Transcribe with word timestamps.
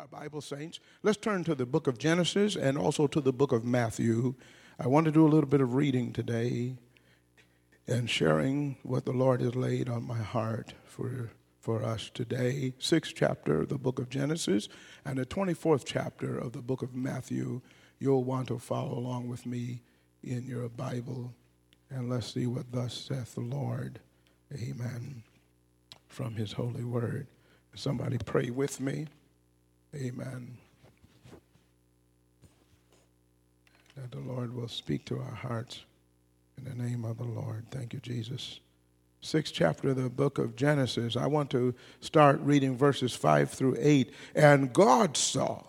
our 0.00 0.06
Bible 0.06 0.40
saints, 0.40 0.80
let's 1.02 1.18
turn 1.18 1.44
to 1.44 1.54
the 1.54 1.66
book 1.66 1.86
of 1.86 1.98
Genesis 1.98 2.56
and 2.56 2.78
also 2.78 3.06
to 3.06 3.20
the 3.20 3.34
book 3.34 3.52
of 3.52 3.66
Matthew. 3.66 4.34
I 4.78 4.88
want 4.88 5.04
to 5.04 5.12
do 5.12 5.26
a 5.26 5.28
little 5.28 5.48
bit 5.48 5.60
of 5.60 5.74
reading 5.74 6.14
today 6.14 6.76
and 7.86 8.08
sharing 8.08 8.78
what 8.82 9.04
the 9.04 9.12
Lord 9.12 9.42
has 9.42 9.54
laid 9.54 9.90
on 9.90 10.06
my 10.06 10.16
heart 10.16 10.72
for, 10.86 11.32
for 11.60 11.84
us 11.84 12.10
today. 12.14 12.72
Sixth 12.78 13.12
chapter 13.14 13.60
of 13.60 13.68
the 13.68 13.76
book 13.76 13.98
of 13.98 14.08
Genesis 14.08 14.70
and 15.04 15.18
the 15.18 15.26
24th 15.26 15.82
chapter 15.84 16.38
of 16.38 16.52
the 16.52 16.62
book 16.62 16.80
of 16.80 16.94
Matthew. 16.94 17.60
You'll 17.98 18.24
want 18.24 18.48
to 18.48 18.58
follow 18.58 18.96
along 18.96 19.28
with 19.28 19.44
me 19.44 19.82
in 20.24 20.46
your 20.46 20.70
Bible. 20.70 21.34
And 21.90 22.08
let's 22.08 22.32
see 22.32 22.46
what 22.46 22.72
thus 22.72 22.94
saith 22.94 23.34
the 23.34 23.42
Lord. 23.42 24.00
Amen. 24.54 25.24
From 26.08 26.36
his 26.36 26.52
holy 26.52 26.84
word. 26.84 27.26
Somebody 27.74 28.16
pray 28.16 28.48
with 28.48 28.80
me. 28.80 29.06
Amen. 29.94 30.56
That 33.96 34.12
the 34.12 34.20
Lord 34.20 34.54
will 34.54 34.68
speak 34.68 35.04
to 35.06 35.18
our 35.18 35.34
hearts 35.34 35.82
in 36.56 36.64
the 36.64 36.82
name 36.82 37.04
of 37.04 37.18
the 37.18 37.24
Lord. 37.24 37.66
Thank 37.70 37.92
you, 37.92 38.00
Jesus. 38.00 38.60
Sixth 39.20 39.52
chapter 39.52 39.90
of 39.90 39.96
the 39.96 40.08
book 40.08 40.38
of 40.38 40.56
Genesis. 40.56 41.16
I 41.16 41.26
want 41.26 41.50
to 41.50 41.74
start 42.00 42.40
reading 42.40 42.76
verses 42.76 43.14
5 43.14 43.50
through 43.50 43.76
8. 43.78 44.12
And 44.34 44.72
God 44.72 45.16
saw 45.16 45.64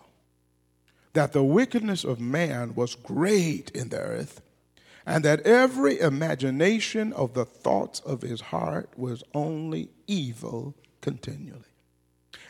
that 1.12 1.32
the 1.32 1.44
wickedness 1.44 2.04
of 2.04 2.20
man 2.20 2.74
was 2.74 2.94
great 2.94 3.70
in 3.70 3.90
the 3.90 3.98
earth, 3.98 4.40
and 5.04 5.24
that 5.24 5.40
every 5.40 6.00
imagination 6.00 7.12
of 7.12 7.34
the 7.34 7.44
thoughts 7.44 8.00
of 8.00 8.22
his 8.22 8.40
heart 8.40 8.88
was 8.96 9.22
only 9.34 9.90
evil 10.06 10.74
continually. 11.00 11.71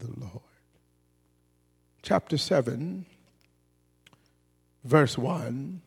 the 0.00 0.20
Lord. 0.20 0.42
Chapter 2.02 2.38
7, 2.38 3.06
verse 4.84 5.16
1 5.18 5.82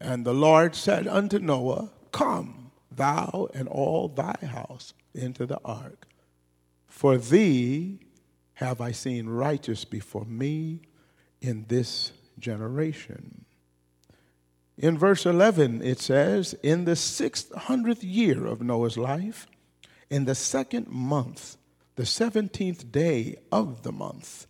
And 0.00 0.24
the 0.24 0.34
Lord 0.34 0.74
said 0.74 1.06
unto 1.06 1.38
Noah, 1.38 1.90
Come, 2.12 2.70
thou 2.90 3.48
and 3.52 3.68
all 3.68 4.08
thy 4.08 4.36
house 4.42 4.94
into 5.14 5.46
the 5.46 5.60
ark, 5.64 6.06
for 6.86 7.18
thee 7.18 8.00
have 8.54 8.80
I 8.80 8.92
seen 8.92 9.28
righteous 9.28 9.84
before 9.84 10.24
me 10.24 10.82
in 11.40 11.64
this 11.68 12.12
generation. 12.38 13.44
In 14.76 14.96
verse 14.96 15.26
11, 15.26 15.82
it 15.82 15.98
says, 15.98 16.54
In 16.62 16.84
the 16.84 16.96
sixth 16.96 17.54
hundredth 17.54 18.02
year 18.02 18.46
of 18.46 18.62
Noah's 18.62 18.96
life, 18.96 19.46
in 20.08 20.24
the 20.24 20.34
second 20.34 20.88
month, 20.88 21.56
the 22.00 22.06
17th 22.06 22.90
day 22.90 23.36
of 23.52 23.82
the 23.82 23.92
month, 23.92 24.46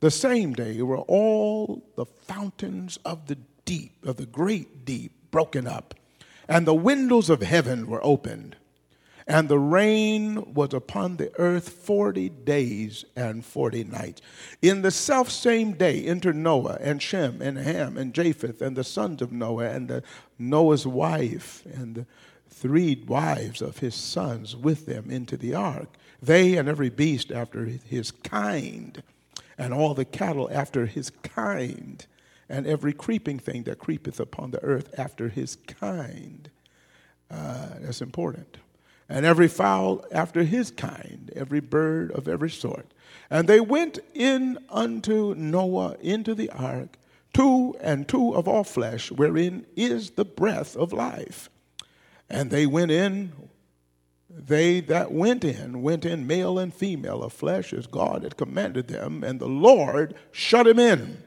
the 0.00 0.10
same 0.10 0.54
day 0.54 0.80
were 0.80 1.00
all 1.00 1.84
the 1.94 2.06
fountains 2.06 2.98
of 3.04 3.26
the 3.26 3.36
deep, 3.66 3.92
of 4.06 4.16
the 4.16 4.24
great 4.24 4.86
deep, 4.86 5.12
broken 5.30 5.66
up, 5.66 5.94
and 6.48 6.66
the 6.66 6.72
windows 6.72 7.28
of 7.28 7.42
heaven 7.42 7.86
were 7.86 8.02
opened. 8.02 8.56
And 9.26 9.50
the 9.50 9.58
rain 9.58 10.54
was 10.54 10.72
upon 10.72 11.18
the 11.18 11.30
earth 11.38 11.68
forty 11.68 12.30
days 12.30 13.04
and 13.14 13.44
forty 13.44 13.84
nights. 13.84 14.22
In 14.62 14.80
the 14.80 14.90
self 14.90 15.28
same 15.28 15.72
day 15.72 16.02
entered 16.02 16.36
Noah 16.36 16.78
and 16.80 17.02
Shem 17.02 17.42
and 17.42 17.58
Ham 17.58 17.98
and 17.98 18.14
Japheth 18.14 18.62
and 18.62 18.74
the 18.74 18.84
sons 18.84 19.20
of 19.20 19.32
Noah 19.32 19.68
and 19.68 20.00
Noah's 20.38 20.86
wife 20.86 21.62
and 21.66 21.94
the 21.96 22.06
three 22.56 23.02
wives 23.06 23.60
of 23.60 23.78
his 23.78 23.94
sons 23.94 24.56
with 24.56 24.86
them 24.86 25.10
into 25.10 25.36
the 25.36 25.54
ark 25.54 25.88
they 26.22 26.56
and 26.56 26.68
every 26.68 26.90
beast 26.90 27.30
after 27.30 27.64
his 27.64 28.10
kind, 28.10 29.02
and 29.58 29.72
all 29.72 29.94
the 29.94 30.04
cattle 30.04 30.48
after 30.52 30.86
his 30.86 31.10
kind, 31.10 32.06
and 32.48 32.66
every 32.66 32.92
creeping 32.92 33.38
thing 33.38 33.64
that 33.64 33.78
creepeth 33.78 34.20
upon 34.20 34.50
the 34.50 34.62
earth 34.62 34.98
after 34.98 35.28
his 35.28 35.56
kind. 35.66 36.50
Uh, 37.30 37.68
that's 37.80 38.00
important. 38.00 38.58
And 39.08 39.24
every 39.24 39.48
fowl 39.48 40.04
after 40.10 40.42
his 40.42 40.70
kind, 40.70 41.30
every 41.36 41.60
bird 41.60 42.10
of 42.12 42.26
every 42.26 42.50
sort. 42.50 42.86
And 43.30 43.48
they 43.48 43.60
went 43.60 43.98
in 44.14 44.58
unto 44.68 45.34
Noah 45.34 45.96
into 46.00 46.34
the 46.34 46.50
ark, 46.50 46.96
two 47.32 47.76
and 47.80 48.08
two 48.08 48.34
of 48.34 48.48
all 48.48 48.64
flesh, 48.64 49.12
wherein 49.12 49.66
is 49.76 50.10
the 50.10 50.24
breath 50.24 50.76
of 50.76 50.92
life. 50.92 51.50
And 52.28 52.50
they 52.50 52.66
went 52.66 52.90
in 52.90 53.32
they 54.28 54.80
that 54.80 55.12
went 55.12 55.44
in 55.44 55.82
went 55.82 56.04
in 56.04 56.26
male 56.26 56.58
and 56.58 56.74
female 56.74 57.22
of 57.22 57.32
flesh 57.32 57.72
as 57.72 57.86
God 57.86 58.22
had 58.22 58.36
commanded 58.36 58.88
them, 58.88 59.24
and 59.24 59.40
the 59.40 59.48
Lord 59.48 60.14
shut 60.30 60.66
him 60.66 60.78
in. 60.78 61.22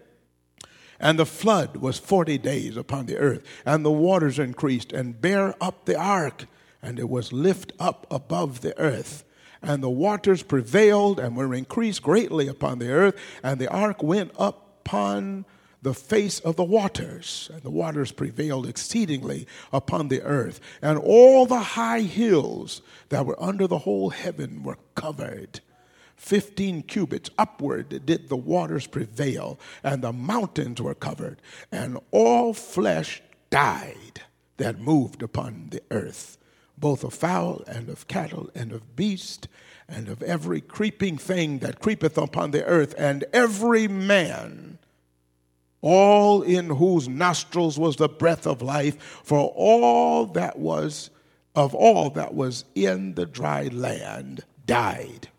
And 0.99 1.17
the 1.17 1.25
flood 1.25 1.77
was 1.77 1.97
forty 1.97 2.37
days 2.37 2.77
upon 2.77 3.07
the 3.07 3.17
earth, 3.17 3.43
and 3.65 3.83
the 3.83 3.91
waters 3.91 4.37
increased 4.37 4.91
and 4.91 5.19
bare 5.19 5.55
up 5.61 5.85
the 5.85 5.97
ark, 5.97 6.45
and 6.83 6.99
it 6.99 7.09
was 7.09 7.33
lift 7.33 7.73
up 7.79 8.05
above 8.11 8.61
the 8.61 8.77
earth. 8.77 9.23
And 9.61 9.81
the 9.81 9.89
waters 9.89 10.43
prevailed 10.43 11.19
and 11.19 11.35
were 11.35 11.53
increased 11.53 12.03
greatly 12.03 12.47
upon 12.47 12.79
the 12.79 12.91
earth, 12.91 13.15
and 13.41 13.59
the 13.59 13.69
ark 13.69 14.03
went 14.03 14.31
up 14.37 14.65
upon 14.89 15.45
the 15.81 15.93
face 15.93 16.39
of 16.41 16.55
the 16.55 16.63
waters, 16.63 17.49
and 17.53 17.61
the 17.63 17.69
waters 17.69 18.11
prevailed 18.11 18.67
exceedingly 18.67 19.47
upon 19.71 20.07
the 20.07 20.21
earth, 20.23 20.59
and 20.81 20.97
all 20.97 21.45
the 21.45 21.59
high 21.59 22.01
hills 22.01 22.81
that 23.09 23.25
were 23.25 23.41
under 23.41 23.65
the 23.67 23.79
whole 23.79 24.09
heaven 24.09 24.63
were 24.63 24.77
covered. 24.95 25.61
Fifteen 26.17 26.81
cubits 26.81 27.29
upward 27.37 28.05
did 28.05 28.27
the 28.27 28.35
waters 28.35 28.87
prevail, 28.87 29.57
and 29.81 30.01
the 30.01 30.11
mountains 30.11 30.81
were 30.81 30.95
covered, 30.95 31.41
and 31.71 31.97
all 32.11 32.53
flesh 32.53 33.21
died 33.49 34.21
that 34.57 34.81
moved 34.81 35.23
upon 35.23 35.69
the 35.71 35.81
earth, 35.91 36.37
both 36.77 37.05
of 37.05 37.13
fowl 37.13 37.63
and 37.67 37.87
of 37.87 38.09
cattle 38.09 38.49
and 38.53 38.73
of 38.73 38.97
beast 38.97 39.47
and 39.87 40.09
of 40.09 40.21
every 40.23 40.59
creeping 40.59 41.17
thing 41.17 41.59
that 41.59 41.79
creepeth 41.79 42.17
upon 42.17 42.51
the 42.51 42.65
earth, 42.65 42.93
and 42.97 43.23
every 43.31 43.87
man 43.87 44.77
all 45.81 46.41
in 46.41 46.69
whose 46.69 47.07
nostrils 47.07 47.79
was 47.79 47.95
the 47.95 48.09
breath 48.09 48.45
of 48.45 48.61
life, 48.61 49.21
for 49.23 49.51
all 49.55 50.25
that 50.25 50.59
was 50.59 51.09
of 51.55 51.73
all 51.75 52.09
that 52.11 52.33
was 52.33 52.65
in 52.75 53.15
the 53.15 53.25
dry 53.25 53.63
land 53.67 54.43
died. 54.65 55.29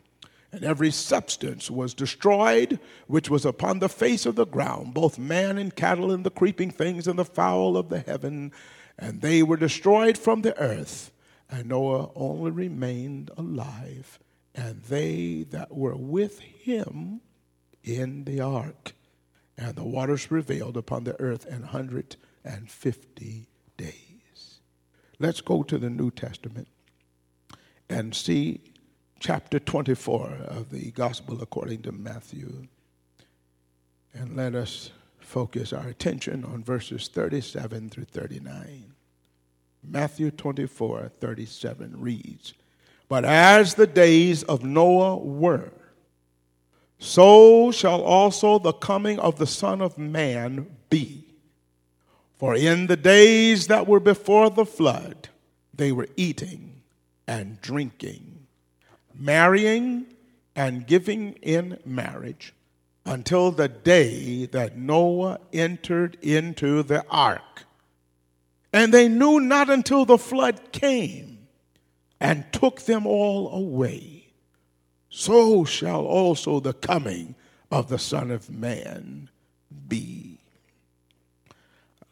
And 0.52 0.64
every 0.64 0.90
substance 0.90 1.70
was 1.70 1.94
destroyed 1.94 2.80
which 3.06 3.30
was 3.30 3.44
upon 3.44 3.78
the 3.78 3.88
face 3.88 4.26
of 4.26 4.34
the 4.34 4.46
ground, 4.46 4.94
both 4.94 5.18
man 5.18 5.58
and 5.58 5.74
cattle 5.74 6.10
and 6.10 6.24
the 6.24 6.30
creeping 6.30 6.70
things 6.70 7.06
and 7.06 7.18
the 7.18 7.24
fowl 7.24 7.76
of 7.76 7.88
the 7.88 8.00
heaven, 8.00 8.52
and 8.98 9.20
they 9.20 9.42
were 9.42 9.56
destroyed 9.56 10.18
from 10.18 10.42
the 10.42 10.58
earth. 10.58 11.12
And 11.48 11.68
Noah 11.68 12.10
only 12.14 12.50
remained 12.50 13.30
alive, 13.36 14.18
and 14.54 14.82
they 14.82 15.44
that 15.50 15.74
were 15.74 15.96
with 15.96 16.40
him 16.40 17.20
in 17.82 18.24
the 18.24 18.40
ark 18.40 18.94
and 19.60 19.74
the 19.74 19.84
waters 19.84 20.26
prevailed 20.26 20.76
upon 20.78 21.04
the 21.04 21.20
earth 21.20 21.44
an 21.44 21.62
hundred 21.62 22.16
and 22.44 22.68
fifty 22.70 23.46
days. 23.76 24.60
Let's 25.18 25.42
go 25.42 25.62
to 25.62 25.76
the 25.76 25.90
New 25.90 26.10
Testament 26.10 26.66
and 27.90 28.14
see 28.14 28.60
chapter 29.18 29.58
24 29.58 30.30
of 30.46 30.70
the 30.70 30.90
Gospel 30.92 31.42
according 31.42 31.82
to 31.82 31.92
Matthew. 31.92 32.68
And 34.14 34.34
let 34.34 34.54
us 34.54 34.90
focus 35.18 35.74
our 35.74 35.88
attention 35.88 36.42
on 36.44 36.64
verses 36.64 37.08
37 37.08 37.90
through 37.90 38.04
39. 38.04 38.94
Matthew 39.86 40.30
24, 40.30 41.12
37 41.20 42.00
reads, 42.00 42.54
But 43.08 43.26
as 43.26 43.74
the 43.74 43.86
days 43.86 44.42
of 44.44 44.64
Noah 44.64 45.18
were, 45.18 45.70
so 47.00 47.72
shall 47.72 48.02
also 48.02 48.58
the 48.58 48.74
coming 48.74 49.18
of 49.18 49.38
the 49.38 49.46
Son 49.46 49.80
of 49.80 49.96
Man 49.98 50.66
be. 50.90 51.24
For 52.38 52.54
in 52.54 52.86
the 52.86 52.96
days 52.96 53.66
that 53.68 53.86
were 53.86 54.00
before 54.00 54.50
the 54.50 54.66
flood, 54.66 55.30
they 55.74 55.92
were 55.92 56.08
eating 56.16 56.82
and 57.26 57.60
drinking, 57.62 58.46
marrying 59.14 60.06
and 60.54 60.86
giving 60.86 61.32
in 61.42 61.78
marriage, 61.86 62.52
until 63.06 63.50
the 63.50 63.68
day 63.68 64.44
that 64.46 64.76
Noah 64.76 65.40
entered 65.54 66.18
into 66.20 66.82
the 66.82 67.02
ark. 67.08 67.64
And 68.74 68.92
they 68.92 69.08
knew 69.08 69.40
not 69.40 69.70
until 69.70 70.04
the 70.04 70.18
flood 70.18 70.70
came 70.70 71.46
and 72.20 72.44
took 72.52 72.82
them 72.82 73.06
all 73.06 73.52
away. 73.54 74.19
So 75.10 75.64
shall 75.64 76.06
also 76.06 76.60
the 76.60 76.72
coming 76.72 77.34
of 77.70 77.88
the 77.88 77.98
Son 77.98 78.30
of 78.30 78.48
Man 78.48 79.28
be. 79.88 80.38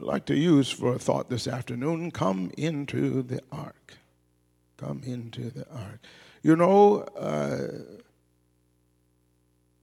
I'd 0.00 0.06
like 0.06 0.26
to 0.26 0.36
use 0.36 0.68
for 0.68 0.94
a 0.94 0.98
thought 0.98 1.30
this 1.30 1.46
afternoon 1.46 2.10
come 2.10 2.50
into 2.58 3.22
the 3.22 3.40
ark. 3.50 3.94
Come 4.76 5.02
into 5.04 5.50
the 5.50 5.66
ark. 5.72 6.00
You 6.42 6.56
know, 6.56 7.02
uh, 7.16 7.68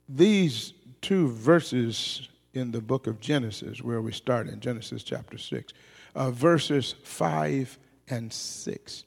these 0.08 0.74
two 1.02 1.30
verses 1.30 2.28
in 2.54 2.72
the 2.72 2.82
book 2.82 3.08
of 3.08 3.20
Genesis, 3.20 3.82
where 3.82 4.02
we 4.02 4.12
start 4.12 4.48
in 4.48 4.60
Genesis 4.60 5.04
chapter 5.04 5.38
6, 5.38 5.74
uh, 6.16 6.32
verses 6.32 6.96
5 7.04 7.78
and 8.10 8.32
6. 8.32 9.04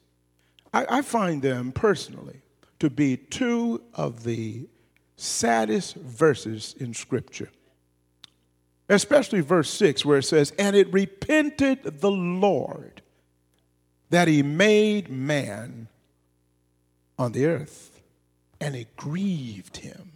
I, 0.73 0.85
I 0.89 1.01
find 1.01 1.41
them 1.41 1.71
personally 1.71 2.41
to 2.79 2.89
be 2.89 3.17
two 3.17 3.81
of 3.93 4.23
the 4.23 4.67
saddest 5.15 5.95
verses 5.95 6.75
in 6.79 6.93
Scripture. 6.93 7.49
Especially 8.87 9.41
verse 9.41 9.69
6, 9.69 10.03
where 10.05 10.19
it 10.19 10.23
says, 10.23 10.51
And 10.57 10.75
it 10.75 10.91
repented 10.91 12.01
the 12.01 12.09
Lord 12.09 13.01
that 14.09 14.27
he 14.27 14.41
made 14.41 15.09
man 15.09 15.87
on 17.17 17.33
the 17.33 17.45
earth, 17.45 18.01
and 18.59 18.75
it 18.75 18.95
grieved 18.95 19.77
him 19.77 20.13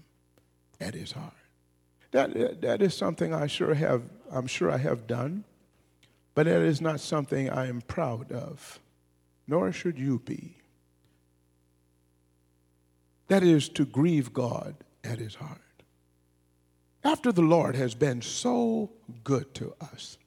at 0.79 0.95
his 0.95 1.11
heart. 1.11 1.33
That, 2.11 2.61
that 2.61 2.81
is 2.81 2.95
something 2.95 3.33
I 3.33 3.47
sure 3.47 3.73
have, 3.73 4.03
I'm 4.31 4.47
sure 4.47 4.71
I 4.71 4.77
have 4.77 5.05
done. 5.05 5.43
But 6.35 6.45
that 6.45 6.61
is 6.61 6.81
not 6.81 6.99
something 6.99 7.49
I 7.49 7.67
am 7.67 7.81
proud 7.81 8.31
of, 8.31 8.79
nor 9.47 9.71
should 9.71 9.99
you 9.99 10.19
be. 10.19 10.57
That 13.33 13.41
is 13.41 13.67
to 13.69 13.83
grieve 13.83 14.31
God 14.31 14.75
at 15.03 15.17
his 15.17 15.33
heart. 15.33 15.59
After 17.03 17.31
the 17.31 17.41
Lord 17.41 17.75
has 17.75 17.95
been 17.95 18.21
so 18.21 18.91
good 19.23 19.55
to 19.55 19.73
us, 19.81 20.19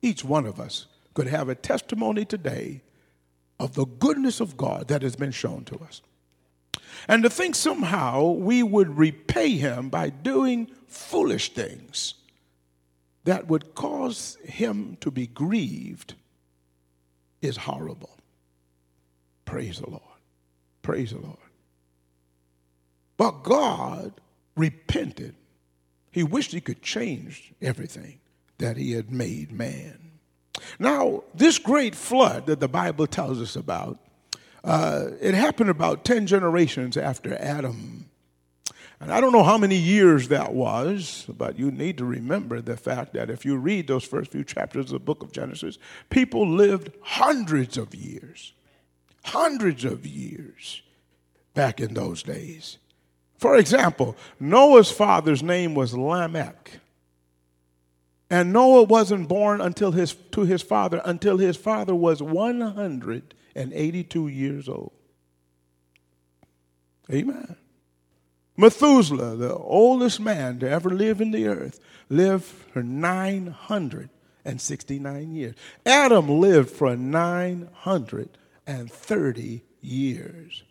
each 0.00 0.24
one 0.24 0.46
of 0.46 0.58
us 0.58 0.86
could 1.12 1.26
have 1.26 1.50
a 1.50 1.54
testimony 1.54 2.24
today 2.24 2.80
of 3.58 3.74
the 3.74 3.84
goodness 3.84 4.40
of 4.40 4.56
God 4.56 4.88
that 4.88 5.02
has 5.02 5.16
been 5.16 5.32
shown 5.32 5.66
to 5.66 5.80
us. 5.80 6.00
And 7.06 7.22
to 7.24 7.28
think 7.28 7.56
somehow 7.56 8.30
we 8.30 8.62
would 8.62 8.96
repay 8.96 9.58
him 9.58 9.90
by 9.90 10.08
doing 10.08 10.70
foolish 10.86 11.52
things 11.52 12.14
that 13.24 13.48
would 13.48 13.74
cause 13.74 14.38
him 14.44 14.96
to 15.02 15.10
be 15.10 15.26
grieved 15.26 16.14
is 17.42 17.58
horrible. 17.58 18.16
Praise 19.44 19.78
the 19.80 19.90
Lord. 19.90 20.20
Praise 20.80 21.10
the 21.10 21.18
Lord. 21.18 21.36
But 23.20 23.42
God 23.42 24.14
repented. 24.56 25.34
He 26.10 26.22
wished 26.22 26.52
he 26.52 26.62
could 26.62 26.80
change 26.80 27.52
everything 27.60 28.18
that 28.56 28.78
he 28.78 28.92
had 28.92 29.12
made 29.12 29.52
man. 29.52 30.12
Now, 30.78 31.24
this 31.34 31.58
great 31.58 31.94
flood 31.94 32.46
that 32.46 32.60
the 32.60 32.66
Bible 32.66 33.06
tells 33.06 33.38
us 33.38 33.56
about, 33.56 33.98
uh, 34.64 35.08
it 35.20 35.34
happened 35.34 35.68
about 35.68 36.02
10 36.02 36.28
generations 36.28 36.96
after 36.96 37.36
Adam 37.36 38.06
and 39.02 39.12
I 39.12 39.20
don't 39.20 39.32
know 39.32 39.44
how 39.44 39.56
many 39.58 39.76
years 39.76 40.28
that 40.28 40.52
was, 40.52 41.26
but 41.28 41.58
you 41.58 41.70
need 41.70 41.98
to 41.98 42.04
remember 42.06 42.60
the 42.60 42.76
fact 42.76 43.14
that 43.14 43.30
if 43.30 43.46
you 43.46 43.56
read 43.56 43.86
those 43.86 44.04
first 44.04 44.30
few 44.30 44.44
chapters 44.44 44.86
of 44.86 44.92
the 44.92 44.98
book 44.98 45.22
of 45.22 45.32
Genesis, 45.32 45.78
people 46.10 46.46
lived 46.46 46.90
hundreds 47.00 47.78
of 47.78 47.94
years, 47.94 48.52
hundreds 49.24 49.86
of 49.86 50.06
years 50.06 50.82
back 51.54 51.80
in 51.80 51.94
those 51.94 52.22
days. 52.22 52.76
For 53.40 53.56
example, 53.56 54.16
Noah's 54.38 54.92
father's 54.92 55.42
name 55.42 55.74
was 55.74 55.94
Lamech. 55.94 56.78
And 58.28 58.52
Noah 58.52 58.82
wasn't 58.82 59.28
born 59.28 59.62
until 59.62 59.92
his, 59.92 60.12
to 60.32 60.42
his 60.42 60.60
father 60.60 61.00
until 61.06 61.38
his 61.38 61.56
father 61.56 61.94
was 61.94 62.22
182 62.22 64.28
years 64.28 64.68
old. 64.68 64.92
Amen. 67.10 67.56
Methuselah, 68.58 69.36
the 69.36 69.56
oldest 69.56 70.20
man 70.20 70.58
to 70.58 70.68
ever 70.68 70.90
live 70.90 71.22
in 71.22 71.30
the 71.30 71.48
earth, 71.48 71.80
lived 72.10 72.44
for 72.44 72.82
969 72.82 75.34
years. 75.34 75.54
Adam 75.86 76.28
lived 76.28 76.68
for 76.68 76.94
930 76.94 79.62
years. 79.80 80.62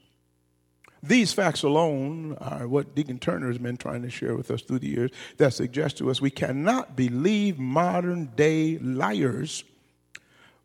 These 1.01 1.34
facts 1.34 1.63
alone 1.63 2.36
are 2.40 2.68
what 2.68 2.94
Deacon 2.96 3.19
Turner 3.19 3.48
has 3.48 3.57
been 3.57 3.78
trying 3.78 4.01
to 4.01 4.10
share 4.10 4.36
with 4.36 4.51
us 4.51 4.62
through 4.62 4.80
the 4.80 4.90
years 4.90 5.12
that 5.38 5.54
suggest 5.54 5.98
to 5.98 6.10
us 6.10 6.19
we 6.19 6.30
cannot 6.30 6.96
believe 6.96 7.57
modern 7.57 8.31
day 8.36 8.78
liars 8.80 9.63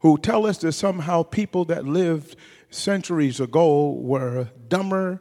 who 0.00 0.18
tell 0.18 0.46
us 0.46 0.58
that 0.58 0.72
somehow 0.72 1.22
people 1.22 1.64
that 1.66 1.84
lived 1.84 2.36
centuries 2.70 3.40
ago 3.40 3.92
were 3.92 4.48
dumber 4.68 5.20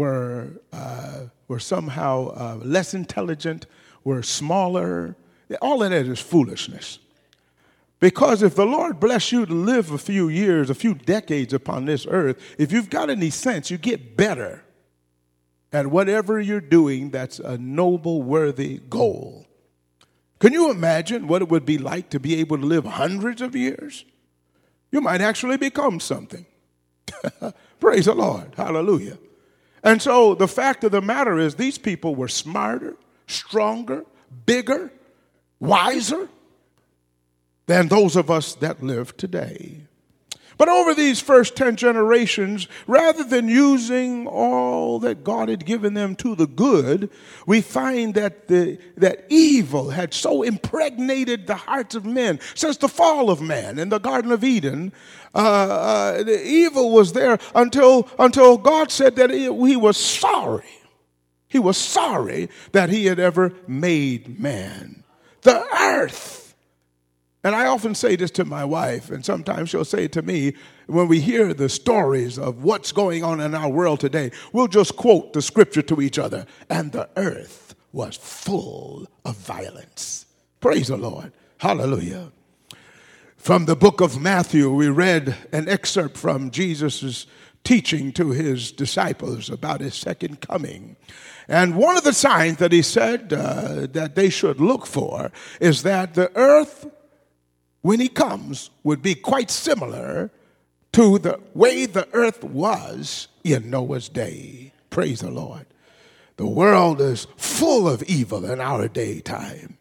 were, 0.00 0.48
uh, 0.72 1.26
were 1.46 1.58
somehow 1.58 2.28
uh, 2.28 2.58
less 2.62 2.94
intelligent, 2.94 3.66
were 4.02 4.22
smaller. 4.22 5.14
All 5.60 5.82
of 5.82 5.90
that 5.90 6.06
is 6.06 6.18
foolishness. 6.18 6.98
Because 8.00 8.42
if 8.42 8.54
the 8.54 8.64
Lord 8.64 8.98
bless 8.98 9.30
you 9.30 9.44
to 9.44 9.52
live 9.52 9.90
a 9.90 9.98
few 9.98 10.28
years, 10.30 10.70
a 10.70 10.74
few 10.74 10.94
decades 10.94 11.52
upon 11.52 11.84
this 11.84 12.06
earth, 12.08 12.40
if 12.58 12.72
you've 12.72 12.88
got 12.88 13.10
any 13.10 13.28
sense, 13.28 13.70
you 13.70 13.76
get 13.76 14.16
better 14.16 14.64
at 15.70 15.86
whatever 15.86 16.40
you're 16.40 16.62
doing 16.62 17.10
that's 17.10 17.38
a 17.38 17.58
noble, 17.58 18.22
worthy 18.22 18.78
goal. 18.88 19.46
Can 20.38 20.54
you 20.54 20.70
imagine 20.70 21.28
what 21.28 21.42
it 21.42 21.50
would 21.50 21.66
be 21.66 21.76
like 21.76 22.08
to 22.10 22.18
be 22.18 22.36
able 22.36 22.56
to 22.56 22.64
live 22.64 22.86
hundreds 22.86 23.42
of 23.42 23.54
years? 23.54 24.06
You 24.90 25.02
might 25.02 25.20
actually 25.20 25.58
become 25.58 26.00
something. 26.00 26.46
Praise 27.80 28.06
the 28.06 28.14
Lord. 28.14 28.54
Hallelujah. 28.56 29.18
And 29.84 30.00
so 30.00 30.34
the 30.34 30.48
fact 30.48 30.84
of 30.84 30.92
the 30.92 31.02
matter 31.02 31.38
is, 31.38 31.54
these 31.54 31.76
people 31.76 32.14
were 32.14 32.28
smarter, 32.28 32.96
stronger, 33.26 34.06
bigger, 34.46 34.90
wiser 35.58 36.28
than 37.70 37.86
those 37.86 38.16
of 38.16 38.30
us 38.30 38.56
that 38.56 38.82
live 38.82 39.16
today. 39.16 39.76
But 40.58 40.68
over 40.68 40.92
these 40.92 41.20
first 41.20 41.56
10 41.56 41.76
generations, 41.76 42.68
rather 42.86 43.24
than 43.24 43.48
using 43.48 44.26
all 44.26 44.98
that 44.98 45.24
God 45.24 45.48
had 45.48 45.64
given 45.64 45.94
them 45.94 46.16
to 46.16 46.34
the 46.34 46.48
good, 46.48 47.08
we 47.46 47.62
find 47.62 48.12
that, 48.14 48.48
the, 48.48 48.78
that 48.96 49.24
evil 49.30 49.88
had 49.90 50.12
so 50.12 50.42
impregnated 50.42 51.46
the 51.46 51.54
hearts 51.54 51.94
of 51.94 52.04
men 52.04 52.40
since 52.54 52.76
the 52.76 52.88
fall 52.88 53.30
of 53.30 53.40
man 53.40 53.78
in 53.78 53.88
the 53.88 54.00
Garden 54.00 54.32
of 54.32 54.44
Eden. 54.44 54.92
Uh, 55.34 55.38
uh, 55.38 56.22
the 56.24 56.44
evil 56.44 56.90
was 56.90 57.12
there 57.14 57.38
until, 57.54 58.06
until 58.18 58.58
God 58.58 58.90
said 58.90 59.16
that 59.16 59.30
he, 59.30 59.44
he 59.44 59.76
was 59.76 59.96
sorry. 59.96 60.68
He 61.48 61.58
was 61.58 61.78
sorry 61.78 62.50
that 62.72 62.90
he 62.90 63.06
had 63.06 63.18
ever 63.18 63.54
made 63.66 64.38
man. 64.38 65.04
The 65.40 65.64
earth 65.74 66.49
and 67.42 67.54
I 67.54 67.66
often 67.66 67.94
say 67.94 68.16
this 68.16 68.30
to 68.32 68.44
my 68.44 68.64
wife, 68.64 69.10
and 69.10 69.24
sometimes 69.24 69.70
she'll 69.70 69.84
say 69.84 70.08
to 70.08 70.22
me 70.22 70.54
when 70.86 71.08
we 71.08 71.20
hear 71.20 71.54
the 71.54 71.68
stories 71.68 72.38
of 72.38 72.64
what's 72.64 72.92
going 72.92 73.24
on 73.24 73.40
in 73.40 73.54
our 73.54 73.68
world 73.68 74.00
today. 74.00 74.30
We'll 74.52 74.68
just 74.68 74.96
quote 74.96 75.32
the 75.32 75.40
scripture 75.40 75.82
to 75.82 76.02
each 76.02 76.18
other, 76.18 76.46
and 76.68 76.92
the 76.92 77.08
earth 77.16 77.74
was 77.92 78.16
full 78.16 79.08
of 79.24 79.36
violence. 79.36 80.26
Praise 80.60 80.88
the 80.88 80.96
Lord. 80.96 81.32
Hallelujah. 81.58 82.30
From 83.36 83.64
the 83.64 83.76
book 83.76 84.02
of 84.02 84.20
Matthew, 84.20 84.70
we 84.70 84.88
read 84.88 85.34
an 85.50 85.66
excerpt 85.66 86.18
from 86.18 86.50
Jesus' 86.50 87.26
teaching 87.64 88.12
to 88.12 88.30
his 88.30 88.70
disciples 88.70 89.48
about 89.48 89.80
his 89.80 89.94
second 89.94 90.42
coming. 90.42 90.96
And 91.48 91.76
one 91.76 91.96
of 91.96 92.04
the 92.04 92.12
signs 92.12 92.58
that 92.58 92.72
he 92.72 92.82
said 92.82 93.32
uh, 93.32 93.86
that 93.92 94.14
they 94.14 94.28
should 94.28 94.60
look 94.60 94.86
for 94.86 95.32
is 95.60 95.82
that 95.82 96.14
the 96.14 96.30
earth 96.36 96.86
when 97.82 98.00
he 98.00 98.08
comes 98.08 98.70
would 98.82 99.02
be 99.02 99.14
quite 99.14 99.50
similar 99.50 100.30
to 100.92 101.18
the 101.18 101.40
way 101.54 101.86
the 101.86 102.08
earth 102.12 102.42
was 102.42 103.28
in 103.44 103.70
Noah's 103.70 104.08
day. 104.08 104.72
Praise 104.90 105.20
the 105.20 105.30
Lord. 105.30 105.66
The 106.36 106.46
world 106.46 107.00
is 107.00 107.26
full 107.36 107.88
of 107.88 108.02
evil 108.04 108.44
in 108.50 108.60
our 108.60 108.88
daytime. 108.88 109.76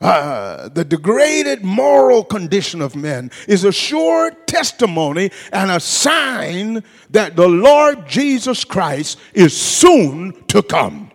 Uh, 0.00 0.68
the 0.68 0.84
degraded 0.84 1.64
moral 1.64 2.22
condition 2.22 2.80
of 2.80 2.94
men 2.94 3.32
is 3.48 3.64
a 3.64 3.72
sure 3.72 4.30
testimony 4.46 5.30
and 5.52 5.72
a 5.72 5.80
sign 5.80 6.84
that 7.10 7.34
the 7.34 7.48
Lord 7.48 8.06
Jesus 8.06 8.64
Christ 8.64 9.18
is 9.34 9.56
soon 9.56 10.40
to 10.46 10.62
come. 10.62 11.10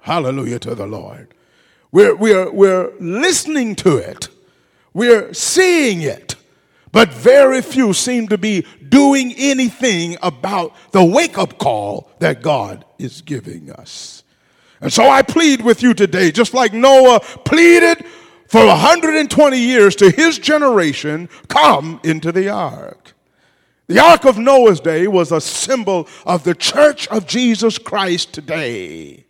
Hallelujah 0.00 0.58
to 0.58 0.74
the 0.74 0.86
Lord. 0.86 1.34
We're, 1.90 2.14
we're, 2.14 2.52
we're 2.52 2.92
listening 3.00 3.74
to 3.76 3.96
it, 3.96 4.28
we're 4.92 5.32
seeing 5.32 6.02
it, 6.02 6.36
but 6.92 7.12
very 7.12 7.62
few 7.62 7.92
seem 7.92 8.28
to 8.28 8.38
be 8.38 8.66
doing 8.88 9.32
anything 9.36 10.16
about 10.22 10.74
the 10.92 11.04
wake 11.04 11.38
up 11.38 11.58
call 11.58 12.10
that 12.18 12.42
God 12.42 12.84
is 12.98 13.22
giving 13.22 13.70
us. 13.70 14.24
And 14.80 14.92
so 14.92 15.08
I 15.08 15.22
plead 15.22 15.62
with 15.62 15.82
you 15.82 15.94
today, 15.94 16.32
just 16.32 16.54
like 16.54 16.72
Noah 16.72 17.20
pleaded 17.20 18.04
for 18.48 18.66
120 18.66 19.58
years 19.58 19.94
to 19.96 20.10
his 20.10 20.38
generation, 20.38 21.28
come 21.48 22.00
into 22.02 22.32
the 22.32 22.48
ark. 22.48 23.12
The 23.86 24.00
ark 24.00 24.24
of 24.24 24.38
Noah's 24.38 24.80
day 24.80 25.06
was 25.06 25.32
a 25.32 25.40
symbol 25.40 26.08
of 26.24 26.44
the 26.44 26.54
church 26.54 27.06
of 27.08 27.26
Jesus 27.26 27.78
Christ 27.78 28.32
today. 28.32 29.26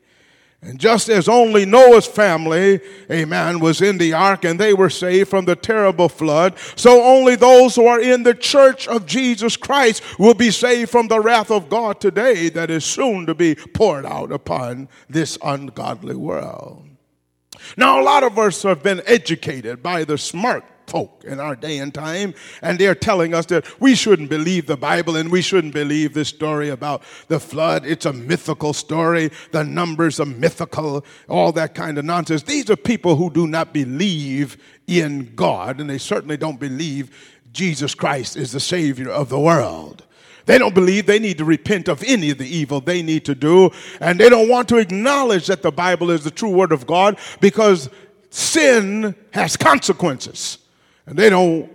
And 0.63 0.79
just 0.79 1.09
as 1.09 1.27
only 1.27 1.65
Noah's 1.65 2.07
family, 2.07 2.81
amen, 3.11 3.61
was 3.61 3.81
in 3.81 3.97
the 3.97 4.13
ark 4.13 4.45
and 4.45 4.61
they 4.61 4.75
were 4.75 4.91
saved 4.91 5.31
from 5.31 5.47
the 5.47 5.57
terrible 5.57 6.11
flood, 6.11 6.59
so 6.77 7.03
only 7.03 7.35
those 7.35 7.77
who 7.77 7.87
are 7.87 8.01
in 8.01 8.25
the 8.25 8.35
church 8.35 8.87
of 8.87 9.07
Jesus 9.07 9.57
Christ 9.57 10.03
will 10.19 10.35
be 10.35 10.51
saved 10.51 10.91
from 10.91 11.09
the 11.09 11.21
wrath 11.21 11.51
of 11.51 11.71
God 11.71 11.99
today 11.99 12.51
that 12.51 12.71
is 12.71 12.85
soon 12.85 13.25
to 13.25 13.35
be 13.35 13.55
poured 13.55 14.05
out 14.05 14.33
upon 14.33 14.91
this 15.09 15.39
ungodly 15.43 16.17
world. 16.17 16.87
Now, 17.77 18.01
a 18.01 18.05
lot 18.05 18.23
of 18.23 18.39
us 18.39 18.63
have 18.63 18.83
been 18.83 19.03
educated 19.07 19.83
by 19.83 20.05
the 20.05 20.19
smart 20.19 20.65
folk 20.91 21.25
in 21.25 21.39
our 21.39 21.55
day 21.55 21.79
and 21.79 21.95
time, 21.95 22.35
and 22.63 22.79
they're 22.79 22.95
telling 22.95 23.33
us 23.33 23.47
that 23.47 23.81
we 23.81 23.95
shouldn't 23.95 24.29
believe 24.29 24.67
the 24.67 24.77
Bible 24.77 25.17
and 25.17 25.31
we 25.31 25.41
shouldn't 25.41 25.73
believe 25.73 26.13
this 26.13 26.29
story 26.29 26.69
about 26.69 27.03
the 27.29 27.39
flood. 27.39 27.87
It's 27.87 28.07
a 28.07 28.13
mythical 28.13 28.73
story. 28.73 29.31
The 29.53 29.65
numbers 29.65 30.19
are 30.19 30.27
mythical, 30.27 31.05
all 31.29 31.53
that 31.53 31.75
kind 31.75 31.97
of 31.97 32.05
nonsense. 32.05 32.43
These 32.43 32.69
are 32.71 32.77
people 32.77 33.17
who 33.17 33.31
do 33.31 33.47
not 33.47 33.73
believe 33.73 34.57
in 34.87 35.33
God, 35.37 35.81
and 35.81 35.89
they 35.89 35.99
certainly 35.99 36.37
don't 36.37 36.59
believe 36.59 37.11
Jesus 37.53 37.95
Christ 37.95 38.37
is 38.37 38.53
the 38.53 38.61
Savior 38.61 39.11
of 39.11 39.29
the 39.29 39.41
world. 39.41 40.05
They 40.47 40.59
don't 40.59 40.75
believe 40.75 41.07
they 41.07 41.19
need 41.19 41.39
to 41.39 41.45
repent 41.45 41.87
of 41.87 42.03
any 42.03 42.31
of 42.31 42.39
the 42.39 42.57
evil 42.57 42.81
they 42.81 43.03
need 43.03 43.25
to 43.27 43.35
do, 43.35 43.71
and 44.01 44.19
they 44.19 44.29
don't 44.29 44.49
want 44.49 44.69
to 44.71 44.79
acknowledge 44.79 45.47
that 45.47 45.63
the 45.63 45.71
Bible 45.71 46.11
is 46.11 46.25
the 46.25 46.31
true 46.31 46.51
Word 46.51 46.73
of 46.73 46.87
God 46.87 47.19
because 47.41 47.89
sin 48.31 49.15
has 49.33 49.57
consequences. 49.57 50.59
And 51.11 51.19
they 51.19 51.29
don't 51.29 51.69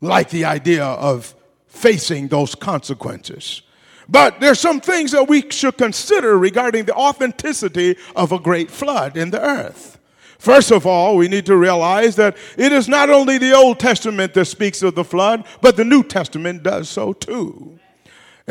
like 0.00 0.30
the 0.30 0.46
idea 0.46 0.82
of 0.84 1.34
facing 1.68 2.28
those 2.28 2.54
consequences. 2.54 3.60
But 4.08 4.40
there's 4.40 4.58
some 4.58 4.80
things 4.80 5.12
that 5.12 5.28
we 5.28 5.48
should 5.50 5.76
consider 5.76 6.38
regarding 6.38 6.86
the 6.86 6.94
authenticity 6.94 7.96
of 8.16 8.32
a 8.32 8.38
great 8.38 8.70
flood 8.70 9.18
in 9.18 9.30
the 9.30 9.42
earth. 9.42 9.98
First 10.38 10.72
of 10.72 10.86
all, 10.86 11.18
we 11.18 11.28
need 11.28 11.44
to 11.46 11.56
realize 11.56 12.16
that 12.16 12.36
it 12.56 12.72
is 12.72 12.88
not 12.88 13.10
only 13.10 13.36
the 13.36 13.52
Old 13.52 13.78
Testament 13.78 14.32
that 14.34 14.46
speaks 14.46 14.82
of 14.82 14.94
the 14.94 15.04
flood, 15.04 15.44
but 15.60 15.76
the 15.76 15.84
New 15.84 16.02
Testament 16.02 16.62
does 16.62 16.88
so 16.88 17.12
too. 17.12 17.78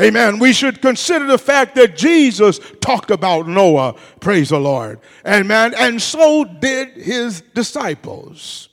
Amen. 0.00 0.38
We 0.38 0.52
should 0.52 0.80
consider 0.80 1.26
the 1.26 1.36
fact 1.36 1.74
that 1.74 1.96
Jesus 1.96 2.60
talked 2.80 3.10
about 3.10 3.48
Noah, 3.48 3.96
praise 4.20 4.50
the 4.50 4.60
Lord. 4.60 5.00
Amen. 5.26 5.74
And 5.76 6.00
so 6.00 6.44
did 6.44 6.90
his 6.90 7.40
disciples. 7.40 8.68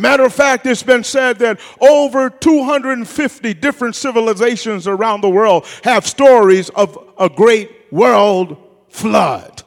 Matter 0.00 0.24
of 0.24 0.32
fact, 0.32 0.64
it's 0.66 0.82
been 0.82 1.04
said 1.04 1.38
that 1.40 1.60
over 1.78 2.30
250 2.30 3.54
different 3.54 3.94
civilizations 3.94 4.88
around 4.88 5.20
the 5.20 5.28
world 5.28 5.66
have 5.84 6.06
stories 6.06 6.70
of 6.70 6.98
a 7.18 7.28
great 7.28 7.70
world 7.90 8.56
flood. 8.88 9.62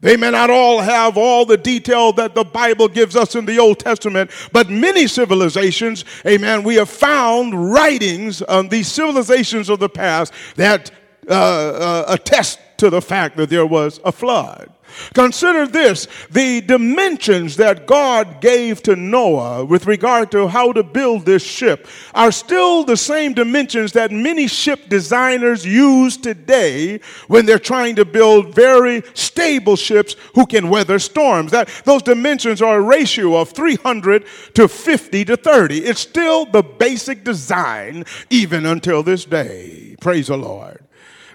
They 0.00 0.16
may 0.16 0.32
not 0.32 0.50
all 0.50 0.80
have 0.80 1.16
all 1.16 1.44
the 1.44 1.56
detail 1.56 2.12
that 2.14 2.34
the 2.34 2.44
Bible 2.44 2.88
gives 2.88 3.14
us 3.14 3.36
in 3.36 3.46
the 3.46 3.58
Old 3.58 3.78
Testament, 3.78 4.32
but 4.52 4.68
many 4.68 5.06
civilizations, 5.06 6.04
amen, 6.26 6.64
we 6.64 6.74
have 6.74 6.90
found 6.90 7.72
writings 7.72 8.42
on 8.42 8.68
these 8.68 8.88
civilizations 8.88 9.68
of 9.68 9.78
the 9.78 9.88
past 9.88 10.32
that 10.56 10.90
uh, 11.28 11.32
uh, 11.32 12.04
attest 12.08 12.58
to 12.78 12.90
the 12.90 13.02
fact 13.02 13.36
that 13.36 13.50
there 13.50 13.66
was 13.66 14.00
a 14.04 14.12
flood. 14.12 14.72
Consider 15.14 15.66
this 15.66 16.06
the 16.30 16.60
dimensions 16.62 17.56
that 17.56 17.86
God 17.86 18.40
gave 18.40 18.82
to 18.84 18.96
Noah 18.96 19.64
with 19.64 19.86
regard 19.86 20.30
to 20.32 20.48
how 20.48 20.72
to 20.72 20.82
build 20.82 21.24
this 21.24 21.42
ship 21.42 21.86
are 22.14 22.32
still 22.32 22.84
the 22.84 22.96
same 22.96 23.34
dimensions 23.34 23.92
that 23.92 24.10
many 24.10 24.46
ship 24.46 24.88
designers 24.88 25.64
use 25.64 26.16
today 26.16 27.00
when 27.28 27.46
they're 27.46 27.58
trying 27.58 27.96
to 27.96 28.04
build 28.04 28.54
very 28.54 29.02
stable 29.14 29.76
ships 29.76 30.16
who 30.34 30.46
can 30.46 30.68
weather 30.68 30.98
storms. 30.98 31.50
That, 31.50 31.68
those 31.84 32.02
dimensions 32.02 32.62
are 32.62 32.78
a 32.78 32.82
ratio 32.82 33.36
of 33.36 33.50
300 33.50 34.24
to 34.54 34.68
50 34.68 35.24
to 35.26 35.36
30. 35.36 35.84
It's 35.84 36.00
still 36.00 36.46
the 36.46 36.62
basic 36.62 37.24
design 37.24 38.04
even 38.30 38.66
until 38.66 39.02
this 39.02 39.24
day. 39.24 39.96
Praise 40.00 40.28
the 40.28 40.38
Lord. 40.38 40.87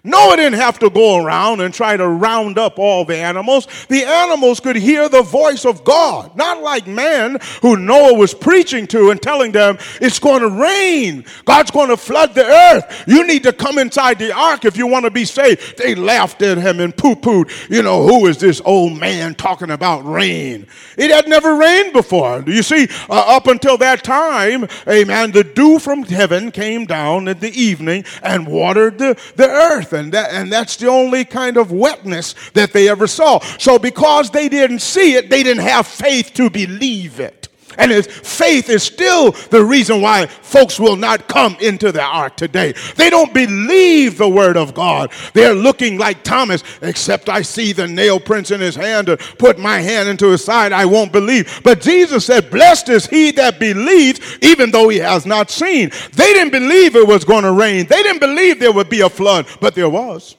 Noah 0.05 0.35
didn't 0.35 0.59
have 0.59 0.79
to 0.79 0.89
go 0.89 1.23
around 1.23 1.61
and 1.61 1.73
try 1.73 1.95
to 1.95 2.05
round 2.05 2.59
up 2.59 2.77
all 2.77 3.05
the 3.05 3.15
animals. 3.15 3.69
The 3.87 4.03
animals 4.03 4.59
could 4.59 4.75
hear 4.75 5.07
the 5.07 5.21
voice 5.21 5.65
of 5.65 5.85
God, 5.85 6.35
not 6.35 6.61
like 6.61 6.87
man 6.87 7.37
who 7.61 7.77
Noah 7.77 8.15
was 8.15 8.33
preaching 8.33 8.85
to 8.87 9.11
and 9.11 9.21
telling 9.21 9.53
them 9.53 9.77
it's 10.01 10.19
going 10.19 10.41
to 10.41 10.49
rain. 10.49 11.23
God's 11.45 11.71
going 11.71 11.87
to 11.87 11.95
flood 11.95 12.35
the 12.35 12.43
earth. 12.43 13.05
You 13.07 13.25
need 13.25 13.43
to 13.43 13.53
come 13.53 13.77
inside 13.77 14.19
the 14.19 14.33
ark 14.33 14.65
if 14.65 14.75
you 14.75 14.87
want 14.87 15.05
to 15.05 15.11
be 15.11 15.23
saved. 15.23 15.77
They 15.77 15.95
laughed 15.95 16.41
at 16.41 16.57
him 16.57 16.81
and 16.81 16.95
poo 16.95 17.15
pooed. 17.15 17.69
You 17.69 17.81
know, 17.81 18.05
who 18.05 18.25
is 18.25 18.39
this 18.39 18.61
old 18.65 18.99
man 18.99 19.35
talking 19.35 19.71
about 19.71 20.05
rain? 20.05 20.67
It 20.97 21.11
had 21.11 21.29
never 21.29 21.55
rained 21.55 21.93
before. 21.93 22.41
Do 22.41 22.51
you 22.51 22.63
see, 22.63 22.89
uh, 23.09 23.37
up 23.37 23.47
until 23.47 23.77
that 23.77 24.03
time, 24.03 24.67
amen, 24.85 25.31
the 25.31 25.45
dew 25.45 25.79
from 25.79 26.03
heaven 26.03 26.51
came 26.51 26.85
down 26.85 27.29
in 27.29 27.39
the 27.39 27.51
evening 27.57 28.03
and 28.21 28.45
watered 28.45 28.97
the, 28.97 29.17
the 29.37 29.47
earth 29.47 29.92
and, 29.93 30.11
that, 30.13 30.31
and 30.31 30.51
that's 30.51 30.77
the 30.77 30.87
only 30.87 31.25
kind 31.25 31.57
of 31.57 31.71
wetness 31.71 32.35
that 32.53 32.73
they 32.73 32.89
ever 32.89 33.07
saw. 33.07 33.39
So 33.57 33.79
because 33.79 34.29
they 34.31 34.49
didn't 34.49 34.79
see 34.79 35.15
it, 35.15 35.29
they 35.29 35.43
didn't 35.43 35.63
have 35.63 35.87
faith 35.87 36.33
to 36.35 36.49
believe 36.49 37.19
it. 37.19 37.42
And 37.77 37.91
his 37.91 38.07
faith 38.07 38.69
is 38.69 38.83
still 38.83 39.31
the 39.31 39.63
reason 39.63 40.01
why 40.01 40.27
folks 40.27 40.79
will 40.79 40.95
not 40.95 41.27
come 41.27 41.55
into 41.59 41.91
the 41.91 42.01
ark 42.01 42.35
today. 42.37 42.73
They 42.95 43.09
don't 43.09 43.33
believe 43.33 44.17
the 44.17 44.29
word 44.29 44.57
of 44.57 44.73
God. 44.73 45.11
They're 45.33 45.53
looking 45.53 45.97
like 45.97 46.23
Thomas, 46.23 46.63
except 46.81 47.29
I 47.29 47.41
see 47.41 47.73
the 47.73 47.87
nail 47.87 48.19
prints 48.19 48.51
in 48.51 48.61
his 48.61 48.75
hand 48.75 49.07
to 49.07 49.17
put 49.17 49.57
my 49.57 49.79
hand 49.79 50.09
into 50.09 50.27
his 50.27 50.43
side, 50.43 50.71
I 50.71 50.85
won't 50.85 51.11
believe. 51.11 51.61
But 51.63 51.81
Jesus 51.81 52.25
said, 52.25 52.51
Blessed 52.51 52.89
is 52.89 53.07
he 53.07 53.31
that 53.31 53.59
believes, 53.59 54.37
even 54.41 54.71
though 54.71 54.89
he 54.89 54.97
has 54.99 55.25
not 55.25 55.49
seen. 55.49 55.91
They 56.13 56.33
didn't 56.33 56.51
believe 56.51 56.95
it 56.95 57.07
was 57.07 57.25
going 57.25 57.43
to 57.43 57.51
rain. 57.51 57.85
They 57.85 58.03
didn't 58.03 58.19
believe 58.19 58.59
there 58.59 58.71
would 58.71 58.89
be 58.89 59.01
a 59.01 59.09
flood, 59.09 59.47
but 59.59 59.75
there 59.75 59.89
was. 59.89 60.35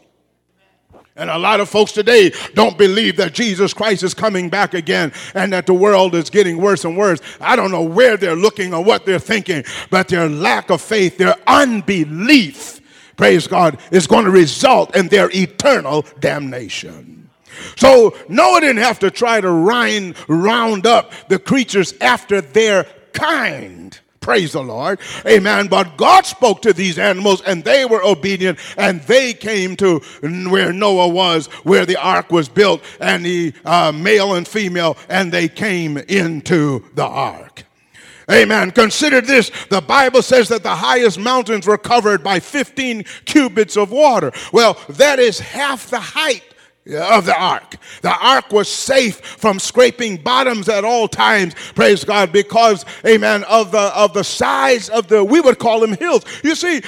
And 1.17 1.31
a 1.31 1.39
lot 1.39 1.61
of 1.61 1.69
folks 1.69 1.93
today 1.93 2.33
don't 2.55 2.77
believe 2.77 3.17
that 3.19 3.35
Jesus 3.35 3.73
Christ 3.73 4.03
is 4.03 4.15
coming 4.15 4.49
back 4.49 4.75
again 4.75 5.13
and 5.35 5.53
that 5.53 5.67
the 5.67 5.75
world 5.75 6.15
is 6.17 6.29
getting 6.29 6.59
worse 6.59 6.85
and 6.85 6.97
worse. 6.97 7.21
I 7.41 7.55
don't 7.55 7.71
know 7.71 7.85
where 7.85 8.17
they're 8.17 8.35
looking 8.35 8.75
or 8.75 8.83
what 8.83 9.07
they're 9.07 9.21
thinking, 9.21 9.65
but 9.91 10.09
their 10.09 10.29
lack 10.29 10.71
of 10.71 10.81
faith, 10.81 11.17
their 11.17 11.37
unbelief, 11.47 12.81
praise 13.17 13.47
God, 13.47 13.79
is 13.93 14.09
going 14.09 14.25
to 14.25 14.33
result 14.33 14.97
in 14.97 15.07
their 15.07 15.31
eternal 15.33 16.05
damnation. 16.19 17.31
So 17.77 18.17
Noah 18.29 18.61
didn't 18.61 18.83
have 18.83 18.99
to 18.99 19.11
try 19.13 19.41
to 19.41 19.51
round 19.51 20.87
up 20.87 21.13
the 21.29 21.39
creatures 21.39 21.95
after 22.01 22.41
their 22.41 22.87
kind. 23.13 23.97
Praise 24.25 24.53
the 24.53 24.63
Lord. 24.63 25.01
Amen. 25.27 25.67
But 25.67 25.99
God 25.99 26.25
spoke 26.25 26.63
to 26.63 26.73
these 26.73 26.99
animals 26.99 27.43
and 27.43 27.63
they 27.63 27.85
were 27.85 28.03
obedient 28.03 28.59
and 28.79 29.03
they 29.03 29.35
came 29.35 29.77
to 29.77 29.99
where 30.49 30.73
Noah 30.73 31.09
was, 31.09 31.49
where 31.63 31.85
the 31.85 31.97
ark 31.97 32.33
was 32.33 32.49
built, 32.49 32.83
and 33.01 33.23
the 33.23 33.53
uh, 33.67 33.93
male 33.93 34.33
and 34.33 34.49
female, 34.49 34.97
and 35.11 35.31
they 35.31 35.47
came 35.47 35.99
into 35.99 36.83
the 36.95 37.05
ark. 37.05 37.65
Amen. 38.31 38.71
Consider 38.71 39.21
this. 39.21 39.51
The 39.69 39.83
Bible 39.83 40.23
says 40.23 40.49
that 40.49 40.63
the 40.63 40.75
highest 40.75 41.19
mountains 41.19 41.67
were 41.67 41.77
covered 41.77 42.25
by 42.25 42.41
15 42.41 43.05
cubits 43.27 43.77
of 43.77 43.91
water. 43.91 44.33
Well, 44.55 44.81
that 44.89 45.19
is 45.19 45.39
half 45.39 45.91
the 45.91 46.01
height 46.01 46.54
of 46.87 47.25
the 47.25 47.35
ark. 47.37 47.77
The 48.03 48.15
ark 48.15 48.51
was 48.53 48.69
safe 48.69 49.21
from 49.21 49.59
scraping 49.59 50.19
bottoms 50.19 50.69
at 50.69 50.85
all 50.85 51.09
times, 51.09 51.55
praise 51.75 52.05
God, 52.05 52.33
because, 52.33 52.85
amen, 53.07 53.45
of 53.45 53.71
the, 53.71 53.93
of 53.95 54.13
the 54.13 54.25
size 54.25 54.89
of 54.89 55.09
the, 55.09 55.25
we 55.25 55.41
would 55.41 55.59
call 55.59 55.81
them 55.81 55.97
hills. 55.97 56.25
You 56.43 56.55
see, 56.55 56.83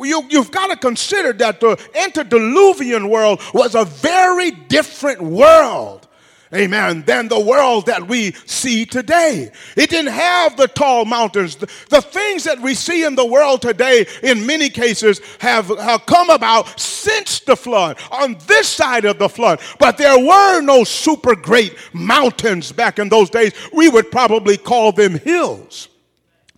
you, 0.00 0.26
you've 0.28 0.50
got 0.50 0.68
to 0.68 0.76
consider 0.76 1.32
that 1.34 1.60
the 1.60 1.80
antediluvian 1.94 3.08
world 3.08 3.40
was 3.54 3.74
a 3.74 3.84
very 3.84 4.50
different 4.50 5.20
world. 5.22 6.07
Amen, 6.54 7.02
than 7.02 7.28
the 7.28 7.40
world 7.40 7.86
that 7.86 8.08
we 8.08 8.32
see 8.46 8.84
today. 8.84 9.50
It 9.76 9.90
didn't 9.90 10.12
have 10.12 10.56
the 10.56 10.68
tall 10.68 11.04
mountains. 11.04 11.56
The, 11.56 11.66
the, 11.90 12.00
things 12.00 12.44
that 12.44 12.60
we 12.60 12.74
see 12.74 13.04
in 13.04 13.14
the 13.14 13.26
world 13.26 13.62
today, 13.62 14.06
in 14.22 14.46
many 14.46 14.68
cases, 14.70 15.20
have, 15.40 15.68
have 15.78 16.06
come 16.06 16.30
about 16.30 16.78
since 16.80 17.40
the 17.40 17.56
flood, 17.56 17.98
on 18.10 18.36
this 18.46 18.68
side 18.68 19.04
of 19.04 19.18
the 19.18 19.28
flood. 19.28 19.60
But 19.78 19.98
there 19.98 20.18
were 20.18 20.60
no 20.60 20.84
super 20.84 21.34
great 21.34 21.76
mountains 21.92 22.72
back 22.72 22.98
in 22.98 23.08
those 23.08 23.30
days. 23.30 23.52
We 23.72 23.88
would 23.88 24.10
probably 24.10 24.56
call 24.56 24.92
them 24.92 25.18
hills. 25.18 25.88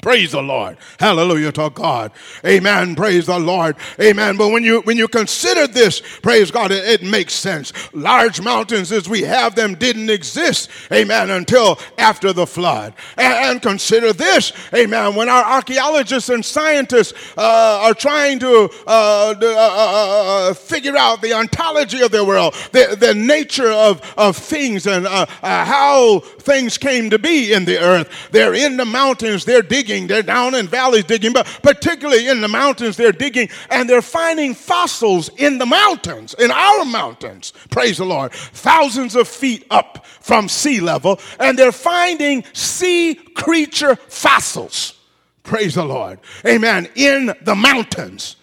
Praise 0.02 0.33
the 0.33 0.42
Lord. 0.42 0.78
Hallelujah 0.99 1.52
to 1.52 1.69
God. 1.71 2.12
Amen. 2.45 2.97
Praise 2.97 3.26
the 3.26 3.38
Lord. 3.38 3.76
Amen. 4.00 4.38
But 4.38 4.49
when 4.49 4.64
you 4.64 4.80
when 4.83 4.97
you 4.97 5.09
consider 5.09 5.66
this, 5.66 6.00
praise 6.23 6.50
God, 6.50 6.71
it, 6.71 7.02
it, 7.02 7.11
makes 7.11 7.35
sense. 7.35 7.73
Large 7.92 8.40
mountains 8.40 8.92
as 8.92 9.09
we 9.09 9.23
have 9.23 9.54
them 9.54 9.75
didn't 9.75 10.11
exist, 10.11 10.71
amen, 10.92 11.30
until 11.30 11.78
after 11.99 12.33
the 12.33 12.47
flood. 12.47 12.95
And, 13.16 13.33
and 13.33 13.62
consider 13.62 14.12
this, 14.12 14.52
amen, 14.73 15.16
when 15.16 15.28
our 15.28 15.45
archaeologists 15.45 16.28
and 16.28 16.45
scientists 16.45 17.12
uh, 17.37 17.80
are 17.83 17.95
trying 17.95 18.38
to 18.40 18.71
uh, 18.87 19.35
uh, 19.35 19.35
uh, 19.42 20.50
uh 20.50 20.54
figure 20.54 20.97
out 20.97 21.21
the 21.21 21.33
ontology 21.33 22.00
of 22.00 22.11
the 22.11 22.25
world, 22.25 22.54
the, 22.73 22.97
the 22.99 23.14
nature 23.14 23.71
of, 23.71 24.00
of 24.16 24.37
things 24.37 24.87
and 24.87 25.07
uh, 25.07 25.26
how 25.42 26.21
things 26.21 26.78
came 26.78 27.11
to 27.11 27.19
be 27.19 27.52
in 27.52 27.64
the 27.64 27.78
earth. 27.80 28.09
They're 28.30 28.54
in 28.54 28.76
the 28.76 28.85
mountains, 28.85 29.45
they're 29.45 29.62
digging 29.62 29.90
digging. 29.91 30.07
They're 30.07 30.23
down 30.23 30.55
in 30.55 30.69
valleys 30.69 31.05
digging, 31.05 31.33
but 31.33 31.47
particularly 31.63 32.29
in 32.29 32.41
the 32.41 32.49
mountains, 32.49 32.97
they're 32.97 33.13
digging 33.13 33.49
and 33.71 33.89
they're 33.89 34.03
finding 34.03 34.55
fossils 34.55 35.29
in 35.37 35.59
the 35.59 35.67
mountains, 35.67 36.35
in 36.35 36.51
our 36.51 36.85
mountains. 36.85 37.53
Praise 37.71 37.99
the 37.99 38.05
Lord. 38.05 38.33
Thousands 38.33 39.17
of 39.17 39.29
feet 39.29 39.67
up 39.71 40.07
from 40.07 40.49
sea 40.49 40.81
level, 40.81 41.21
and 41.39 41.59
they're 41.59 41.73
finding 41.73 42.45
sea 42.53 43.15
creature 43.15 43.97
fossils. 43.97 44.95
Praise 45.43 45.75
the 45.75 45.85
Lord. 45.85 46.21
Amen. 46.47 46.89
In 46.95 47.35
the 47.43 47.55
mountains. 47.55 48.37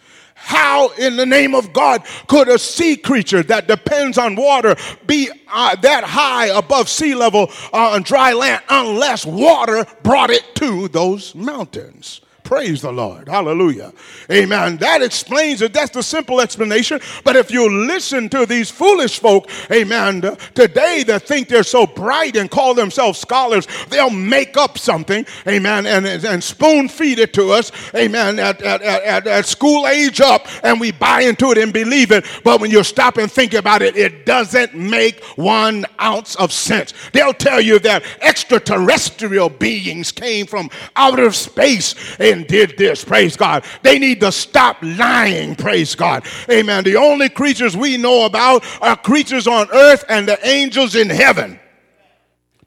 How, 0.47 0.91
in 0.91 1.17
the 1.17 1.25
name 1.25 1.53
of 1.53 1.73
God, 1.73 2.05
could 2.27 2.47
a 2.47 2.57
sea 2.57 2.95
creature 2.95 3.43
that 3.43 3.67
depends 3.67 4.17
on 4.17 4.37
water 4.37 4.77
be 5.05 5.29
uh, 5.49 5.75
that 5.75 6.05
high 6.05 6.45
above 6.57 6.87
sea 6.87 7.15
level 7.15 7.51
uh, 7.73 7.89
on 7.89 8.03
dry 8.03 8.31
land 8.31 8.63
unless 8.69 9.25
water 9.25 9.85
brought 10.03 10.29
it 10.29 10.55
to 10.55 10.87
those 10.87 11.35
mountains? 11.35 12.21
Praise 12.47 12.81
the 12.81 12.93
Lord. 12.93 13.27
Hallelujah. 13.27 13.91
Amen. 14.31 14.77
That 14.77 15.01
explains 15.01 15.61
it. 15.61 15.73
That's 15.73 15.91
the 15.91 16.01
simple 16.01 16.39
explanation. 16.39 17.01
But 17.25 17.35
if 17.35 17.51
you 17.51 17.69
listen 17.85 18.29
to 18.29 18.45
these 18.45 18.71
foolish 18.71 19.19
folk, 19.19 19.49
amen, 19.69 20.21
today 20.55 21.03
that 21.07 21.23
think 21.23 21.49
they're 21.49 21.63
so 21.63 21.85
bright 21.85 22.37
and 22.37 22.49
call 22.49 22.73
themselves 22.73 23.19
scholars, 23.19 23.67
they'll 23.89 24.09
make 24.09 24.55
up 24.55 24.77
something, 24.77 25.25
amen, 25.45 25.87
and, 25.87 26.07
and 26.07 26.41
spoon 26.41 26.87
feed 26.87 27.19
it 27.19 27.33
to 27.33 27.51
us, 27.51 27.69
amen, 27.93 28.39
at, 28.39 28.61
at, 28.61 28.81
at, 28.81 29.27
at 29.27 29.45
school 29.45 29.85
age 29.85 30.21
up, 30.21 30.47
and 30.63 30.79
we 30.79 30.93
buy 30.93 31.23
into 31.23 31.51
it 31.51 31.57
and 31.57 31.73
believe 31.73 32.13
it. 32.13 32.25
But 32.45 32.61
when 32.61 32.71
you 32.71 32.81
stop 32.85 33.17
and 33.17 33.29
think 33.29 33.55
about 33.55 33.81
it, 33.81 33.97
it 33.97 34.25
doesn't 34.25 34.73
make 34.73 35.21
one 35.35 35.85
ounce 35.99 36.35
of 36.35 36.53
sense. 36.53 36.93
They'll 37.11 37.33
tell 37.33 37.59
you 37.59 37.77
that 37.79 38.05
extraterrestrial 38.21 39.49
beings 39.49 40.13
came 40.13 40.45
from 40.47 40.69
outer 40.95 41.33
space. 41.33 41.93
And 42.19 42.36
and 42.37 42.47
did 42.47 42.77
this. 42.77 43.03
Praise 43.03 43.35
God. 43.35 43.65
They 43.83 43.99
need 43.99 44.21
to 44.21 44.31
stop 44.31 44.77
lying. 44.81 45.55
Praise 45.55 45.95
God. 45.95 46.25
Amen. 46.49 46.83
The 46.83 46.95
only 46.95 47.29
creatures 47.29 47.75
we 47.75 47.97
know 47.97 48.25
about 48.25 48.63
are 48.81 48.95
creatures 48.95 49.47
on 49.47 49.67
earth 49.73 50.05
and 50.07 50.27
the 50.27 50.39
angels 50.47 50.95
in 50.95 51.09
heaven. 51.09 51.59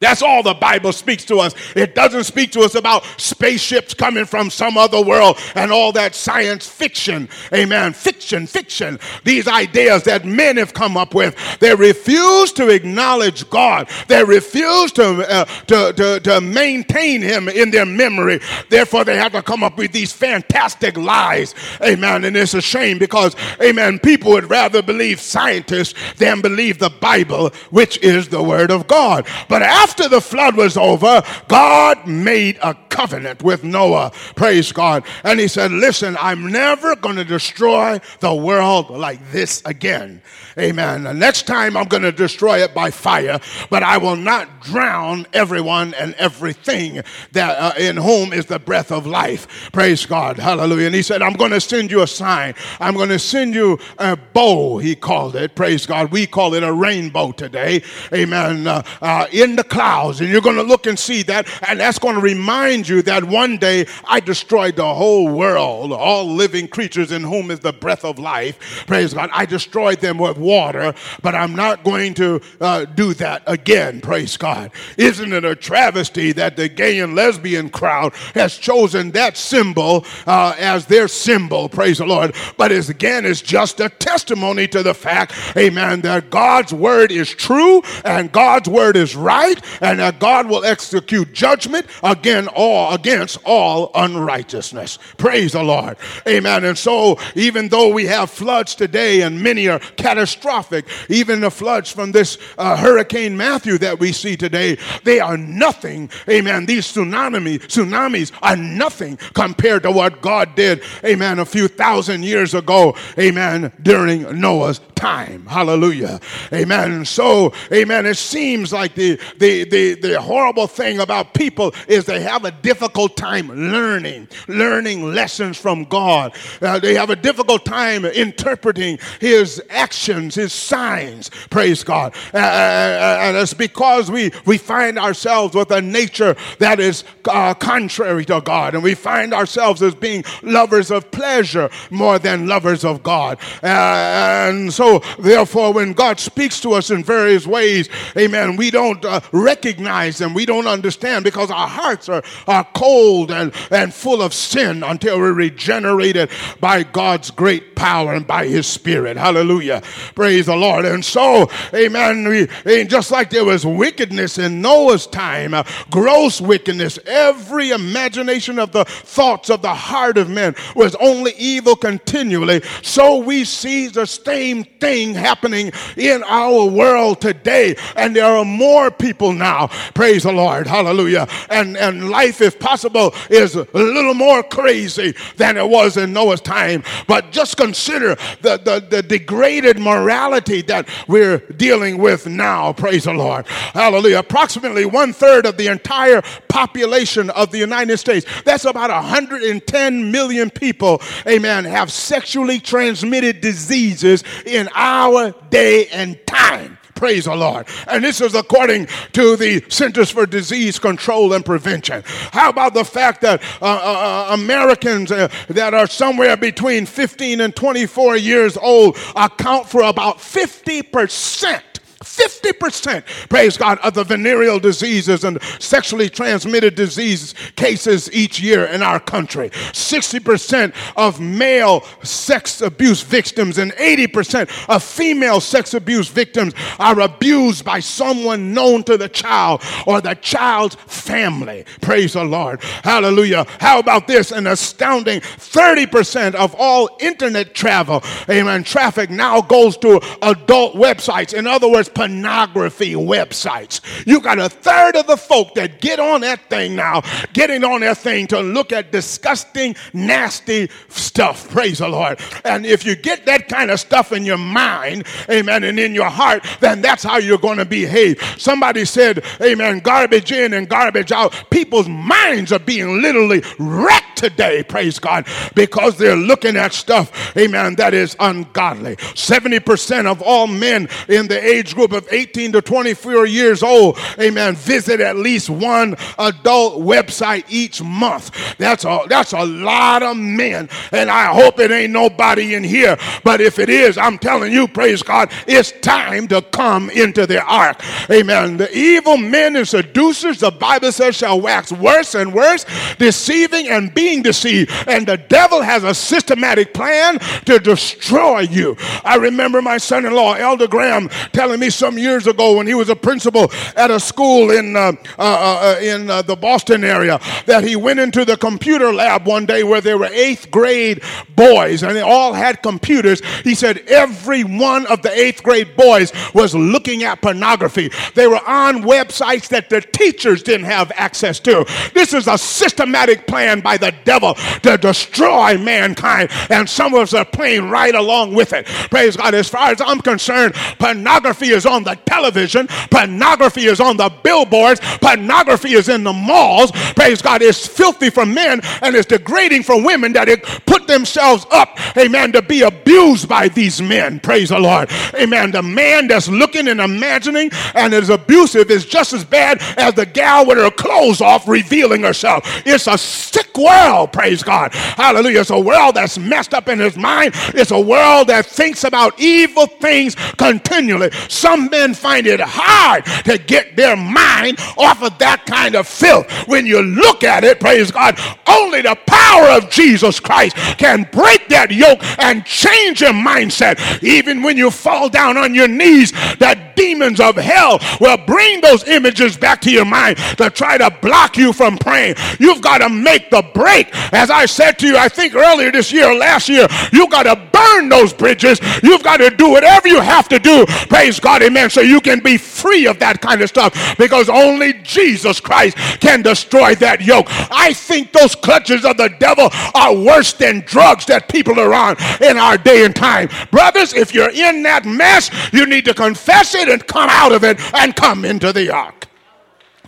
That's 0.00 0.22
all 0.22 0.42
the 0.42 0.54
Bible 0.54 0.92
speaks 0.94 1.26
to 1.26 1.40
us. 1.40 1.54
It 1.76 1.94
doesn't 1.94 2.24
speak 2.24 2.52
to 2.52 2.60
us 2.60 2.74
about 2.74 3.04
spaceships 3.18 3.92
coming 3.92 4.24
from 4.24 4.48
some 4.48 4.78
other 4.78 5.02
world 5.02 5.38
and 5.54 5.70
all 5.70 5.92
that 5.92 6.14
science 6.14 6.66
fiction. 6.66 7.28
Amen. 7.52 7.92
Fiction, 7.92 8.46
fiction. 8.46 8.98
These 9.24 9.46
ideas 9.46 10.04
that 10.04 10.24
men 10.24 10.56
have 10.56 10.72
come 10.72 10.96
up 10.96 11.14
with. 11.14 11.36
They 11.60 11.74
refuse 11.74 12.50
to 12.54 12.70
acknowledge 12.70 13.48
God. 13.50 13.90
They 14.08 14.24
refuse 14.24 14.90
to, 14.92 15.30
uh, 15.30 15.44
to, 15.66 15.92
to, 15.92 16.20
to 16.20 16.40
maintain 16.40 17.20
Him 17.20 17.50
in 17.50 17.70
their 17.70 17.84
memory. 17.84 18.40
Therefore, 18.70 19.04
they 19.04 19.18
have 19.18 19.32
to 19.32 19.42
come 19.42 19.62
up 19.62 19.76
with 19.76 19.92
these 19.92 20.12
fantastic 20.12 20.96
lies. 20.96 21.54
Amen. 21.82 22.24
And 22.24 22.38
it's 22.38 22.54
a 22.54 22.62
shame 22.62 22.98
because, 22.98 23.36
amen, 23.60 23.98
people 23.98 24.30
would 24.30 24.48
rather 24.48 24.80
believe 24.80 25.20
scientists 25.20 25.92
than 26.16 26.40
believe 26.40 26.78
the 26.78 26.88
Bible, 26.88 27.50
which 27.68 27.98
is 27.98 28.30
the 28.30 28.42
Word 28.42 28.70
of 28.70 28.86
God. 28.86 29.26
But 29.46 29.60
after 29.60 29.89
after 29.90 30.08
the 30.08 30.20
flood 30.20 30.56
was 30.56 30.76
over, 30.76 31.20
God 31.48 32.06
made 32.06 32.60
a 32.62 32.74
covenant 32.90 33.42
with 33.42 33.64
Noah. 33.64 34.12
Praise 34.36 34.70
God. 34.70 35.02
And 35.24 35.40
he 35.40 35.48
said, 35.48 35.72
Listen, 35.72 36.16
I'm 36.20 36.52
never 36.52 36.94
going 36.94 37.16
to 37.16 37.24
destroy 37.24 37.98
the 38.20 38.32
world 38.32 38.90
like 38.90 39.32
this 39.32 39.60
again. 39.64 40.22
Amen. 40.58 41.04
The 41.04 41.14
next 41.14 41.46
time 41.46 41.76
I'm 41.76 41.86
going 41.86 42.02
to 42.02 42.12
destroy 42.12 42.62
it 42.62 42.74
by 42.74 42.90
fire, 42.90 43.40
but 43.68 43.82
I 43.82 43.98
will 43.98 44.16
not 44.16 44.62
drown 44.62 45.26
everyone 45.32 45.94
and 45.94 46.14
everything 46.14 47.02
that 47.32 47.56
uh, 47.58 47.72
in 47.78 47.96
whom 47.96 48.32
is 48.32 48.46
the 48.46 48.58
breath 48.58 48.90
of 48.90 49.06
life. 49.06 49.70
Praise 49.72 50.04
God. 50.06 50.38
Hallelujah. 50.38 50.86
And 50.86 50.94
he 50.94 51.02
said, 51.02 51.22
I'm 51.22 51.34
going 51.34 51.52
to 51.52 51.60
send 51.60 51.90
you 51.90 52.02
a 52.02 52.06
sign. 52.06 52.54
I'm 52.80 52.94
going 52.94 53.08
to 53.10 53.18
send 53.18 53.54
you 53.54 53.78
a 53.98 54.16
bow, 54.16 54.78
he 54.78 54.94
called 54.94 55.36
it. 55.36 55.54
Praise 55.54 55.86
God. 55.86 56.10
We 56.10 56.26
call 56.26 56.54
it 56.54 56.62
a 56.62 56.72
rainbow 56.72 57.32
today. 57.32 57.82
Amen. 58.12 58.66
Uh, 58.66 58.82
uh, 59.00 59.26
in 59.32 59.56
the 59.56 59.64
clouds. 59.64 60.20
And 60.20 60.30
you're 60.30 60.40
going 60.40 60.56
to 60.56 60.62
look 60.62 60.86
and 60.86 60.98
see 60.98 61.22
that. 61.24 61.48
And 61.68 61.78
that's 61.78 61.98
going 61.98 62.16
to 62.16 62.20
remind 62.20 62.88
you 62.88 63.02
that 63.02 63.24
one 63.24 63.56
day 63.56 63.86
I 64.04 64.20
destroyed 64.20 64.76
the 64.76 64.94
whole 64.94 65.28
world, 65.28 65.92
all 65.92 66.26
living 66.26 66.68
creatures 66.68 67.12
in 67.12 67.22
whom 67.22 67.50
is 67.50 67.60
the 67.60 67.72
breath 67.72 68.04
of 68.04 68.18
life. 68.18 68.84
Praise 68.86 69.14
God. 69.14 69.30
I 69.32 69.46
destroyed 69.46 70.00
them 70.00 70.18
with 70.18 70.38
water, 70.40 70.94
but 71.22 71.34
I'm 71.34 71.54
not 71.54 71.84
going 71.84 72.14
to 72.14 72.40
uh, 72.60 72.84
do 72.86 73.14
that 73.14 73.42
again. 73.46 74.00
Praise 74.00 74.36
God. 74.36 74.70
Isn't 74.96 75.32
it 75.32 75.44
a 75.44 75.54
travesty 75.54 76.32
that 76.32 76.56
the 76.56 76.68
gay 76.68 76.98
and 77.00 77.14
lesbian 77.14 77.70
crowd 77.70 78.14
has 78.34 78.56
chosen 78.56 79.10
that 79.12 79.36
symbol 79.36 80.04
uh, 80.26 80.54
as 80.58 80.86
their 80.86 81.08
symbol? 81.08 81.68
Praise 81.68 81.98
the 81.98 82.06
Lord. 82.06 82.34
But 82.56 82.72
it's, 82.72 82.88
again, 82.88 83.24
it's 83.26 83.42
just 83.42 83.80
a 83.80 83.88
testimony 83.88 84.66
to 84.68 84.82
the 84.82 84.94
fact, 84.94 85.34
amen, 85.56 86.00
that 86.02 86.30
God's 86.30 86.72
word 86.72 87.12
is 87.12 87.28
true 87.28 87.82
and 88.04 88.32
God's 88.32 88.68
word 88.68 88.96
is 88.96 89.14
right 89.14 89.60
and 89.80 89.98
that 89.98 90.18
God 90.18 90.48
will 90.48 90.64
execute 90.64 91.32
judgment 91.32 91.86
again 92.02 92.48
all 92.48 92.94
against 92.94 93.38
all 93.44 93.90
unrighteousness. 93.94 94.98
Praise 95.16 95.52
the 95.52 95.62
Lord. 95.62 95.96
Amen. 96.26 96.64
And 96.64 96.78
so 96.78 97.18
even 97.34 97.68
though 97.68 97.92
we 97.92 98.06
have 98.06 98.30
floods 98.30 98.74
today 98.74 99.22
and 99.22 99.42
many 99.42 99.68
are 99.68 99.78
catastrophic 99.78 100.29
catastrophic. 100.30 100.86
Even 101.08 101.40
the 101.40 101.50
floods 101.50 101.90
from 101.90 102.12
this 102.12 102.38
uh, 102.58 102.76
Hurricane 102.76 103.36
Matthew 103.36 103.78
that 103.78 103.98
we 103.98 104.12
see 104.12 104.36
today, 104.36 104.78
they 105.04 105.20
are 105.20 105.36
nothing. 105.36 106.10
Amen. 106.28 106.66
These 106.66 106.92
tsunamis, 106.92 107.60
tsunamis 107.66 108.32
are 108.42 108.56
nothing 108.56 109.18
compared 109.34 109.82
to 109.84 109.90
what 109.90 110.20
God 110.20 110.54
did, 110.54 110.82
amen, 111.04 111.38
a 111.38 111.44
few 111.44 111.68
thousand 111.68 112.24
years 112.24 112.54
ago, 112.54 112.96
amen, 113.18 113.72
during 113.82 114.40
Noah's 114.40 114.80
time. 115.00 115.46
Hallelujah. 115.46 116.20
Amen. 116.52 117.04
So, 117.06 117.54
amen, 117.72 118.04
it 118.04 118.18
seems 118.18 118.72
like 118.72 118.94
the, 118.94 119.18
the, 119.38 119.64
the, 119.64 119.94
the 119.94 120.20
horrible 120.20 120.66
thing 120.66 121.00
about 121.00 121.32
people 121.32 121.74
is 121.88 122.04
they 122.04 122.20
have 122.20 122.44
a 122.44 122.50
difficult 122.50 123.16
time 123.16 123.48
learning, 123.48 124.28
learning 124.46 125.14
lessons 125.14 125.56
from 125.56 125.84
God. 125.84 126.34
Uh, 126.60 126.78
they 126.78 126.94
have 126.94 127.08
a 127.08 127.16
difficult 127.16 127.64
time 127.64 128.04
interpreting 128.04 128.98
his 129.20 129.62
actions, 129.70 130.10
his 130.28 130.52
signs. 130.52 131.30
Praise 131.48 131.84
God. 131.84 132.14
And 132.32 133.36
it's 133.36 133.54
because 133.54 134.10
we, 134.10 134.32
we 134.44 134.58
find 134.58 134.98
ourselves 134.98 135.54
with 135.54 135.70
a 135.70 135.80
nature 135.80 136.36
that 136.58 136.80
is 136.80 137.04
uh, 137.28 137.54
contrary 137.54 138.24
to 138.26 138.40
God. 138.40 138.74
And 138.74 138.82
we 138.82 138.94
find 138.94 139.32
ourselves 139.32 139.82
as 139.82 139.94
being 139.94 140.24
lovers 140.42 140.90
of 140.90 141.10
pleasure 141.10 141.70
more 141.90 142.18
than 142.18 142.46
lovers 142.46 142.84
of 142.84 143.02
God. 143.02 143.38
Uh, 143.62 144.48
and 144.50 144.72
so 144.72 145.00
therefore, 145.18 145.72
when 145.72 145.92
God 145.92 146.18
speaks 146.20 146.60
to 146.60 146.72
us 146.72 146.90
in 146.90 147.04
various 147.04 147.46
ways, 147.46 147.88
amen, 148.16 148.56
we 148.56 148.70
don't 148.70 149.04
uh, 149.04 149.20
recognize 149.32 150.18
them, 150.18 150.34
we 150.34 150.46
don't 150.46 150.66
understand 150.66 151.24
because 151.24 151.50
our 151.50 151.68
hearts 151.68 152.08
are, 152.08 152.22
are 152.46 152.66
cold 152.74 153.30
and, 153.30 153.52
and 153.70 153.92
full 153.92 154.22
of 154.22 154.34
sin 154.34 154.82
until 154.82 155.18
we're 155.18 155.32
regenerated 155.32 156.30
by 156.60 156.82
God's 156.82 157.30
great 157.30 157.76
power 157.76 158.14
and 158.14 158.26
by 158.26 158.46
His 158.46 158.66
Spirit. 158.66 159.16
Hallelujah. 159.16 159.82
Praise 160.14 160.46
the 160.46 160.56
Lord. 160.56 160.84
And 160.84 161.04
so, 161.04 161.50
amen, 161.74 162.48
we, 162.64 162.84
just 162.84 163.10
like 163.10 163.30
there 163.30 163.44
was 163.44 163.64
wickedness 163.64 164.38
in 164.38 164.60
Noah's 164.60 165.06
time, 165.06 165.54
uh, 165.54 165.62
gross 165.90 166.40
wickedness, 166.40 166.98
every 167.06 167.70
imagination 167.70 168.58
of 168.58 168.72
the 168.72 168.84
thoughts 168.84 169.50
of 169.50 169.62
the 169.62 169.74
heart 169.74 170.18
of 170.18 170.28
men 170.28 170.54
was 170.74 170.94
only 170.96 171.32
evil 171.38 171.76
continually. 171.76 172.62
So 172.82 173.18
we 173.18 173.44
see 173.44 173.88
the 173.88 174.06
same 174.06 174.64
thing 174.64 175.14
happening 175.14 175.72
in 175.96 176.22
our 176.24 176.66
world 176.66 177.20
today. 177.20 177.76
And 177.96 178.14
there 178.14 178.24
are 178.24 178.44
more 178.44 178.90
people 178.90 179.32
now. 179.32 179.68
Praise 179.94 180.24
the 180.24 180.32
Lord. 180.32 180.66
Hallelujah. 180.66 181.28
And, 181.48 181.76
and 181.76 182.10
life, 182.10 182.40
if 182.40 182.58
possible, 182.58 183.14
is 183.28 183.54
a 183.56 183.66
little 183.72 184.14
more 184.14 184.42
crazy 184.42 185.14
than 185.36 185.56
it 185.56 185.68
was 185.68 185.96
in 185.96 186.12
Noah's 186.12 186.40
time. 186.40 186.82
But 187.06 187.32
just 187.32 187.56
consider 187.56 188.16
the, 188.42 188.58
the, 188.58 188.86
the 188.88 189.02
degraded 189.02 189.78
morality 189.78 189.99
that 190.04 190.88
we're 191.08 191.38
dealing 191.38 191.98
with 191.98 192.26
now. 192.26 192.72
Praise 192.72 193.04
the 193.04 193.12
Lord. 193.12 193.46
Hallelujah. 193.46 194.18
Approximately 194.18 194.84
one 194.84 195.12
third 195.12 195.46
of 195.46 195.56
the 195.56 195.68
entire 195.68 196.22
population 196.48 197.30
of 197.30 197.50
the 197.50 197.58
United 197.58 197.98
States, 197.98 198.26
that's 198.44 198.64
about 198.64 198.90
110 198.90 200.10
million 200.10 200.50
people, 200.50 201.00
amen, 201.26 201.64
have 201.64 201.92
sexually 201.92 202.58
transmitted 202.58 203.40
diseases 203.40 204.24
in 204.46 204.68
our 204.74 205.34
day 205.50 205.86
and 205.88 206.18
time. 206.26 206.78
Praise 207.00 207.24
the 207.24 207.34
Lord. 207.34 207.66
And 207.86 208.04
this 208.04 208.20
is 208.20 208.34
according 208.34 208.86
to 209.12 209.34
the 209.34 209.64
Centers 209.70 210.10
for 210.10 210.26
Disease 210.26 210.78
Control 210.78 211.32
and 211.32 211.42
Prevention. 211.42 212.02
How 212.30 212.50
about 212.50 212.74
the 212.74 212.84
fact 212.84 213.22
that 213.22 213.40
uh, 213.62 213.64
uh, 213.64 214.28
uh 214.30 214.34
Americans 214.34 215.10
uh, 215.10 215.28
that 215.48 215.72
are 215.72 215.86
somewhere 215.86 216.36
between 216.36 216.84
15 216.84 217.40
and 217.40 217.56
24 217.56 218.18
years 218.18 218.58
old 218.58 218.98
account 219.16 219.66
for 219.66 219.80
about 219.84 220.18
50% 220.18 221.62
50%, 222.02 223.04
praise 223.28 223.58
God, 223.58 223.78
of 223.80 223.92
the 223.92 224.04
venereal 224.04 224.58
diseases 224.58 225.22
and 225.22 225.40
sexually 225.58 226.08
transmitted 226.08 226.74
disease 226.74 227.34
cases 227.56 228.10
each 228.10 228.40
year 228.40 228.64
in 228.64 228.82
our 228.82 228.98
country. 228.98 229.50
60% 229.50 230.72
of 230.96 231.20
male 231.20 231.82
sex 232.02 232.62
abuse 232.62 233.02
victims 233.02 233.58
and 233.58 233.72
80% 233.72 234.70
of 234.74 234.82
female 234.82 235.40
sex 235.40 235.74
abuse 235.74 236.08
victims 236.08 236.54
are 236.78 237.00
abused 237.00 237.66
by 237.66 237.80
someone 237.80 238.54
known 238.54 238.82
to 238.84 238.96
the 238.96 239.08
child 239.08 239.62
or 239.86 240.00
the 240.00 240.14
child's 240.14 240.76
family. 240.76 241.66
Praise 241.82 242.14
the 242.14 242.24
Lord. 242.24 242.62
Hallelujah. 242.82 243.44
How 243.60 243.78
about 243.78 244.06
this? 244.06 244.32
An 244.32 244.46
astounding 244.46 245.20
30% 245.20 246.34
of 246.34 246.54
all 246.58 246.96
internet 246.98 247.54
travel, 247.54 248.02
amen, 248.30 248.64
traffic 248.64 249.10
now 249.10 249.42
goes 249.42 249.76
to 249.78 250.00
adult 250.22 250.76
websites. 250.76 251.34
In 251.34 251.46
other 251.46 251.68
words, 251.68 251.89
pornography 251.94 252.94
websites. 252.94 253.80
You 254.06 254.20
got 254.20 254.38
a 254.38 254.48
third 254.48 254.96
of 254.96 255.06
the 255.06 255.16
folk 255.16 255.54
that 255.54 255.80
get 255.80 256.00
on 256.00 256.22
that 256.22 256.48
thing 256.48 256.76
now, 256.76 257.02
getting 257.32 257.64
on 257.64 257.80
that 257.80 257.98
thing 257.98 258.26
to 258.28 258.40
look 258.40 258.72
at 258.72 258.92
disgusting, 258.92 259.76
nasty 259.92 260.68
stuff. 260.88 261.48
Praise 261.50 261.78
the 261.78 261.88
Lord. 261.88 262.20
And 262.44 262.66
if 262.66 262.84
you 262.84 262.96
get 262.96 263.26
that 263.26 263.48
kind 263.48 263.70
of 263.70 263.80
stuff 263.80 264.12
in 264.12 264.24
your 264.24 264.38
mind, 264.38 265.06
amen, 265.28 265.64
and 265.64 265.78
in 265.78 265.94
your 265.94 266.10
heart, 266.10 266.44
then 266.60 266.82
that's 266.82 267.02
how 267.02 267.18
you're 267.18 267.38
going 267.38 267.58
to 267.58 267.64
behave. 267.64 268.22
Somebody 268.38 268.84
said, 268.84 269.24
amen, 269.40 269.80
garbage 269.80 270.32
in 270.32 270.54
and 270.54 270.68
garbage 270.68 271.12
out. 271.12 271.34
People's 271.50 271.88
minds 271.88 272.52
are 272.52 272.58
being 272.58 273.00
literally 273.02 273.42
wrecked 273.58 274.18
today, 274.20 274.62
praise 274.62 274.98
God, 274.98 275.26
because 275.54 275.96
they're 275.96 276.14
looking 276.14 276.56
at 276.56 276.74
stuff, 276.74 277.36
amen, 277.36 277.76
that 277.76 277.94
is 277.94 278.14
ungodly. 278.20 278.96
70% 278.96 280.06
of 280.06 280.20
all 280.20 280.46
men 280.46 280.88
in 281.08 281.26
the 281.26 281.42
age 281.42 281.74
group 281.74 281.79
of 281.84 282.08
18 282.10 282.52
to 282.52 282.62
24 282.62 283.26
years 283.26 283.62
old, 283.62 283.98
amen, 284.18 284.54
visit 284.56 285.00
at 285.00 285.16
least 285.16 285.50
one 285.50 285.96
adult 286.18 286.82
website 286.82 287.44
each 287.48 287.82
month. 287.82 288.56
That's 288.58 288.84
a, 288.84 289.00
that's 289.08 289.32
a 289.32 289.44
lot 289.44 290.02
of 290.02 290.16
men. 290.16 290.68
And 290.92 291.10
I 291.10 291.26
hope 291.26 291.58
it 291.58 291.70
ain't 291.70 291.92
nobody 291.92 292.54
in 292.54 292.64
here. 292.64 292.96
But 293.24 293.40
if 293.40 293.58
it 293.58 293.68
is, 293.68 293.98
I'm 293.98 294.18
telling 294.18 294.52
you, 294.52 294.68
praise 294.68 295.02
God, 295.02 295.30
it's 295.46 295.72
time 295.80 296.28
to 296.28 296.42
come 296.42 296.90
into 296.90 297.26
the 297.26 297.42
ark. 297.42 297.80
Amen. 298.10 298.56
The 298.56 298.72
evil 298.76 299.16
men 299.16 299.56
and 299.56 299.66
seducers, 299.66 300.40
the 300.40 300.50
Bible 300.50 300.92
says, 300.92 301.16
shall 301.16 301.40
wax 301.40 301.72
worse 301.72 302.14
and 302.14 302.32
worse, 302.32 302.66
deceiving 302.98 303.68
and 303.68 303.92
being 303.94 304.22
deceived. 304.22 304.70
And 304.86 305.06
the 305.06 305.16
devil 305.16 305.62
has 305.62 305.84
a 305.84 305.94
systematic 305.94 306.74
plan 306.74 307.18
to 307.46 307.58
destroy 307.58 308.40
you. 308.40 308.76
I 309.04 309.16
remember 309.16 309.62
my 309.62 309.78
son 309.78 310.04
in 310.04 310.12
law, 310.12 310.34
Elder 310.34 310.68
Graham, 310.68 311.08
telling 311.32 311.60
me 311.60 311.69
some 311.70 311.98
years 311.98 312.26
ago 312.26 312.56
when 312.56 312.66
he 312.66 312.74
was 312.74 312.88
a 312.88 312.96
principal 312.96 313.50
at 313.76 313.90
a 313.90 314.00
school 314.00 314.50
in, 314.50 314.76
uh, 314.76 314.92
uh, 315.18 315.76
uh, 315.76 315.80
in 315.80 316.10
uh, 316.10 316.22
the 316.22 316.36
Boston 316.36 316.84
area 316.84 317.20
that 317.46 317.64
he 317.64 317.76
went 317.76 318.00
into 318.00 318.24
the 318.24 318.36
computer 318.36 318.92
lab 318.92 319.26
one 319.26 319.46
day 319.46 319.62
where 319.62 319.80
there 319.80 319.98
were 319.98 320.06
eighth 320.06 320.50
grade 320.50 321.02
boys 321.36 321.82
and 321.82 321.96
they 321.96 322.00
all 322.00 322.32
had 322.32 322.62
computers. 322.62 323.22
He 323.42 323.54
said 323.54 323.78
every 323.88 324.44
one 324.44 324.86
of 324.86 325.02
the 325.02 325.10
eighth 325.10 325.42
grade 325.42 325.76
boys 325.76 326.12
was 326.34 326.54
looking 326.54 327.04
at 327.04 327.22
pornography. 327.22 327.90
They 328.14 328.26
were 328.26 328.40
on 328.46 328.82
websites 328.82 329.48
that 329.48 329.70
the 329.70 329.80
teachers 329.80 330.42
didn't 330.42 330.66
have 330.66 330.92
access 330.94 331.40
to. 331.40 331.64
This 331.94 332.12
is 332.12 332.26
a 332.26 332.38
systematic 332.38 333.26
plan 333.26 333.60
by 333.60 333.76
the 333.76 333.94
devil 334.04 334.34
to 334.62 334.76
destroy 334.76 335.58
mankind, 335.58 336.30
and 336.50 336.68
some 336.68 336.94
of 336.94 337.00
us 337.00 337.14
are 337.14 337.24
playing 337.24 337.70
right 337.70 337.94
along 337.94 338.34
with 338.34 338.52
it. 338.52 338.66
Praise 338.66 339.16
God. 339.16 339.34
As 339.34 339.48
far 339.48 339.70
as 339.70 339.80
I'm 339.80 340.00
concerned, 340.00 340.54
pornography 340.78 341.50
is 341.50 341.59
on 341.66 341.84
the 341.84 341.94
television, 342.06 342.66
pornography 342.90 343.66
is 343.66 343.80
on 343.80 343.96
the 343.96 344.12
billboards, 344.22 344.80
pornography 345.00 345.72
is 345.72 345.88
in 345.88 346.04
the 346.04 346.12
malls. 346.12 346.72
Praise 346.94 347.22
God. 347.22 347.42
It's 347.42 347.66
filthy 347.66 348.10
for 348.10 348.26
men 348.26 348.60
and 348.82 348.94
it's 348.94 349.06
degrading 349.06 349.62
for 349.62 349.82
women 349.82 350.12
that 350.12 350.28
it 350.28 350.42
put 350.66 350.86
themselves 350.86 351.46
up, 351.50 351.78
amen, 351.96 352.32
to 352.32 352.42
be 352.42 352.62
abused 352.62 353.28
by 353.28 353.48
these 353.48 353.80
men. 353.80 354.20
Praise 354.20 354.50
the 354.50 354.58
Lord. 354.58 354.90
Amen. 355.14 355.50
The 355.50 355.62
man 355.62 356.08
that's 356.08 356.28
looking 356.28 356.68
and 356.68 356.80
imagining 356.80 357.50
and 357.74 357.92
is 357.92 358.10
abusive 358.10 358.70
is 358.70 358.84
just 358.84 359.12
as 359.12 359.24
bad 359.24 359.58
as 359.76 359.94
the 359.94 360.06
gal 360.06 360.46
with 360.46 360.58
her 360.58 360.70
clothes 360.70 361.20
off 361.20 361.48
revealing 361.48 362.02
herself. 362.02 362.42
It's 362.66 362.86
a 362.86 362.96
sick 362.96 363.56
world, 363.56 364.12
praise 364.12 364.42
God. 364.42 364.72
Hallelujah. 364.74 365.40
It's 365.40 365.50
a 365.50 365.58
world 365.58 365.96
that's 365.96 366.18
messed 366.18 366.54
up 366.54 366.68
in 366.68 366.78
his 366.78 366.96
mind. 366.96 367.32
It's 367.54 367.70
a 367.70 367.80
world 367.80 368.28
that 368.28 368.46
thinks 368.46 368.84
about 368.84 369.18
evil 369.20 369.66
things 369.66 370.14
continually. 370.36 371.10
Some 371.28 371.49
men 371.56 371.94
find 371.94 372.26
it 372.26 372.40
hard 372.40 373.04
to 373.24 373.38
get 373.38 373.76
their 373.76 373.96
mind 373.96 374.58
off 374.76 375.02
of 375.02 375.18
that 375.18 375.46
kind 375.46 375.74
of 375.74 375.86
filth. 375.86 376.30
When 376.48 376.66
you 376.66 376.82
look 376.82 377.24
at 377.24 377.44
it, 377.44 377.60
praise 377.60 377.90
God, 377.90 378.18
only 378.46 378.82
the 378.82 378.96
power 379.06 379.50
of 379.50 379.70
Jesus 379.70 380.20
Christ 380.20 380.56
can 380.78 381.08
break 381.12 381.48
that 381.48 381.70
yoke 381.70 382.00
and 382.18 382.44
change 382.44 383.00
your 383.00 383.12
mindset. 383.12 384.02
Even 384.02 384.42
when 384.42 384.56
you 384.56 384.70
fall 384.70 385.08
down 385.08 385.36
on 385.36 385.54
your 385.54 385.68
knees, 385.68 386.12
that 386.38 386.76
demons 386.76 387.20
of 387.20 387.36
hell 387.36 387.78
will 388.00 388.16
bring 388.16 388.60
those 388.60 388.86
images 388.88 389.36
back 389.36 389.60
to 389.60 389.70
your 389.70 389.84
mind 389.84 390.16
to 390.38 390.48
try 390.50 390.78
to 390.78 390.90
block 391.02 391.36
you 391.36 391.52
from 391.52 391.76
praying. 391.76 392.14
You've 392.38 392.62
got 392.62 392.78
to 392.78 392.88
make 392.88 393.30
the 393.30 393.42
break. 393.54 393.88
As 394.12 394.30
I 394.30 394.46
said 394.46 394.78
to 394.80 394.86
you, 394.86 394.96
I 394.96 395.08
think 395.08 395.34
earlier 395.34 395.70
this 395.70 395.92
year, 395.92 396.14
last 396.14 396.48
year, 396.48 396.66
you've 396.92 397.10
got 397.10 397.24
to 397.24 397.36
burn 397.52 397.88
those 397.88 398.12
bridges. 398.12 398.60
You've 398.82 399.02
got 399.02 399.18
to 399.18 399.30
do 399.30 399.50
whatever 399.50 399.88
you 399.88 400.00
have 400.00 400.28
to 400.28 400.38
do. 400.38 400.64
Praise 400.88 401.20
God, 401.20 401.39
amen. 401.42 401.70
So 401.70 401.80
you 401.80 402.00
can 402.00 402.20
be 402.20 402.36
free 402.36 402.86
of 402.86 402.98
that 403.00 403.20
kind 403.20 403.42
of 403.42 403.48
stuff 403.48 403.96
because 403.98 404.28
only 404.28 404.74
Jesus 404.82 405.40
Christ 405.40 405.76
can 406.00 406.22
destroy 406.22 406.74
that 406.76 407.00
yoke. 407.00 407.26
I 407.50 407.72
think 407.72 408.12
those 408.12 408.34
clutches 408.34 408.84
of 408.84 408.96
the 408.96 409.08
devil 409.18 409.48
are 409.74 409.94
worse 409.94 410.32
than 410.32 410.60
drugs 410.60 411.06
that 411.06 411.28
people 411.28 411.58
are 411.58 411.74
on 411.74 411.96
in 412.20 412.36
our 412.36 412.56
day 412.56 412.84
and 412.84 412.94
time. 412.94 413.28
Brothers, 413.50 413.94
if 413.94 414.14
you're 414.14 414.30
in 414.30 414.62
that 414.64 414.84
mess, 414.84 415.30
you 415.52 415.66
need 415.66 415.84
to 415.86 415.94
confess 415.94 416.54
it 416.54 416.68
and 416.68 416.86
come 416.86 417.08
out 417.10 417.32
of 417.32 417.44
it 417.44 417.58
and 417.74 417.94
come 417.94 418.24
into 418.24 418.52
the 418.52 418.70
ark. 418.70 418.99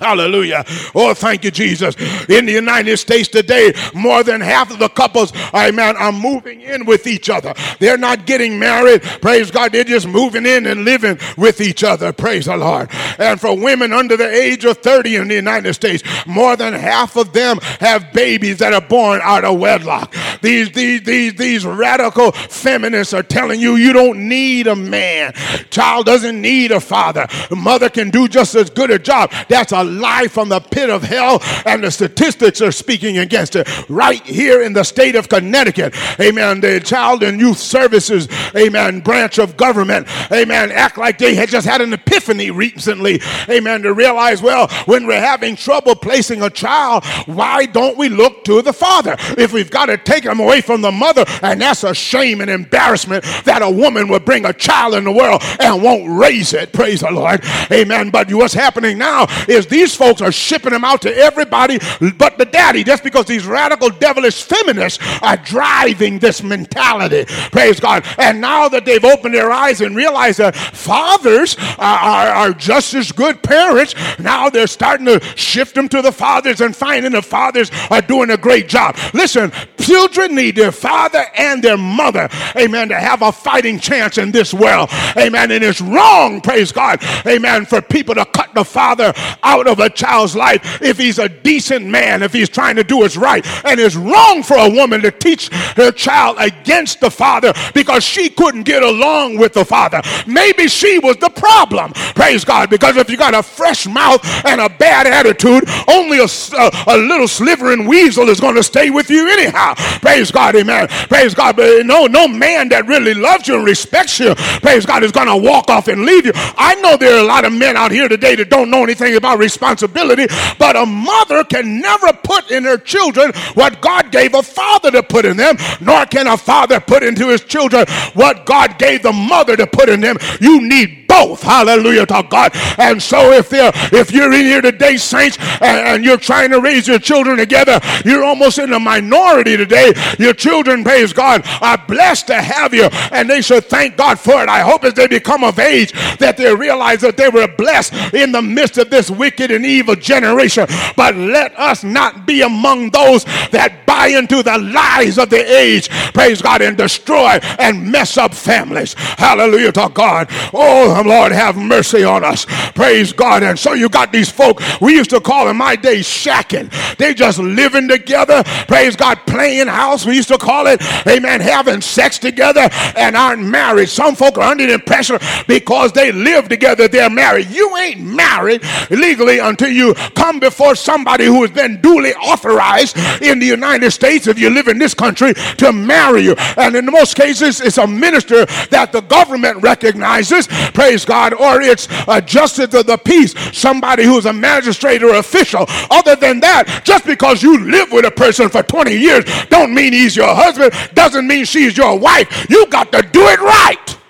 Hallelujah. 0.02 0.64
Oh, 0.96 1.14
thank 1.14 1.44
you, 1.44 1.52
Jesus. 1.52 1.94
In 2.28 2.46
the 2.46 2.52
United 2.52 2.96
States 2.96 3.28
today, 3.28 3.72
more 3.94 4.24
than 4.24 4.40
half 4.40 4.72
of 4.72 4.80
the 4.80 4.88
couples, 4.88 5.32
amen, 5.54 5.96
are 5.96 6.10
moving 6.10 6.60
in 6.60 6.86
with 6.86 7.06
each 7.06 7.30
other. 7.30 7.54
They're 7.78 7.96
not 7.96 8.26
getting 8.26 8.58
married. 8.58 9.02
Praise 9.02 9.52
God. 9.52 9.70
They're 9.70 9.84
just 9.84 10.08
moving 10.08 10.44
in 10.44 10.66
and 10.66 10.84
living 10.84 11.18
with 11.36 11.60
each 11.60 11.84
other. 11.84 12.12
Praise 12.12 12.46
the 12.46 12.56
Lord. 12.56 12.88
And 13.18 13.40
for 13.40 13.56
women 13.56 13.92
under 13.92 14.16
the 14.16 14.28
age 14.28 14.64
of 14.64 14.78
30 14.78 15.16
in 15.16 15.28
the 15.28 15.36
United 15.36 15.74
States, 15.74 16.02
more 16.26 16.56
than 16.56 16.74
half 16.74 17.16
of 17.16 17.32
them 17.32 17.58
have 17.78 18.12
babies 18.12 18.58
that 18.58 18.72
are 18.72 18.80
born 18.80 19.20
out 19.22 19.44
of 19.44 19.60
wedlock. 19.60 20.12
These, 20.42 20.72
these, 20.72 21.02
these, 21.02 21.34
these 21.34 21.64
radical 21.64 22.32
feminists 22.32 23.14
are 23.14 23.22
telling 23.22 23.60
you 23.60 23.76
you 23.76 23.92
don't 23.92 24.28
need 24.28 24.66
a 24.66 24.76
man. 24.76 25.32
Child 25.70 26.06
doesn't 26.06 26.40
need 26.40 26.72
a 26.72 26.80
father. 26.80 27.26
mother 27.50 27.88
can 27.88 28.10
do 28.10 28.28
just 28.28 28.54
as 28.54 28.68
good 28.70 28.90
a 28.90 28.98
job. 28.98 29.32
That's 29.48 29.72
a 29.72 29.82
lie 29.82 30.28
from 30.28 30.48
the 30.48 30.60
pit 30.60 30.90
of 30.90 31.02
hell, 31.02 31.40
and 31.64 31.84
the 31.84 31.90
statistics 31.90 32.60
are 32.60 32.72
speaking 32.72 33.18
against 33.18 33.56
it. 33.56 33.68
Right 33.88 34.22
here 34.22 34.62
in 34.62 34.72
the 34.72 34.82
state 34.84 35.14
of 35.14 35.28
Connecticut, 35.28 35.94
amen, 36.20 36.60
the 36.60 36.80
Child 36.80 37.22
and 37.22 37.40
Youth 37.40 37.58
Services, 37.58 38.28
amen, 38.56 39.00
branch 39.00 39.38
of 39.38 39.56
government, 39.56 40.08
amen, 40.32 40.70
act 40.72 40.98
like 40.98 41.18
they 41.18 41.34
had 41.34 41.48
just 41.48 41.66
had 41.66 41.80
an 41.80 41.92
epiphany 41.92 42.50
recently, 42.50 43.20
amen, 43.48 43.82
to 43.82 43.92
realize, 43.92 44.42
well, 44.42 44.68
when 44.86 45.06
we're 45.06 45.20
having 45.20 45.56
trouble 45.56 45.94
placing 45.94 46.42
a 46.42 46.50
child, 46.50 47.04
why 47.26 47.66
don't 47.66 47.96
we 47.96 48.08
look 48.08 48.44
to 48.44 48.62
the 48.62 48.72
father? 48.72 49.16
If 49.38 49.52
we've 49.52 49.70
got 49.70 49.86
to 49.86 49.96
take 49.96 50.24
him 50.32 50.40
away 50.40 50.60
from 50.60 50.80
the 50.80 50.92
mother, 50.92 51.24
and 51.42 51.60
that's 51.60 51.84
a 51.84 51.94
shame 51.94 52.40
and 52.40 52.50
embarrassment 52.50 53.24
that 53.44 53.62
a 53.62 53.70
woman 53.70 54.08
would 54.08 54.24
bring 54.24 54.44
a 54.44 54.52
child 54.52 54.94
in 54.94 55.04
the 55.04 55.12
world 55.12 55.42
and 55.60 55.82
won't 55.82 56.08
raise 56.18 56.52
it, 56.52 56.72
praise 56.72 57.00
the 57.00 57.10
Lord, 57.10 57.44
amen. 57.70 58.10
But 58.10 58.32
what's 58.32 58.54
happening 58.54 58.98
now 58.98 59.26
is 59.48 59.66
these 59.66 59.94
folks 59.94 60.20
are 60.20 60.32
shipping 60.32 60.72
them 60.72 60.84
out 60.84 61.02
to 61.02 61.14
everybody 61.14 61.78
but 62.18 62.38
the 62.38 62.44
daddy 62.44 62.84
just 62.84 63.02
because 63.02 63.26
these 63.26 63.46
radical 63.46 63.90
devilish 63.90 64.42
feminists 64.42 65.02
are 65.22 65.36
driving 65.36 66.18
this 66.18 66.42
mentality, 66.42 67.24
praise 67.50 67.80
God. 67.80 68.04
And 68.18 68.40
now 68.40 68.68
that 68.68 68.84
they've 68.84 69.04
opened 69.04 69.34
their 69.34 69.50
eyes 69.50 69.80
and 69.80 69.96
realized 69.96 70.38
that 70.38 70.54
fathers 70.54 71.56
are, 71.78 72.28
are 72.28 72.52
just 72.52 72.94
as 72.94 73.10
good 73.12 73.42
parents, 73.42 73.94
now 74.18 74.48
they're 74.48 74.66
starting 74.66 75.06
to 75.06 75.20
shift 75.36 75.74
them 75.74 75.88
to 75.88 76.00
the 76.02 76.12
fathers 76.12 76.60
and 76.60 76.74
finding 76.74 77.12
the 77.12 77.22
fathers 77.22 77.70
are 77.90 78.02
doing 78.02 78.30
a 78.30 78.36
great 78.36 78.68
job. 78.68 78.96
Listen, 79.14 79.52
children 79.78 80.21
need 80.28 80.56
their 80.56 80.72
father 80.72 81.24
and 81.36 81.62
their 81.62 81.76
mother, 81.76 82.28
amen, 82.56 82.88
to 82.88 82.96
have 82.96 83.22
a 83.22 83.32
fighting 83.32 83.78
chance 83.78 84.18
in 84.18 84.30
this 84.30 84.52
world, 84.52 84.90
amen. 85.16 85.50
And 85.50 85.64
it's 85.64 85.80
wrong, 85.80 86.40
praise 86.40 86.72
God, 86.72 87.02
amen, 87.26 87.66
for 87.66 87.80
people 87.80 88.14
to 88.14 88.24
cut 88.24 88.54
the 88.54 88.64
father 88.64 89.12
out 89.42 89.66
of 89.66 89.78
a 89.78 89.90
child's 89.90 90.36
life 90.36 90.82
if 90.82 90.98
he's 90.98 91.18
a 91.18 91.28
decent 91.28 91.86
man, 91.86 92.22
if 92.22 92.32
he's 92.32 92.48
trying 92.48 92.76
to 92.76 92.84
do 92.84 92.98
what's 92.98 93.16
right. 93.16 93.46
And 93.64 93.80
it's 93.80 93.96
wrong 93.96 94.42
for 94.42 94.56
a 94.56 94.70
woman 94.70 95.00
to 95.02 95.10
teach 95.10 95.48
her 95.76 95.90
child 95.92 96.36
against 96.38 97.00
the 97.00 97.10
father 97.10 97.52
because 97.74 98.04
she 98.04 98.28
couldn't 98.28 98.64
get 98.64 98.82
along 98.82 99.38
with 99.38 99.52
the 99.52 99.64
father. 99.64 100.02
Maybe 100.26 100.68
she 100.68 100.98
was 100.98 101.16
the 101.16 101.30
problem, 101.30 101.92
praise 102.14 102.44
God, 102.44 102.70
because 102.70 102.96
if 102.96 103.10
you 103.10 103.16
got 103.16 103.34
a 103.34 103.42
fresh 103.42 103.86
mouth 103.86 104.22
and 104.44 104.60
a 104.60 104.68
bad 104.68 105.06
attitude, 105.06 105.64
only 105.88 106.18
a, 106.18 106.26
a, 106.58 106.70
a 106.88 106.96
little 106.96 107.28
slivering 107.28 107.86
weasel 107.86 108.28
is 108.28 108.40
going 108.40 108.54
to 108.56 108.62
stay 108.62 108.90
with 108.90 109.10
you 109.10 109.28
anyhow. 109.28 109.74
Praise 110.00 110.11
God, 110.30 110.54
amen. 110.56 110.88
Praise 111.08 111.34
God, 111.34 111.56
but 111.56 111.86
no, 111.86 112.06
no 112.06 112.28
man 112.28 112.68
that 112.68 112.86
really 112.86 113.14
loves 113.14 113.48
you 113.48 113.56
and 113.56 113.64
respects 113.64 114.20
you, 114.20 114.34
praise 114.60 114.84
God, 114.84 115.02
is 115.02 115.12
going 115.12 115.26
to 115.28 115.36
walk 115.36 115.70
off 115.70 115.88
and 115.88 116.04
leave 116.04 116.26
you. 116.26 116.32
I 116.34 116.74
know 116.76 116.96
there 116.96 117.16
are 117.16 117.20
a 117.20 117.26
lot 117.26 117.44
of 117.44 117.52
men 117.52 117.76
out 117.76 117.90
here 117.90 118.08
today 118.08 118.34
that 118.36 118.50
don't 118.50 118.70
know 118.70 118.82
anything 118.82 119.16
about 119.16 119.38
responsibility, 119.38 120.26
but 120.58 120.76
a 120.76 120.84
mother 120.84 121.44
can 121.44 121.80
never 121.80 122.12
put 122.12 122.50
in 122.50 122.64
her 122.64 122.76
children 122.76 123.32
what 123.54 123.80
God 123.80 124.12
gave 124.12 124.34
a 124.34 124.42
father 124.42 124.90
to 124.90 125.02
put 125.02 125.24
in 125.24 125.36
them, 125.36 125.56
nor 125.80 126.04
can 126.06 126.26
a 126.26 126.36
father 126.36 126.80
put 126.80 127.02
into 127.02 127.28
his 127.28 127.42
children 127.42 127.86
what 128.14 128.44
God 128.46 128.78
gave 128.78 129.02
the 129.02 129.12
mother 129.12 129.56
to 129.56 129.66
put 129.66 129.88
in 129.88 130.00
them. 130.00 130.16
You 130.40 130.60
need 130.60 131.01
both. 131.12 131.42
Hallelujah 131.42 132.06
to 132.06 132.24
God. 132.28 132.52
And 132.78 133.02
so 133.02 133.32
if 133.32 133.50
they're 133.50 133.72
if 133.92 134.10
you're 134.12 134.32
in 134.32 134.46
here 134.46 134.62
today, 134.62 134.96
saints, 134.96 135.36
and, 135.60 135.78
and 135.88 136.04
you're 136.04 136.16
trying 136.16 136.50
to 136.50 136.60
raise 136.60 136.88
your 136.88 136.98
children 136.98 137.36
together, 137.36 137.78
you're 138.04 138.24
almost 138.24 138.58
in 138.58 138.72
a 138.72 138.80
minority 138.80 139.56
today. 139.56 139.92
Your 140.18 140.32
children, 140.32 140.82
praise 140.84 141.12
God, 141.12 141.46
are 141.60 141.78
blessed 141.86 142.28
to 142.28 142.40
have 142.40 142.72
you, 142.72 142.88
and 143.12 143.28
they 143.28 143.42
should 143.42 143.66
thank 143.66 143.96
God 143.96 144.18
for 144.18 144.42
it. 144.42 144.48
I 144.48 144.60
hope 144.60 144.84
as 144.84 144.94
they 144.94 145.06
become 145.06 145.44
of 145.44 145.58
age 145.58 145.92
that 146.18 146.36
they 146.38 146.54
realize 146.54 147.02
that 147.02 147.16
they 147.16 147.28
were 147.28 147.48
blessed 147.48 147.92
in 148.14 148.32
the 148.32 148.42
midst 148.42 148.78
of 148.78 148.90
this 148.90 149.10
wicked 149.10 149.50
and 149.50 149.66
evil 149.66 149.96
generation. 149.96 150.66
But 150.96 151.14
let 151.16 151.58
us 151.58 151.84
not 151.84 152.26
be 152.26 152.42
among 152.42 152.90
those 152.90 153.24
that 153.50 153.84
buy 153.86 154.08
into 154.08 154.42
the 154.42 154.58
lies 154.58 155.18
of 155.18 155.28
the 155.30 155.42
age, 155.58 155.90
praise 156.14 156.40
God, 156.40 156.62
and 156.62 156.76
destroy 156.76 157.38
and 157.58 157.90
mess 157.90 158.16
up 158.16 158.34
families. 158.34 158.94
Hallelujah 158.94 159.72
to 159.72 159.90
God. 159.92 160.28
Oh, 160.54 161.01
Lord, 161.06 161.32
have 161.32 161.56
mercy 161.56 162.04
on 162.04 162.24
us. 162.24 162.46
Praise 162.74 163.12
God. 163.12 163.42
And 163.42 163.58
so 163.58 163.72
you 163.74 163.88
got 163.88 164.12
these 164.12 164.30
folk, 164.30 164.60
we 164.80 164.94
used 164.94 165.10
to 165.10 165.20
call 165.20 165.48
in 165.48 165.56
my 165.56 165.76
day 165.76 166.00
shacking. 166.00 166.70
They 166.96 167.14
just 167.14 167.38
living 167.38 167.88
together. 167.88 168.42
Praise 168.68 168.96
God, 168.96 169.18
playing 169.26 169.68
house. 169.68 170.04
We 170.04 170.16
used 170.16 170.28
to 170.28 170.38
call 170.38 170.66
it, 170.66 170.82
amen, 171.06 171.40
having 171.40 171.80
sex 171.80 172.18
together 172.18 172.68
and 172.96 173.16
aren't 173.16 173.42
married. 173.42 173.88
Some 173.88 174.14
folk 174.14 174.38
are 174.38 174.50
under 174.50 174.66
the 174.66 174.74
impression 174.74 175.18
because 175.46 175.92
they 175.92 176.12
live 176.12 176.48
together, 176.48 176.88
they're 176.88 177.10
married. 177.10 177.48
You 177.50 177.76
ain't 177.76 178.00
married 178.00 178.62
legally 178.90 179.38
until 179.38 179.70
you 179.70 179.94
come 180.14 180.40
before 180.40 180.74
somebody 180.74 181.24
who 181.24 181.42
has 181.42 181.50
been 181.50 181.80
duly 181.80 182.14
authorized 182.14 182.96
in 183.22 183.38
the 183.38 183.46
United 183.46 183.90
States, 183.90 184.26
if 184.26 184.38
you 184.38 184.50
live 184.50 184.68
in 184.68 184.78
this 184.78 184.94
country, 184.94 185.34
to 185.58 185.72
marry 185.72 186.22
you. 186.22 186.34
And 186.56 186.74
in 186.74 186.86
most 186.86 187.16
cases, 187.16 187.60
it's 187.60 187.78
a 187.78 187.86
minister 187.86 188.44
that 188.70 188.90
the 188.92 189.00
government 189.00 189.62
recognizes. 189.62 190.48
Praise 190.74 190.91
praise 190.92 191.04
God, 191.06 191.32
or 191.32 191.62
it's 191.62 191.88
adjusted 192.06 192.70
to 192.70 192.82
the 192.82 192.98
peace, 192.98 193.34
somebody 193.56 194.04
who's 194.04 194.26
a 194.26 194.32
magistrate 194.32 195.02
or 195.02 195.14
official. 195.14 195.64
Other 195.90 196.16
than 196.16 196.40
that, 196.40 196.82
just 196.84 197.06
because 197.06 197.42
you 197.42 197.58
live 197.64 197.90
with 197.90 198.04
a 198.04 198.10
person 198.10 198.50
for 198.50 198.62
20 198.62 198.94
years 198.94 199.24
don't 199.48 199.72
mean 199.72 199.94
he's 199.94 200.14
your 200.14 200.34
husband, 200.34 200.72
doesn't 200.92 201.26
mean 201.26 201.46
she's 201.46 201.78
your 201.78 201.98
wife. 201.98 202.46
You 202.50 202.66
got 202.66 202.92
to 202.92 203.00
do 203.00 203.22
it 203.22 203.40
right. 203.40 204.01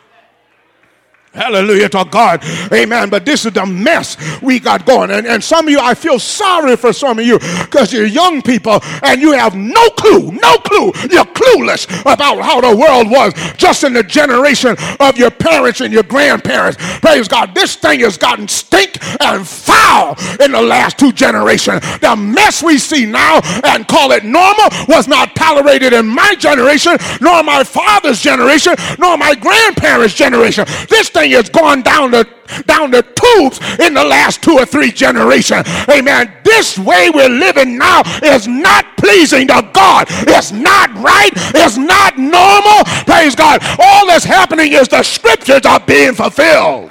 Hallelujah 1.35 1.89
to 1.89 2.05
God. 2.11 2.45
Amen. 2.73 3.09
But 3.09 3.25
this 3.25 3.47
is 3.47 3.53
the 3.53 3.65
mess 3.65 4.19
we 4.43 4.61
got 4.61 4.85
going. 4.85 5.11
And, 5.11 5.27
and 5.27 5.43
some 5.43 5.67
of 5.67 5.71
you, 5.71 5.81
I 5.81 5.95
feel 5.95 6.19
sorry 6.19 6.77
for 6.77 6.93
some 6.93 7.19
of 7.19 7.25
you 7.25 7.39
because 7.39 7.91
you're 7.91 8.05
young 8.05 8.43
people 8.43 8.81
and 9.03 9.21
you 9.21 9.33
have 9.33 9.57
no 9.57 9.89
clue, 9.91 10.31
no 10.31 10.57
clue. 10.59 10.93
You're 11.11 11.25
clueless 11.25 11.89
about 12.03 12.43
how 12.43 12.61
the 12.61 12.77
world 12.77 13.11
was 13.11 13.33
just 13.57 13.83
in 13.83 13.95
the 13.95 14.03
generation 14.03 14.77
of 15.01 15.17
your 15.17 15.31
parents 15.31 15.81
and 15.81 15.91
your 15.91 16.03
grandparents. 16.03 16.77
Praise 17.01 17.29
God. 17.29 17.55
This 17.55 17.77
thing 17.77 18.01
has 18.01 18.19
gotten 18.19 18.47
stink 18.47 18.99
and 19.23 19.49
foul 19.49 20.17
in 20.39 20.53
the 20.53 20.61
last 20.61 20.99
two 20.99 21.13
generations. 21.13 21.81
The 22.01 22.15
mess 22.15 22.63
we 22.63 22.77
see 22.77 23.07
now 23.07 23.41
and 23.65 23.89
call 23.89 24.13
it 24.13 24.25
normal 24.25 24.69
was 24.87 25.09
not 25.09 25.35
tolerated 25.35 25.95
in 25.95 26.07
my 26.07 26.35
generation, 26.35 26.99
nor 27.23 27.43
my 27.43 27.65
father's 27.65 28.21
generation, 28.21 28.75
nor 28.99 29.17
my 29.17 29.35
grandparents' 29.35 30.15
generation. 30.15 30.67
This 30.91 31.09
thing 31.09 31.22
thing 31.23 31.33
has 31.33 31.49
gone 31.49 31.83
down 31.83 32.11
the 32.11 32.29
down 32.67 32.91
the 32.91 33.03
tubes 33.03 33.61
in 33.79 33.95
the 33.95 34.05
last 34.05 34.43
two 34.43 34.53
or 34.53 34.67
three 34.67 34.91
generations. 34.91 35.67
Amen. 35.89 36.33
This 36.45 36.79
way 36.79 37.11
we're 37.11 37.29
living 37.29 37.79
now 37.79 38.03
is 38.23 38.47
not 38.47 38.97
pleasing 38.97 39.47
to 39.49 39.71
God. 39.73 40.07
It's 40.11 40.53
not 40.53 40.93
right. 40.95 41.31
It's 41.55 41.77
not 41.77 42.19
normal. 42.19 42.85
Praise 43.07 43.35
God. 43.35 43.61
All 43.79 44.07
that's 44.07 44.25
happening 44.25 44.73
is 44.73 44.89
the 44.89 45.03
scriptures 45.03 45.65
are 45.65 45.81
being 45.81 46.15
fulfilled. 46.15 46.91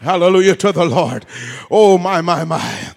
Hallelujah 0.00 0.56
to 0.56 0.72
the 0.72 0.84
Lord. 0.84 1.26
Oh, 1.70 1.96
my, 1.98 2.20
my, 2.20 2.44
my. 2.44 2.94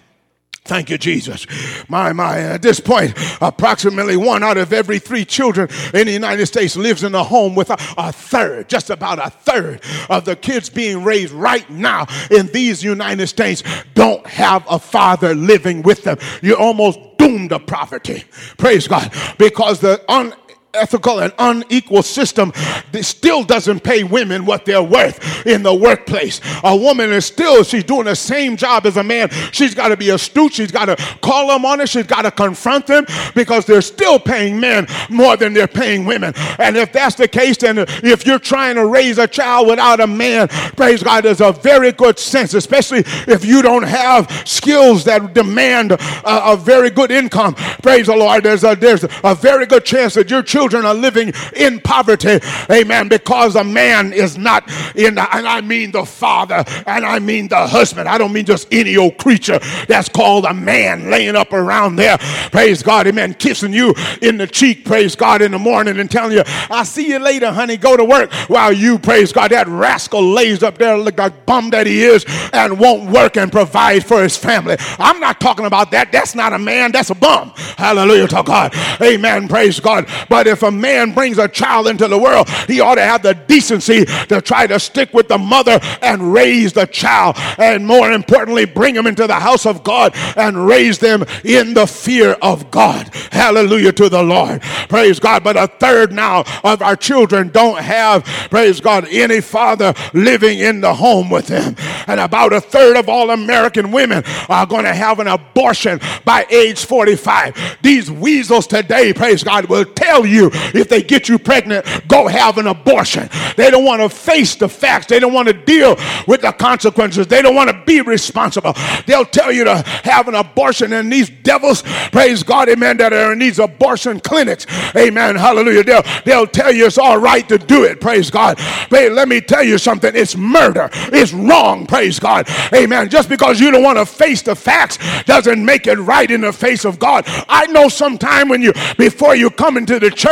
Thank 0.66 0.90
you, 0.90 0.98
Jesus. 0.98 1.46
My, 1.88 2.12
my, 2.12 2.38
uh, 2.44 2.54
at 2.54 2.62
this 2.62 2.80
point, 2.80 3.14
approximately 3.40 4.16
one 4.16 4.42
out 4.42 4.56
of 4.56 4.72
every 4.72 4.98
three 4.98 5.24
children 5.24 5.68
in 5.94 6.06
the 6.06 6.12
United 6.12 6.46
States 6.46 6.76
lives 6.76 7.04
in 7.04 7.14
a 7.14 7.22
home 7.22 7.54
with 7.54 7.70
a, 7.70 7.76
a, 7.96 8.12
third, 8.12 8.68
just 8.68 8.90
about 8.90 9.24
a 9.24 9.30
third 9.30 9.80
of 10.10 10.24
the 10.24 10.34
kids 10.34 10.68
being 10.68 11.04
raised 11.04 11.32
right 11.32 11.68
now 11.70 12.06
in 12.30 12.46
these 12.48 12.82
United 12.82 13.28
States 13.28 13.62
don't 13.94 14.26
have 14.26 14.64
a 14.68 14.78
father 14.78 15.34
living 15.34 15.82
with 15.82 16.02
them. 16.04 16.18
You're 16.42 16.58
almost 16.58 16.98
doomed 17.18 17.50
to 17.50 17.58
poverty. 17.58 18.24
Praise 18.58 18.88
God. 18.88 19.12
Because 19.38 19.80
the 19.80 20.04
un 20.08 20.34
unethical 20.76 21.20
and 21.20 21.32
unequal 21.38 22.02
system 22.02 22.52
that 22.92 23.04
still 23.04 23.42
doesn't 23.42 23.80
pay 23.80 24.04
women 24.04 24.44
what 24.44 24.64
they're 24.64 24.82
worth 24.82 25.46
in 25.46 25.62
the 25.62 25.74
workplace. 25.74 26.40
A 26.64 26.76
woman 26.76 27.10
is 27.12 27.24
still, 27.24 27.64
she's 27.64 27.84
doing 27.84 28.04
the 28.04 28.14
same 28.14 28.56
job 28.56 28.86
as 28.86 28.96
a 28.96 29.02
man. 29.02 29.30
She's 29.52 29.74
got 29.74 29.88
to 29.88 29.96
be 29.96 30.10
astute. 30.10 30.52
She's 30.52 30.70
got 30.70 30.86
to 30.86 30.96
call 31.22 31.48
them 31.48 31.64
on 31.64 31.80
it. 31.80 31.88
She's 31.88 32.06
got 32.06 32.22
to 32.22 32.30
confront 32.30 32.86
them 32.86 33.06
because 33.34 33.64
they're 33.64 33.82
still 33.82 34.18
paying 34.18 34.60
men 34.60 34.86
more 35.08 35.36
than 35.36 35.54
they're 35.54 35.66
paying 35.66 36.04
women. 36.04 36.34
And 36.58 36.76
if 36.76 36.92
that's 36.92 37.16
the 37.16 37.28
case, 37.28 37.56
then 37.56 37.78
if 37.78 38.26
you're 38.26 38.38
trying 38.38 38.74
to 38.76 38.86
raise 38.86 39.18
a 39.18 39.26
child 39.26 39.68
without 39.68 40.00
a 40.00 40.06
man, 40.06 40.48
praise 40.48 41.02
God, 41.02 41.24
there's 41.24 41.40
a 41.40 41.52
very 41.52 41.92
good 41.92 42.18
sense, 42.18 42.54
especially 42.54 43.02
if 43.26 43.44
you 43.44 43.62
don't 43.62 43.84
have 43.84 44.30
skills 44.46 45.04
that 45.04 45.32
demand 45.32 45.92
a, 45.92 45.98
a 46.24 46.56
very 46.56 46.90
good 46.90 47.10
income. 47.10 47.54
Praise 47.54 48.06
the 48.06 48.16
Lord. 48.16 48.44
There's 48.44 48.64
a, 48.64 48.74
there's 48.74 49.04
a 49.24 49.34
very 49.34 49.66
good 49.66 49.84
chance 49.84 50.14
that 50.14 50.30
your 50.30 50.42
children 50.42 50.65
children 50.68 50.84
are 50.84 50.94
living 50.94 51.32
in 51.54 51.80
poverty. 51.80 52.40
Amen. 52.70 53.08
Because 53.08 53.54
a 53.54 53.64
man 53.64 54.12
is 54.12 54.36
not 54.36 54.68
in, 54.96 55.18
and 55.18 55.46
I 55.46 55.60
mean 55.60 55.92
the 55.92 56.04
father, 56.04 56.64
and 56.86 57.04
I 57.04 57.18
mean 57.20 57.48
the 57.48 57.66
husband. 57.66 58.08
I 58.08 58.18
don't 58.18 58.32
mean 58.32 58.44
just 58.46 58.66
any 58.72 58.96
old 58.96 59.16
creature 59.18 59.60
that's 59.86 60.08
called 60.08 60.44
a 60.44 60.54
man 60.54 61.10
laying 61.10 61.36
up 61.36 61.52
around 61.52 61.96
there. 61.96 62.18
Praise 62.50 62.82
God. 62.82 63.06
Amen. 63.06 63.34
Kissing 63.34 63.72
you 63.72 63.94
in 64.22 64.38
the 64.38 64.46
cheek. 64.46 64.84
Praise 64.84 65.14
God 65.14 65.40
in 65.42 65.52
the 65.52 65.58
morning 65.58 65.98
and 65.98 66.10
telling 66.10 66.32
you, 66.36 66.42
I'll 66.70 66.84
see 66.84 67.08
you 67.08 67.18
later, 67.18 67.52
honey. 67.52 67.76
Go 67.76 67.96
to 67.96 68.04
work. 68.04 68.32
While 68.48 68.72
you, 68.72 68.98
praise 68.98 69.32
God, 69.32 69.52
that 69.52 69.68
rascal 69.68 70.22
lays 70.22 70.62
up 70.62 70.78
there 70.78 70.98
like 70.98 71.18
a 71.20 71.30
bum 71.30 71.70
that 71.70 71.86
he 71.86 72.02
is 72.02 72.24
and 72.52 72.78
won't 72.78 73.10
work 73.10 73.36
and 73.36 73.52
provide 73.52 74.04
for 74.04 74.22
his 74.22 74.36
family. 74.36 74.76
I'm 74.98 75.20
not 75.20 75.40
talking 75.40 75.66
about 75.66 75.90
that. 75.92 76.10
That's 76.10 76.34
not 76.34 76.52
a 76.52 76.58
man. 76.58 76.92
That's 76.92 77.10
a 77.10 77.14
bum. 77.14 77.52
Hallelujah 77.76 78.28
to 78.28 78.42
God. 78.44 78.74
Amen. 79.00 79.48
Praise 79.48 79.78
God. 79.78 80.08
But 80.28 80.46
if 80.46 80.55
a 80.62 80.70
man 80.70 81.12
brings 81.12 81.38
a 81.38 81.48
child 81.48 81.88
into 81.88 82.08
the 82.08 82.18
world, 82.18 82.48
he 82.66 82.80
ought 82.80 82.96
to 82.96 83.02
have 83.02 83.22
the 83.22 83.34
decency 83.34 84.04
to 84.04 84.40
try 84.40 84.66
to 84.66 84.78
stick 84.78 85.12
with 85.12 85.28
the 85.28 85.38
mother 85.38 85.78
and 86.02 86.32
raise 86.32 86.72
the 86.72 86.86
child. 86.86 87.36
And 87.58 87.86
more 87.86 88.12
importantly, 88.12 88.64
bring 88.64 88.94
him 88.94 89.06
into 89.06 89.26
the 89.26 89.34
house 89.34 89.66
of 89.66 89.84
God 89.84 90.12
and 90.36 90.66
raise 90.66 90.98
them 90.98 91.24
in 91.44 91.74
the 91.74 91.86
fear 91.86 92.32
of 92.42 92.70
God. 92.70 93.08
Hallelujah 93.30 93.92
to 93.92 94.08
the 94.08 94.22
Lord. 94.22 94.62
Praise 94.88 95.18
God. 95.18 95.44
But 95.44 95.56
a 95.56 95.66
third 95.66 96.12
now 96.12 96.44
of 96.64 96.82
our 96.82 96.96
children 96.96 97.48
don't 97.48 97.80
have, 97.80 98.24
praise 98.50 98.80
God, 98.80 99.06
any 99.10 99.40
father 99.40 99.94
living 100.12 100.58
in 100.58 100.80
the 100.80 100.94
home 100.94 101.30
with 101.30 101.46
them. 101.46 101.76
And 102.06 102.20
about 102.20 102.52
a 102.52 102.60
third 102.60 102.96
of 102.96 103.08
all 103.08 103.30
American 103.30 103.92
women 103.92 104.22
are 104.48 104.66
going 104.66 104.84
to 104.84 104.94
have 104.94 105.18
an 105.20 105.26
abortion 105.26 106.00
by 106.24 106.46
age 106.50 106.84
45. 106.84 107.78
These 107.82 108.10
weasels 108.10 108.66
today, 108.66 109.12
praise 109.12 109.44
God, 109.44 109.66
will 109.66 109.84
tell 109.84 110.26
you 110.26 110.45
if 110.52 110.88
they 110.88 111.02
get 111.02 111.28
you 111.28 111.38
pregnant, 111.38 111.86
go 112.08 112.26
have 112.28 112.58
an 112.58 112.66
abortion. 112.66 113.28
They 113.56 113.70
don't 113.70 113.84
want 113.84 114.02
to 114.02 114.08
face 114.08 114.54
the 114.56 114.68
facts. 114.68 115.06
They 115.06 115.18
don't 115.20 115.32
want 115.32 115.48
to 115.48 115.54
deal 115.54 115.96
with 116.26 116.42
the 116.42 116.52
consequences. 116.52 117.26
They 117.26 117.42
don't 117.42 117.54
want 117.54 117.70
to 117.70 117.82
be 117.84 118.00
responsible. 118.00 118.74
They'll 119.06 119.24
tell 119.24 119.52
you 119.52 119.64
to 119.64 119.76
have 120.04 120.28
an 120.28 120.34
abortion. 120.34 120.92
And 120.92 121.12
these 121.12 121.30
devils, 121.30 121.82
praise 122.12 122.42
God, 122.42 122.68
amen, 122.68 122.98
that 122.98 123.12
are 123.12 123.32
in 123.32 123.38
these 123.38 123.58
abortion 123.58 124.20
clinics, 124.20 124.66
amen, 124.96 125.36
hallelujah. 125.36 125.84
They'll, 125.84 126.02
they'll 126.24 126.46
tell 126.46 126.72
you 126.72 126.86
it's 126.86 126.98
all 126.98 127.18
right 127.18 127.48
to 127.48 127.58
do 127.58 127.84
it, 127.84 128.00
praise 128.00 128.30
God. 128.30 128.58
But 128.90 129.12
let 129.12 129.28
me 129.28 129.40
tell 129.40 129.62
you 129.62 129.78
something 129.78 130.14
it's 130.14 130.36
murder, 130.36 130.88
it's 130.92 131.32
wrong, 131.32 131.86
praise 131.86 132.18
God, 132.18 132.48
amen. 132.74 133.08
Just 133.08 133.28
because 133.28 133.60
you 133.60 133.70
don't 133.70 133.82
want 133.82 133.98
to 133.98 134.06
face 134.06 134.42
the 134.42 134.54
facts 134.54 134.98
doesn't 135.24 135.64
make 135.64 135.86
it 135.86 135.96
right 135.98 136.30
in 136.30 136.42
the 136.42 136.52
face 136.52 136.84
of 136.84 136.98
God. 136.98 137.24
I 137.48 137.66
know 137.66 137.88
sometime 137.88 138.48
when 138.48 138.62
you, 138.62 138.72
before 138.96 139.34
you 139.36 139.50
come 139.50 139.76
into 139.76 139.98
the 139.98 140.10
church, 140.10 140.25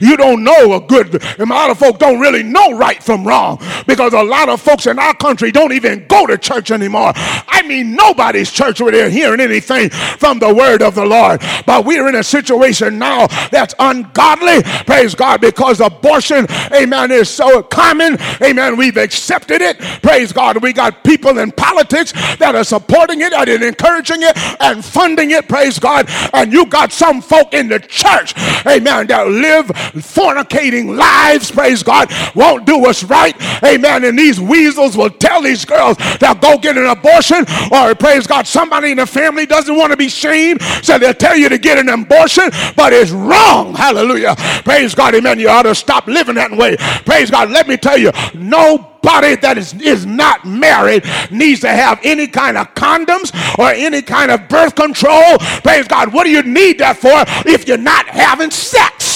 you 0.00 0.16
don't 0.16 0.44
know 0.44 0.74
a 0.74 0.80
good, 0.80 1.22
a 1.38 1.46
lot 1.46 1.70
of 1.70 1.78
folk 1.78 1.98
don't 1.98 2.20
really 2.20 2.42
know 2.42 2.76
right 2.76 3.02
from 3.02 3.26
wrong 3.26 3.60
because 3.86 4.12
a 4.12 4.22
lot 4.22 4.48
of 4.48 4.60
folks 4.60 4.86
in 4.86 4.98
our 4.98 5.14
country 5.14 5.50
don't 5.50 5.72
even 5.72 6.06
go 6.06 6.26
to 6.26 6.38
church 6.38 6.70
anymore. 6.70 7.12
I 7.14 7.62
mean, 7.66 7.94
nobody's 7.94 8.50
church 8.50 8.80
where 8.80 8.92
they're 8.92 9.10
hearing 9.10 9.40
anything 9.40 9.90
from 9.90 10.38
the 10.38 10.52
word 10.52 10.82
of 10.82 10.94
the 10.94 11.04
Lord. 11.04 11.42
But 11.66 11.84
we're 11.84 12.08
in 12.08 12.14
a 12.14 12.24
situation 12.24 12.98
now 12.98 13.26
that's 13.50 13.74
ungodly, 13.78 14.62
praise 14.86 15.14
God, 15.14 15.40
because 15.40 15.80
abortion, 15.80 16.46
amen, 16.72 17.10
is 17.10 17.28
so 17.28 17.62
common. 17.62 18.18
Amen. 18.42 18.76
We've 18.76 18.96
accepted 18.96 19.62
it. 19.62 19.78
Praise 20.02 20.32
God. 20.32 20.62
We 20.62 20.72
got 20.72 21.04
people 21.04 21.38
in 21.38 21.52
politics 21.52 22.12
that 22.36 22.54
are 22.54 22.64
supporting 22.64 23.20
it 23.20 23.32
and 23.32 23.62
encouraging 23.62 24.22
it 24.22 24.36
and 24.60 24.84
funding 24.84 25.30
it. 25.30 25.48
Praise 25.48 25.78
God. 25.78 26.06
And 26.32 26.52
you 26.52 26.66
got 26.66 26.92
some 26.92 27.20
folk 27.20 27.54
in 27.54 27.68
the 27.68 27.80
church, 27.80 28.34
amen, 28.66 29.08
that 29.08 29.26
live 29.40 29.66
fornicating 29.66 30.96
lives. 30.96 31.50
Praise 31.50 31.82
God. 31.82 32.10
Won't 32.34 32.66
do 32.66 32.86
us 32.86 33.02
right. 33.04 33.34
Amen. 33.64 34.04
And 34.04 34.18
these 34.18 34.40
weasels 34.40 34.96
will 34.96 35.10
tell 35.10 35.42
these 35.42 35.64
girls 35.64 35.96
they'll 36.18 36.34
go 36.34 36.58
get 36.58 36.76
an 36.76 36.86
abortion 36.86 37.44
or 37.72 37.94
praise 37.94 38.26
God, 38.26 38.46
somebody 38.46 38.90
in 38.90 38.98
the 38.98 39.06
family 39.06 39.46
doesn't 39.46 39.76
want 39.76 39.90
to 39.92 39.96
be 39.96 40.08
shamed. 40.08 40.62
So 40.82 40.98
they'll 40.98 41.14
tell 41.14 41.36
you 41.36 41.48
to 41.48 41.58
get 41.58 41.78
an 41.78 41.88
abortion, 41.88 42.50
but 42.76 42.92
it's 42.92 43.10
wrong. 43.10 43.74
Hallelujah. 43.74 44.34
Praise 44.64 44.94
God. 44.94 45.14
Amen. 45.14 45.38
You 45.38 45.48
ought 45.48 45.62
to 45.62 45.74
stop 45.74 46.06
living 46.06 46.34
that 46.36 46.50
way. 46.50 46.76
Praise 47.04 47.30
God. 47.30 47.50
Let 47.50 47.68
me 47.68 47.76
tell 47.76 47.98
you, 47.98 48.10
nobody 48.34 49.36
that 49.36 49.56
is, 49.58 49.74
is 49.74 50.06
not 50.06 50.44
married 50.44 51.04
needs 51.30 51.60
to 51.60 51.68
have 51.68 52.00
any 52.02 52.26
kind 52.26 52.56
of 52.56 52.74
condoms 52.74 53.32
or 53.58 53.70
any 53.70 54.02
kind 54.02 54.30
of 54.30 54.48
birth 54.48 54.74
control. 54.74 55.38
Praise 55.62 55.88
God. 55.88 56.12
What 56.12 56.24
do 56.24 56.30
you 56.30 56.42
need 56.42 56.78
that 56.78 56.96
for 56.96 57.10
if 57.48 57.66
you're 57.68 57.78
not 57.78 58.06
having 58.08 58.50
sex? 58.50 59.09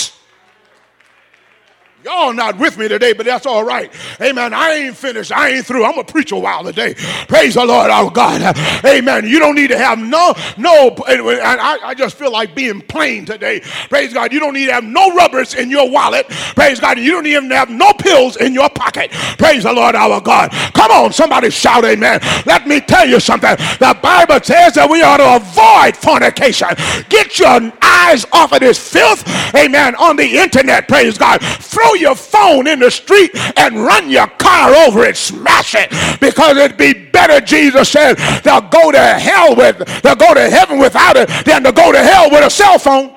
Y'all 2.05 2.35
not 2.35 2.59
with 2.59 2.77
me 2.79 2.89
today, 2.89 3.15
but 3.15 3.27
that's 3.27 3.47
all 3.47 3.65
right. 3.65 3.91
Amen. 4.21 4.53
I 4.55 4.73
ain't 4.75 4.97
finished. 4.97 5.33
I 5.33 5.51
ain't 5.51 5.67
through. 5.67 5.85
I'm 5.87 5.95
going 5.95 6.07
to 6.07 6.13
preach 6.13 6.33
a 6.33 6.37
while 6.37 6.63
today. 6.65 6.95
Praise 7.29 7.55
the 7.55 7.65
Lord 7.65 7.91
our 7.91 8.11
God. 8.11 8.57
Amen. 8.85 9.27
You 9.27 9.39
don't 9.39 9.55
need 9.55 9.69
to 9.69 9.79
have 9.79 9.99
no, 9.99 10.35
no, 10.59 10.95
I, 11.09 11.79
I 11.83 11.95
just 11.95 12.19
feel 12.19 12.31
like 12.33 12.55
being 12.55 12.83
plain 12.83 13.25
today. 13.25 13.61
Praise 13.89 14.13
God. 14.13 14.33
You 14.35 14.41
don't 14.41 14.55
need 14.55 14.67
to 14.67 14.75
have 14.75 14.85
no 14.85 15.15
rubbers 15.15 15.55
in 15.55 15.71
your 15.71 15.91
wallet. 15.91 16.29
Praise 16.55 16.79
God. 16.79 16.99
You 16.99 17.13
don't 17.13 17.27
even 17.27 17.51
have 17.53 17.71
no 17.71 17.93
pills 17.95 18.37
in 18.37 18.53
your 18.55 18.69
pocket. 18.71 19.11
Praise 19.39 19.65
the 19.65 19.73
Lord 19.73 19.95
our 19.95 20.21
God. 20.21 20.51
Come 20.75 20.91
on, 20.91 21.13
somebody 21.13 21.51
shout 21.51 21.85
amen. 21.85 22.21
Let 22.47 22.67
me 22.67 22.81
tell 22.81 23.09
you 23.09 23.21
something. 23.21 23.57
The 23.79 23.99
Bible 24.03 24.41
says 24.43 24.75
that 24.75 24.89
we 24.91 25.03
ought 25.03 25.19
to 25.19 25.37
avoid 25.37 25.97
fornication. 25.97 26.69
Get 27.09 27.39
your 27.39 27.73
eyes 27.83 28.27
off 28.33 28.53
of 28.53 28.61
this 28.61 28.79
filth. 28.79 29.25
Amen. 29.55 29.95
On 29.97 30.17
the 30.17 30.39
internet. 30.39 30.89
Praise 30.89 31.17
God. 31.19 31.41
Throw 31.43 31.94
your 31.95 32.15
phone 32.15 32.67
in 32.67 32.79
the 32.79 32.91
street 32.91 33.31
and 33.57 33.77
run 33.77 34.11
your 34.11 34.27
car 34.27 34.75
over 34.87 35.05
it, 35.05 35.17
smash 35.17 35.75
it, 35.77 35.91
because 36.21 36.57
it'd 36.57 36.77
be 36.77 36.93
better, 36.93 37.41
Jesus 37.45 37.89
said, 37.89 38.15
they'll 38.43 38.61
go 38.61 38.93
to 38.93 38.99
hell 38.99 39.55
with, 39.57 39.79
they'll 40.03 40.17
go 40.17 40.35
to 40.35 40.49
heaven 40.51 40.79
without 40.79 41.17
it 41.17 41.29
than 41.45 41.63
to 41.65 41.73
go 41.73 41.93
to 41.93 42.03
hell 42.03 42.31
with 42.31 42.45
a 42.45 42.51
cell 42.51 42.79
phone. 42.79 43.14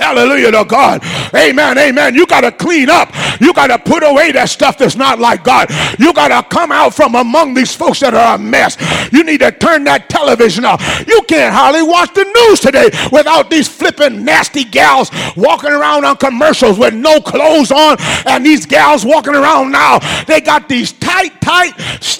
Hallelujah 0.00 0.50
to 0.52 0.64
God. 0.64 1.04
Amen. 1.34 1.76
Amen. 1.76 2.14
You 2.14 2.26
got 2.26 2.40
to 2.40 2.50
clean 2.50 2.88
up. 2.88 3.12
You 3.38 3.52
got 3.52 3.66
to 3.66 3.78
put 3.78 4.02
away 4.02 4.32
that 4.32 4.48
stuff 4.48 4.78
that's 4.78 4.96
not 4.96 5.18
like 5.18 5.44
God. 5.44 5.68
You 5.98 6.14
got 6.14 6.28
to 6.28 6.48
come 6.48 6.72
out 6.72 6.94
from 6.94 7.14
among 7.14 7.52
these 7.52 7.74
folks 7.74 8.00
that 8.00 8.14
are 8.14 8.36
a 8.36 8.38
mess. 8.38 8.78
You 9.12 9.22
need 9.24 9.40
to 9.40 9.52
turn 9.52 9.84
that 9.84 10.08
television 10.08 10.64
off. 10.64 10.80
You 11.06 11.20
can't 11.28 11.54
hardly 11.54 11.82
watch 11.82 12.14
the 12.14 12.24
news 12.24 12.60
today 12.60 12.88
without 13.12 13.50
these 13.50 13.68
flipping 13.68 14.24
nasty 14.24 14.64
gals 14.64 15.10
walking 15.36 15.70
around 15.70 16.06
on 16.06 16.16
commercials 16.16 16.78
with 16.78 16.94
no 16.94 17.20
clothes 17.20 17.70
on. 17.70 17.98
And 18.24 18.44
these 18.44 18.64
gals 18.64 19.04
walking 19.04 19.34
around 19.34 19.70
now, 19.70 19.98
they 20.24 20.40
got 20.40 20.66
these 20.66 20.92
tight, 20.92 21.38
tight, 21.42 21.74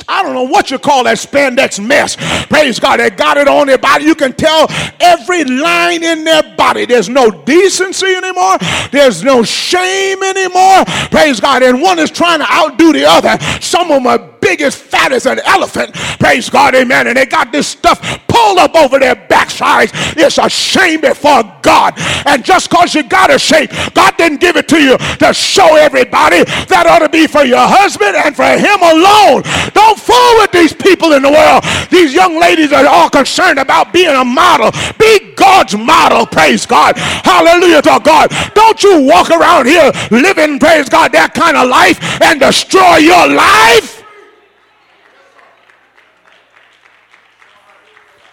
I 0.06 0.22
don't 0.22 0.34
know 0.34 0.42
what 0.42 0.70
you 0.70 0.78
call 0.78 1.04
that 1.04 1.16
spandex 1.16 1.82
mess. 1.82 2.16
Praise 2.46 2.78
God. 2.78 3.00
They 3.00 3.08
got 3.08 3.38
it 3.38 3.48
on 3.48 3.68
their 3.68 3.78
body. 3.78 4.04
You 4.04 4.14
can 4.14 4.34
tell 4.34 4.66
every 5.00 5.44
line 5.44 6.04
in 6.04 6.24
their 6.24 6.42
body. 6.56 6.84
There's 6.84 7.08
no 7.08 7.30
decency 7.30 7.69
decency 7.70 8.14
anymore. 8.14 8.58
There's 8.90 9.22
no 9.22 9.42
shame 9.42 10.22
anymore. 10.22 10.84
Praise 11.10 11.40
God. 11.40 11.62
And 11.62 11.80
one 11.80 11.98
is 11.98 12.10
trying 12.10 12.40
to 12.40 12.52
outdo 12.52 12.92
the 12.92 13.04
other. 13.04 13.38
Some 13.60 13.90
of 13.90 14.02
them 14.02 14.06
are 14.06 14.18
big 14.40 14.60
as 14.62 14.74
fat 14.74 15.12
as 15.12 15.26
an 15.26 15.38
elephant. 15.44 15.94
Praise 16.18 16.50
God. 16.50 16.74
Amen. 16.74 17.06
And 17.06 17.16
they 17.16 17.26
got 17.26 17.52
this 17.52 17.68
stuff 17.68 18.00
pulled 18.26 18.58
up 18.58 18.74
over 18.74 18.98
their 18.98 19.14
backsides. 19.14 19.92
It's 20.16 20.38
a 20.38 20.48
shame 20.48 21.02
before 21.02 21.42
God. 21.62 21.94
And 22.26 22.44
just 22.44 22.70
because 22.70 22.94
you 22.94 23.02
got 23.04 23.30
a 23.30 23.38
shape, 23.38 23.70
God 23.94 24.16
didn't 24.16 24.40
give 24.40 24.56
it 24.56 24.66
to 24.68 24.82
you 24.82 24.96
to 25.18 25.32
show 25.32 25.76
everybody. 25.76 26.44
That 26.68 26.86
ought 26.88 27.00
to 27.00 27.08
be 27.08 27.26
for 27.26 27.44
your 27.44 27.62
husband 27.62 28.16
and 28.16 28.34
for 28.34 28.48
him 28.48 28.80
alone. 28.82 29.42
Don't 29.72 29.98
fool 29.98 30.32
with 30.40 30.50
these 30.52 30.72
people 30.72 31.12
in 31.12 31.22
the 31.22 31.30
world. 31.30 31.62
These 31.90 32.14
young 32.14 32.40
ladies 32.40 32.72
are 32.72 32.86
all 32.86 33.10
concerned 33.10 33.58
about 33.58 33.92
being 33.92 34.14
a 34.14 34.24
model. 34.24 34.72
Be 34.98 35.34
God's 35.34 35.76
model. 35.76 36.26
Praise 36.26 36.66
God. 36.66 36.96
Hallelujah 36.96 37.49
to 37.58 38.00
God. 38.04 38.30
Don't 38.54 38.82
you 38.82 39.02
walk 39.02 39.30
around 39.30 39.66
here 39.66 39.90
living, 40.10 40.58
praise 40.58 40.88
God, 40.88 41.12
that 41.12 41.34
kind 41.34 41.56
of 41.56 41.68
life 41.68 42.20
and 42.22 42.38
destroy 42.38 42.96
your 42.96 43.28
life. 43.28 44.04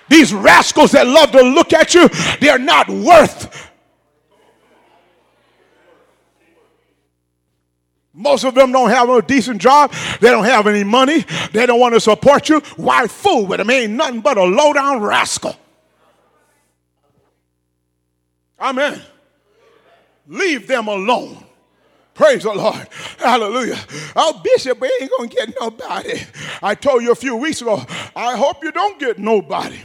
These 0.10 0.34
rascals 0.34 0.91
that 0.91 1.06
love 1.06 1.32
to 1.32 1.41
look 1.41 1.73
at 1.73 1.93
you, 1.93 2.10
they're 2.39 2.60
not 2.60 2.89
worth. 2.89 3.67
Most 8.13 8.45
of 8.45 8.56
them 8.56 8.71
don't 8.71 8.89
have 8.89 9.10
a 9.10 9.21
decent 9.21 9.62
job. 9.62 9.93
They 10.21 10.30
don't 10.30 10.45
have 10.45 10.65
any 10.65 10.84
money. 10.84 11.23
They 11.51 11.67
don't 11.67 11.80
want 11.80 11.93
to 11.93 11.99
support 11.99 12.49
you. 12.49 12.62
Why 12.75 13.06
fool 13.06 13.45
with 13.45 13.60
them? 13.60 13.69
Ain't 13.69 13.93
nothing 13.93 14.21
but 14.21 14.38
a 14.38 14.43
low 14.43 14.73
down 14.73 15.01
rascal. 15.01 15.56
Amen. 18.60 19.02
Leave 20.28 20.67
them 20.67 20.88
alone. 20.88 21.43
Praise 22.13 22.43
the 22.43 22.54
Lord. 22.54 22.88
Hallelujah. 23.20 23.78
Oh, 24.15 24.41
Bishop, 24.43 24.82
ain't 24.82 25.12
going 25.17 25.30
to 25.30 25.36
get 25.36 25.54
nobody. 25.60 26.20
I 26.63 26.74
told 26.74 27.04
you 27.04 27.12
a 27.12 27.15
few 27.15 27.36
weeks 27.36 27.62
ago, 27.62 27.82
I 28.15 28.36
hope 28.36 28.63
you 28.63 28.72
don't 28.72 29.00
get 29.00 29.20
nobody. 29.20 29.78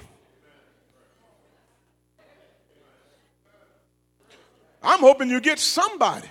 I'm 4.82 5.00
hoping 5.00 5.28
you 5.30 5.40
get 5.40 5.58
somebody. 5.58 6.28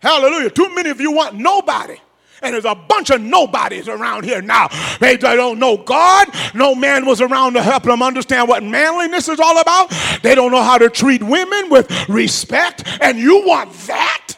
Hallelujah. 0.00 0.50
Too 0.50 0.74
many 0.74 0.90
of 0.90 1.00
you 1.00 1.12
want 1.12 1.36
nobody. 1.36 1.96
And 2.44 2.54
there's 2.54 2.64
a 2.64 2.74
bunch 2.74 3.10
of 3.10 3.20
nobodies 3.20 3.88
around 3.88 4.24
here 4.24 4.42
now. 4.42 4.68
They, 5.00 5.16
don't 5.16 5.58
know 5.58 5.78
God. 5.78 6.28
No 6.54 6.74
man 6.74 7.06
was 7.06 7.20
around 7.20 7.54
to 7.54 7.62
help 7.62 7.84
them 7.84 8.02
understand 8.02 8.48
what 8.48 8.62
manliness 8.62 9.28
is 9.28 9.40
all 9.40 9.58
about. 9.58 9.92
They 10.22 10.34
don't 10.34 10.52
know 10.52 10.62
how 10.62 10.78
to 10.78 10.90
treat 10.90 11.22
women 11.22 11.70
with 11.70 12.08
respect. 12.08 12.84
And 13.00 13.18
you 13.18 13.46
want 13.46 13.72
that? 13.86 14.36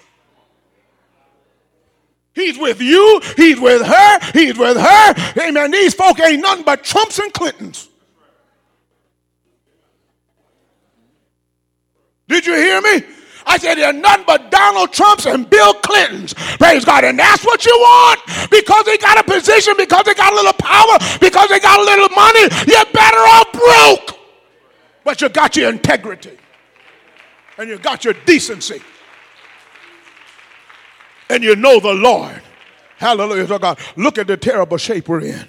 He's 2.34 2.58
with 2.58 2.80
you. 2.80 3.20
He's 3.34 3.58
with 3.58 3.84
her. 3.84 4.18
He's 4.32 4.58
with 4.58 4.76
her. 4.76 5.14
Amen. 5.40 5.70
These 5.70 5.94
folk 5.94 6.20
ain't 6.20 6.42
nothing 6.42 6.64
but 6.64 6.84
Trumps 6.84 7.18
and 7.18 7.32
Clintons. 7.32 7.88
Did 12.28 12.46
you 12.46 12.54
hear 12.54 12.80
me? 12.82 13.02
I 13.46 13.58
said, 13.58 13.76
they're 13.76 13.92
nothing 13.92 14.24
but 14.26 14.50
Donald 14.50 14.92
Trumps 14.92 15.24
and 15.26 15.48
Bill 15.48 15.74
Clintons. 15.74 16.34
Praise 16.34 16.84
God. 16.84 17.04
And 17.04 17.18
that's 17.18 17.44
what 17.44 17.64
you 17.64 17.72
want 17.72 18.20
because 18.50 18.84
they 18.84 18.98
got 18.98 19.18
a 19.18 19.24
position, 19.24 19.74
because 19.78 20.04
they 20.04 20.14
got 20.14 20.32
a 20.32 20.36
little 20.36 20.52
power, 20.54 20.98
because 21.20 21.48
they 21.48 21.60
got 21.60 21.78
a 21.78 21.84
little 21.84 22.08
money. 22.08 22.40
You're 22.66 22.84
better 22.92 23.18
off 23.18 23.52
broke. 23.52 24.18
But 25.04 25.20
you 25.20 25.28
got 25.28 25.56
your 25.56 25.70
integrity 25.70 26.36
and 27.56 27.68
you 27.70 27.78
got 27.78 28.04
your 28.04 28.14
decency 28.26 28.82
and 31.30 31.42
you 31.42 31.54
know 31.56 31.78
the 31.80 31.94
Lord. 31.94 32.42
Hallelujah 32.96 33.46
to 33.46 33.58
God. 33.58 33.78
Look 33.96 34.18
at 34.18 34.26
the 34.26 34.36
terrible 34.36 34.76
shape 34.78 35.08
we're 35.08 35.20
in. 35.20 35.48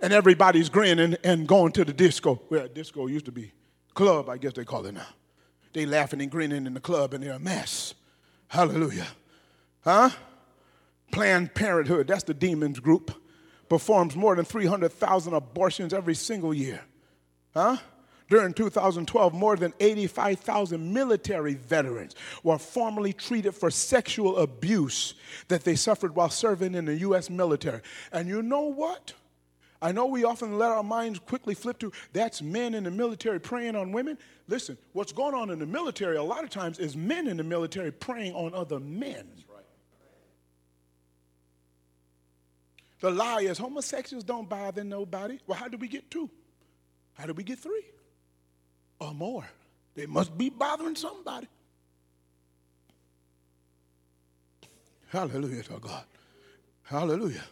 And 0.00 0.12
everybody's 0.12 0.68
grinning 0.68 1.16
and 1.24 1.46
going 1.46 1.72
to 1.72 1.84
the 1.84 1.92
disco. 1.92 2.36
Where 2.48 2.68
disco 2.68 3.06
used 3.08 3.26
to 3.26 3.32
be. 3.32 3.52
Club, 3.94 4.28
I 4.28 4.38
guess 4.38 4.52
they 4.52 4.64
call 4.64 4.86
it 4.86 4.94
now. 4.94 5.06
They 5.72 5.86
laughing 5.86 6.20
and 6.20 6.30
grinning 6.30 6.66
in 6.66 6.74
the 6.74 6.80
club 6.80 7.14
and 7.14 7.22
they're 7.22 7.32
a 7.32 7.38
mess. 7.38 7.94
Hallelujah. 8.48 9.06
Huh? 9.82 10.10
Planned 11.12 11.54
Parenthood, 11.54 12.08
that's 12.08 12.24
the 12.24 12.34
demons 12.34 12.80
group, 12.80 13.10
performs 13.68 14.16
more 14.16 14.36
than 14.36 14.44
300,000 14.44 15.34
abortions 15.34 15.94
every 15.94 16.14
single 16.14 16.52
year. 16.52 16.82
Huh? 17.54 17.78
During 18.28 18.52
2012, 18.52 19.32
more 19.32 19.56
than 19.56 19.72
85,000 19.80 20.92
military 20.92 21.54
veterans 21.54 22.14
were 22.42 22.58
formally 22.58 23.14
treated 23.14 23.54
for 23.54 23.70
sexual 23.70 24.36
abuse 24.36 25.14
that 25.48 25.64
they 25.64 25.74
suffered 25.74 26.14
while 26.14 26.28
serving 26.28 26.74
in 26.74 26.84
the 26.84 26.96
U.S. 26.96 27.30
military. 27.30 27.80
And 28.12 28.28
you 28.28 28.42
know 28.42 28.62
what? 28.62 29.14
I 29.80 29.92
know 29.92 30.06
we 30.06 30.24
often 30.24 30.58
let 30.58 30.70
our 30.70 30.82
minds 30.82 31.20
quickly 31.20 31.54
flip 31.54 31.78
to 31.78 31.92
that's 32.12 32.42
men 32.42 32.74
in 32.74 32.84
the 32.84 32.90
military 32.90 33.38
preying 33.38 33.76
on 33.76 33.92
women. 33.92 34.18
Listen, 34.48 34.76
what's 34.92 35.12
going 35.12 35.34
on 35.34 35.50
in 35.50 35.60
the 35.60 35.66
military 35.66 36.16
a 36.16 36.22
lot 36.22 36.42
of 36.42 36.50
times 36.50 36.78
is 36.78 36.96
men 36.96 37.28
in 37.28 37.36
the 37.36 37.44
military 37.44 37.92
preying 37.92 38.34
on 38.34 38.54
other 38.54 38.80
men. 38.80 39.28
Right. 39.48 39.64
The 43.00 43.10
lie 43.10 43.42
is 43.42 43.56
homosexuals 43.58 44.24
don't 44.24 44.48
bother 44.48 44.82
nobody. 44.82 45.38
Well, 45.46 45.58
how 45.58 45.68
did 45.68 45.80
we 45.80 45.86
get 45.86 46.10
two? 46.10 46.28
How 47.14 47.26
did 47.26 47.36
we 47.36 47.44
get 47.44 47.60
three? 47.60 47.84
Or 49.00 49.14
more? 49.14 49.48
They 49.94 50.06
must 50.06 50.36
be 50.36 50.50
bothering 50.50 50.96
somebody. 50.96 51.46
Hallelujah 55.08 55.62
to 55.62 55.78
God. 55.78 56.04
Hallelujah. 56.82 57.44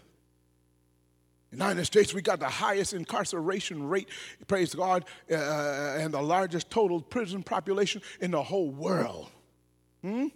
United 1.56 1.86
States, 1.86 2.12
we 2.12 2.20
got 2.20 2.38
the 2.38 2.48
highest 2.48 2.92
incarceration 2.92 3.88
rate, 3.88 4.10
praise 4.46 4.74
God, 4.74 5.06
uh, 5.30 5.34
and 5.34 6.12
the 6.12 6.20
largest 6.20 6.68
total 6.68 7.00
prison 7.00 7.42
population 7.42 8.02
in 8.20 8.30
the 8.30 8.42
whole 8.42 8.70
world. 8.70 9.30
Hmm? 10.02 10.26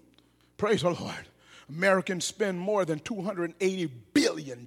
Praise 0.56 0.80
the 0.80 0.90
Lord. 0.90 1.28
Americans 1.68 2.24
spend 2.24 2.58
more 2.58 2.86
than 2.86 3.00
$280 3.00 3.90
billion 4.14 4.66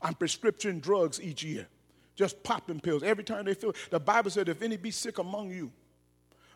on 0.00 0.14
prescription 0.14 0.80
drugs 0.80 1.20
each 1.20 1.42
year. 1.42 1.66
Just 2.16 2.42
popping 2.42 2.80
pills. 2.80 3.02
Every 3.02 3.22
time 3.22 3.44
they 3.44 3.52
feel, 3.52 3.74
the 3.90 4.00
Bible 4.00 4.30
said, 4.30 4.48
if 4.48 4.62
any 4.62 4.78
be 4.78 4.90
sick 4.90 5.18
among 5.18 5.50
you, 5.50 5.70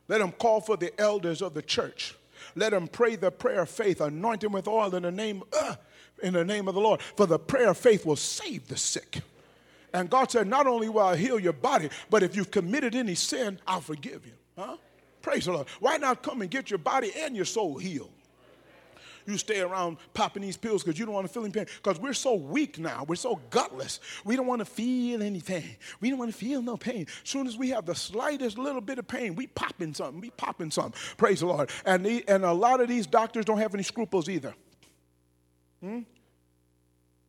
let 0.08 0.18
them 0.18 0.32
call 0.32 0.62
for 0.62 0.78
the 0.78 0.98
elders 0.98 1.42
of 1.42 1.52
the 1.52 1.62
church. 1.62 2.14
Let 2.56 2.70
them 2.70 2.88
pray 2.88 3.16
the 3.16 3.30
prayer 3.30 3.60
of 3.60 3.68
faith, 3.68 4.00
anoint 4.00 4.42
him 4.42 4.52
with 4.52 4.66
oil 4.66 4.94
in 4.94 5.02
the 5.02 5.12
name, 5.12 5.42
uh, 5.52 5.76
in 6.22 6.34
the 6.34 6.44
name 6.44 6.68
of 6.68 6.74
the 6.74 6.80
Lord. 6.80 7.02
For 7.02 7.26
the 7.26 7.38
prayer 7.38 7.70
of 7.70 7.78
faith 7.78 8.06
will 8.06 8.16
save 8.16 8.68
the 8.68 8.76
sick. 8.76 9.20
And 9.92 10.08
God 10.08 10.30
said, 10.30 10.46
Not 10.46 10.66
only 10.66 10.88
will 10.88 11.02
I 11.02 11.16
heal 11.16 11.38
your 11.38 11.52
body, 11.52 11.90
but 12.10 12.22
if 12.22 12.34
you've 12.34 12.50
committed 12.50 12.94
any 12.94 13.14
sin, 13.14 13.58
I'll 13.66 13.80
forgive 13.80 14.24
you. 14.26 14.32
Huh? 14.56 14.76
Praise 15.20 15.44
the 15.44 15.52
Lord. 15.52 15.68
Why 15.80 15.98
not 15.98 16.22
come 16.22 16.42
and 16.42 16.50
get 16.50 16.70
your 16.70 16.78
body 16.78 17.12
and 17.16 17.36
your 17.36 17.44
soul 17.44 17.78
healed? 17.78 18.10
You 19.26 19.38
stay 19.38 19.60
around 19.60 19.98
popping 20.14 20.42
these 20.42 20.56
pills 20.56 20.82
because 20.82 20.98
you 20.98 21.06
don't 21.06 21.14
want 21.14 21.26
to 21.26 21.32
feel 21.32 21.44
any 21.44 21.52
pain. 21.52 21.66
Because 21.82 22.00
we're 22.00 22.12
so 22.12 22.34
weak 22.34 22.78
now. 22.78 23.04
We're 23.06 23.14
so 23.14 23.40
gutless. 23.50 24.00
We 24.24 24.34
don't 24.34 24.46
want 24.46 24.60
to 24.60 24.64
feel 24.64 25.22
anything. 25.22 25.76
We 26.00 26.10
don't 26.10 26.18
want 26.18 26.32
to 26.32 26.36
feel 26.36 26.60
no 26.60 26.76
pain. 26.76 27.06
Soon 27.22 27.46
as 27.46 27.56
we 27.56 27.70
have 27.70 27.86
the 27.86 27.94
slightest 27.94 28.58
little 28.58 28.80
bit 28.80 28.98
of 28.98 29.06
pain, 29.06 29.36
we 29.36 29.46
popping 29.46 29.94
something. 29.94 30.20
We 30.20 30.30
popping 30.30 30.70
something. 30.70 31.00
Praise 31.16 31.40
the 31.40 31.46
Lord. 31.46 31.70
And, 31.84 32.04
the, 32.04 32.24
and 32.26 32.44
a 32.44 32.52
lot 32.52 32.80
of 32.80 32.88
these 32.88 33.06
doctors 33.06 33.44
don't 33.44 33.58
have 33.58 33.74
any 33.74 33.84
scruples 33.84 34.28
either. 34.28 34.54
Hmm? 35.80 36.00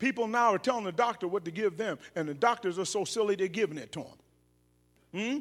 People 0.03 0.27
now 0.27 0.53
are 0.53 0.59
telling 0.59 0.83
the 0.83 0.91
doctor 0.91 1.29
what 1.29 1.45
to 1.45 1.51
give 1.51 1.77
them, 1.77 1.97
and 2.13 2.27
the 2.27 2.33
doctors 2.33 2.77
are 2.77 2.83
so 2.83 3.05
silly 3.05 3.37
they're 3.37 3.47
giving 3.47 3.77
it 3.77 3.93
to 3.93 3.99
them. 3.99 4.17
Hmm? 5.13 5.39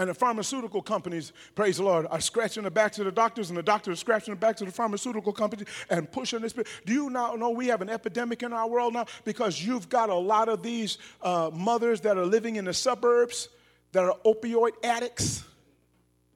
And 0.00 0.08
the 0.08 0.14
pharmaceutical 0.14 0.80
companies, 0.80 1.32
praise 1.56 1.78
the 1.78 1.82
Lord, 1.82 2.06
are 2.08 2.20
scratching 2.20 2.62
the 2.62 2.70
backs 2.70 3.00
of 3.00 3.06
the 3.06 3.10
doctors, 3.10 3.50
and 3.50 3.58
the 3.58 3.64
doctors 3.64 3.94
are 3.94 3.96
scratching 3.96 4.32
the 4.32 4.38
backs 4.38 4.60
of 4.60 4.68
the 4.68 4.72
pharmaceutical 4.72 5.32
companies 5.32 5.66
and 5.90 6.08
pushing 6.08 6.40
this. 6.40 6.52
Do 6.52 6.92
you 6.92 7.10
now 7.10 7.34
know 7.34 7.50
we 7.50 7.66
have 7.66 7.82
an 7.82 7.88
epidemic 7.88 8.44
in 8.44 8.52
our 8.52 8.68
world 8.68 8.94
now? 8.94 9.06
Because 9.24 9.60
you've 9.60 9.88
got 9.88 10.08
a 10.08 10.14
lot 10.14 10.48
of 10.48 10.62
these 10.62 10.98
uh, 11.20 11.50
mothers 11.52 12.00
that 12.02 12.16
are 12.16 12.26
living 12.26 12.54
in 12.54 12.64
the 12.64 12.74
suburbs 12.74 13.48
that 13.90 14.04
are 14.04 14.14
opioid 14.24 14.74
addicts. 14.84 15.42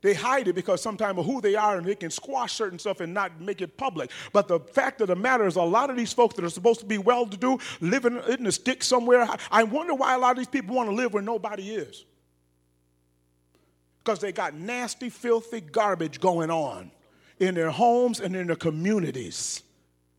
They 0.03 0.15
hide 0.15 0.49
it 0.49 0.55
because 0.55 0.83
sometimes 0.83 1.19
of 1.19 1.25
who 1.25 1.41
they 1.41 1.55
are 1.55 1.79
and 1.79 1.87
they 1.87 1.95
can 1.95 2.11
squash 2.11 2.53
certain 2.53 2.79
stuff 2.79 3.01
and 3.01 3.15
not 3.15 3.41
make 3.41 3.63
it 3.63 3.77
public. 3.77 4.11
But 4.33 4.49
the 4.49 4.59
fact 4.59 5.01
of 5.01 5.07
the 5.07 5.17
matter 5.17 5.47
is, 5.47 5.55
a 5.55 5.63
lot 5.63 5.91
of 5.91 5.97
these 5.97 6.13
folks 6.13 6.35
that 6.35 6.45
are 6.45 6.51
supposed 6.51 6.81
to 6.81 6.87
be 6.87 6.99
well 6.99 7.25
to 7.27 7.37
do, 7.37 7.59
living 7.81 8.21
in 8.29 8.47
a 8.47 8.53
stick 8.53 8.83
somewhere, 8.83 9.29
I 9.51 9.63
wonder 9.63 9.95
why 9.95 10.15
a 10.15 10.19
lot 10.19 10.33
of 10.33 10.39
these 10.39 10.49
people 10.49 10.75
want 10.75 10.91
to 10.91 10.95
live 10.95 11.15
where 11.15 11.23
nobody 11.23 11.71
is. 11.71 12.05
Because 14.01 14.19
they 14.19 14.33
got 14.33 14.55
nasty, 14.55 15.09
filthy 15.09 15.61
garbage 15.61 16.21
going 16.21 16.51
on 16.51 16.91
in 17.39 17.55
their 17.55 17.71
homes 17.71 18.19
and 18.19 18.35
in 18.35 18.49
their 18.49 18.57
communities. 18.57 19.63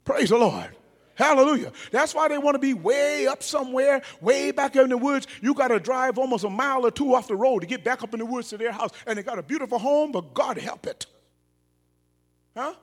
Praise 0.06 0.30
the 0.30 0.38
Lord. 0.38 0.78
Hallelujah. 1.16 1.72
That's 1.91 2.16
why 2.16 2.28
they 2.28 2.38
want 2.38 2.55
to 2.55 2.59
be 2.59 2.74
way 2.74 3.28
up 3.28 3.43
somewhere, 3.43 4.01
way 4.20 4.51
back 4.51 4.76
in 4.76 4.89
the 4.89 4.97
woods. 4.97 5.28
You 5.41 5.53
got 5.53 5.68
to 5.68 5.80
drive 5.80 6.18
almost 6.18 6.43
a 6.43 6.49
mile 6.49 6.86
or 6.86 6.91
two 6.91 7.14
off 7.14 7.28
the 7.28 7.36
road 7.36 7.59
to 7.59 7.68
get 7.68 7.84
back 7.84 8.03
up 8.03 8.14
in 8.14 8.20
the 8.20 8.26
woods 8.26 8.49
to 8.49 8.57
their 8.57 8.72
house. 8.72 8.91
And 9.05 9.18
they 9.18 9.24
got 9.24 9.38
a 9.38 9.43
beautiful 9.43 9.78
home, 9.78 10.11
but 10.11 10.34
God 10.34 10.57
help 10.57 10.88
it. 10.88 11.05
Huh? 12.57 12.74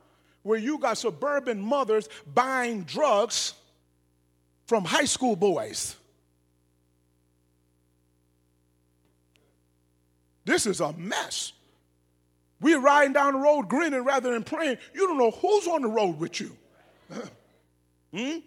Where 0.43 0.59
you 0.59 0.79
got 0.79 0.97
suburban 0.97 1.61
mothers 1.61 2.09
buying 2.33 2.85
drugs 2.85 3.55
from 4.67 4.85
high 4.85 5.05
school 5.05 5.35
boys. 5.35 5.97
This 10.45 10.67
is 10.67 10.81
a 10.81 10.93
mess. 10.93 11.53
We're 12.61 12.81
riding 12.81 13.13
down 13.13 13.33
the 13.33 13.39
road 13.41 13.69
grinning 13.69 14.05
rather 14.05 14.33
than 14.33 14.45
praying. 14.45 14.79
You 14.95 15.07
don't 15.07 15.19
know 15.19 15.31
who's 15.31 15.67
on 15.67 15.83
the 15.83 15.89
road 15.89 16.19
with 16.19 16.41
you. 16.41 16.57
Hmm? 18.15 18.39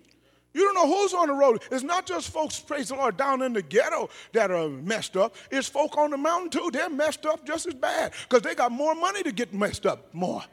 You 0.53 0.61
don't 0.61 0.75
know 0.75 0.87
who's 0.87 1.13
on 1.13 1.27
the 1.27 1.33
road. 1.33 1.63
It's 1.71 1.83
not 1.83 2.05
just 2.05 2.29
folks, 2.29 2.59
praise 2.59 2.89
the 2.89 2.95
Lord, 2.95 3.17
down 3.17 3.41
in 3.41 3.53
the 3.53 3.61
ghetto 3.61 4.09
that 4.33 4.51
are 4.51 4.69
messed 4.69 5.17
up. 5.17 5.35
It's 5.49 5.67
folk 5.67 5.97
on 5.97 6.11
the 6.11 6.17
mountain 6.17 6.51
too. 6.51 6.69
They're 6.71 6.89
messed 6.89 7.25
up 7.25 7.45
just 7.45 7.65
as 7.65 7.73
bad 7.73 8.13
because 8.29 8.43
they 8.43 8.53
got 8.53 8.71
more 8.71 8.93
money 8.93 9.23
to 9.23 9.31
get 9.31 9.53
messed 9.53 9.85
up 9.85 10.13
more. 10.13 10.43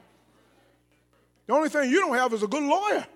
The 1.47 1.53
only 1.53 1.69
thing 1.69 1.91
you 1.91 2.01
don't 2.01 2.15
have 2.15 2.33
is 2.33 2.43
a 2.43 2.47
good 2.47 2.63
lawyer. 2.63 3.07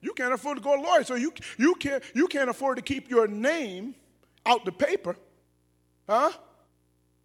You 0.00 0.12
can't 0.14 0.32
afford 0.32 0.56
to 0.56 0.62
go 0.62 0.74
a 0.74 0.82
lawyer, 0.82 1.04
so 1.04 1.14
you, 1.14 1.32
you, 1.58 1.76
can't, 1.76 2.02
you 2.12 2.26
can't 2.26 2.50
afford 2.50 2.76
to 2.76 2.82
keep 2.82 3.08
your 3.08 3.28
name 3.28 3.94
out 4.44 4.64
the 4.64 4.72
paper, 4.72 5.16
huh? 6.08 6.32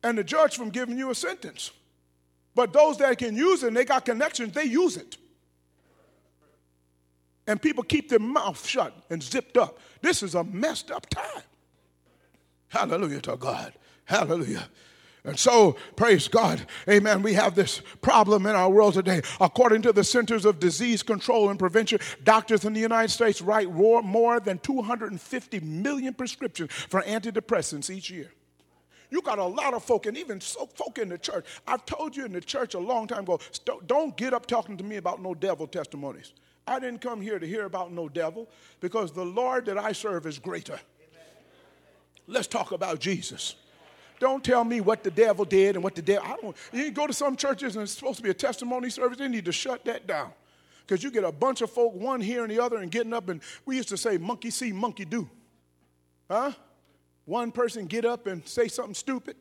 And 0.04 0.16
the 0.16 0.24
judge 0.24 0.56
from 0.56 0.70
giving 0.70 0.95
you 0.95 1.10
a 1.10 1.16
sentence. 1.16 1.72
But 2.54 2.72
those 2.72 2.98
that 2.98 3.18
can 3.18 3.36
use 3.36 3.64
it 3.64 3.68
and 3.68 3.78
they 3.78 3.86
got 3.86 4.06
connections, 4.06 4.54
they 4.54 4.66
use 4.66 4.95
it 4.95 5.18
and 7.48 7.62
people 7.62 7.84
keep 7.84 8.10
their 8.10 8.20
mouth 8.20 8.66
shut 8.66 8.93
and 9.10 9.24
zipped 9.24 9.58
up. 9.58 9.80
This 10.02 10.22
is 10.22 10.36
a 10.36 10.43
messed 10.43 10.91
up 10.91 11.10
time. 11.10 11.43
Hallelujah 12.68 13.22
to 13.22 13.38
God. 13.38 13.74
Hallelujah. 14.06 14.68
And 15.24 15.38
so, 15.38 15.76
praise 15.98 16.30
God, 16.30 16.66
amen. 16.89 17.22
We 17.22 17.34
have 17.34 17.54
this 17.54 17.82
problem 18.02 18.45
in 18.45 18.56
our 18.56 18.70
world 18.70 18.93
today. 18.93 19.22
According 19.41 19.82
to 19.82 19.91
the 19.91 20.04
Centers 20.04 20.45
of 20.45 20.60
Disease 20.60 21.04
Control 21.04 21.50
and 21.50 21.60
Prevention, 21.60 22.00
doctors 22.24 22.64
in 22.64 22.72
the 22.72 22.80
United 22.80 23.10
States 23.10 23.41
write 23.41 23.70
more 23.70 24.39
than 24.39 24.58
250 24.60 25.60
million 25.60 26.14
prescriptions 26.14 26.72
for 26.72 27.02
antidepressants 27.02 27.89
each 27.89 28.10
year. 28.10 28.32
You 29.10 29.22
got 29.22 29.38
a 29.38 29.43
lot 29.43 29.74
of 29.74 29.84
folk, 29.84 30.06
and 30.06 30.18
even 30.18 30.39
so 30.39 30.66
folk 30.66 30.98
in 30.98 31.10
the 31.10 31.18
church. 31.18 31.45
I've 31.68 31.86
told 31.86 32.16
you 32.16 32.24
in 32.24 32.32
the 32.32 32.41
church 32.41 32.74
a 32.74 32.80
long 32.80 33.08
time 33.08 33.24
ago, 33.24 33.39
don't 33.86 34.16
get 34.16 34.34
up 34.34 34.45
talking 34.45 34.78
to 34.78 34.84
me 34.84 34.95
about 34.95 35.22
no 35.22 35.34
devil 35.34 35.68
testimonies. 35.68 36.32
I 36.68 36.80
didn't 36.80 36.99
come 36.99 37.22
here 37.22 37.39
to 37.39 37.47
hear 37.47 37.65
about 37.65 37.93
no 37.93 38.09
devil 38.09 38.49
because 38.82 39.13
the 39.13 39.24
Lord 39.24 39.65
that 39.68 39.78
I 39.78 39.93
serve 39.93 40.26
is 40.26 40.38
greater. 40.38 40.80
Let's 42.28 42.47
talk 42.47 42.74
about 42.74 42.99
Jesus. 42.99 43.55
Don't 44.20 44.43
tell 44.43 44.63
me 44.63 44.82
what 44.82 45.03
the 45.03 45.11
devil 45.11 45.45
did 45.45 45.76
and 45.76 45.84
what 45.84 45.95
the 45.95 46.01
devil. 46.01 46.28
I 46.28 46.36
don't. 46.41 46.57
You 46.74 46.91
go 46.91 47.07
to 47.07 47.13
some 47.13 47.38
churches 47.38 47.76
and 47.76 47.84
it's 47.84 47.93
supposed 47.93 48.18
to 48.18 48.24
be 48.24 48.32
a 48.32 48.34
testimony 48.34 48.89
service. 48.89 49.18
They 49.18 49.28
need 49.30 49.45
to 49.45 49.51
shut 49.51 49.86
that 49.86 50.07
down 50.07 50.32
because 50.86 51.03
you 51.03 51.11
get 51.11 51.24
a 51.24 51.32
bunch 51.32 51.61
of 51.61 51.72
folk, 51.72 51.93
one 51.93 52.20
here 52.20 52.43
and 52.43 52.51
the 52.51 52.59
other, 52.59 52.78
and 52.78 52.91
getting 52.91 53.13
up 53.13 53.30
and 53.30 53.41
we 53.65 53.78
used 53.78 53.89
to 53.89 53.97
say 53.97 54.18
monkey 54.18 54.49
see, 54.49 54.74
monkey 54.74 55.05
do. 55.05 55.30
Huh? 56.30 56.51
One 57.26 57.51
person 57.51 57.86
get 57.86 58.03
up 58.03 58.28
and 58.28 58.45
say 58.45 58.68
something 58.68 58.95
stupid. 58.95 59.38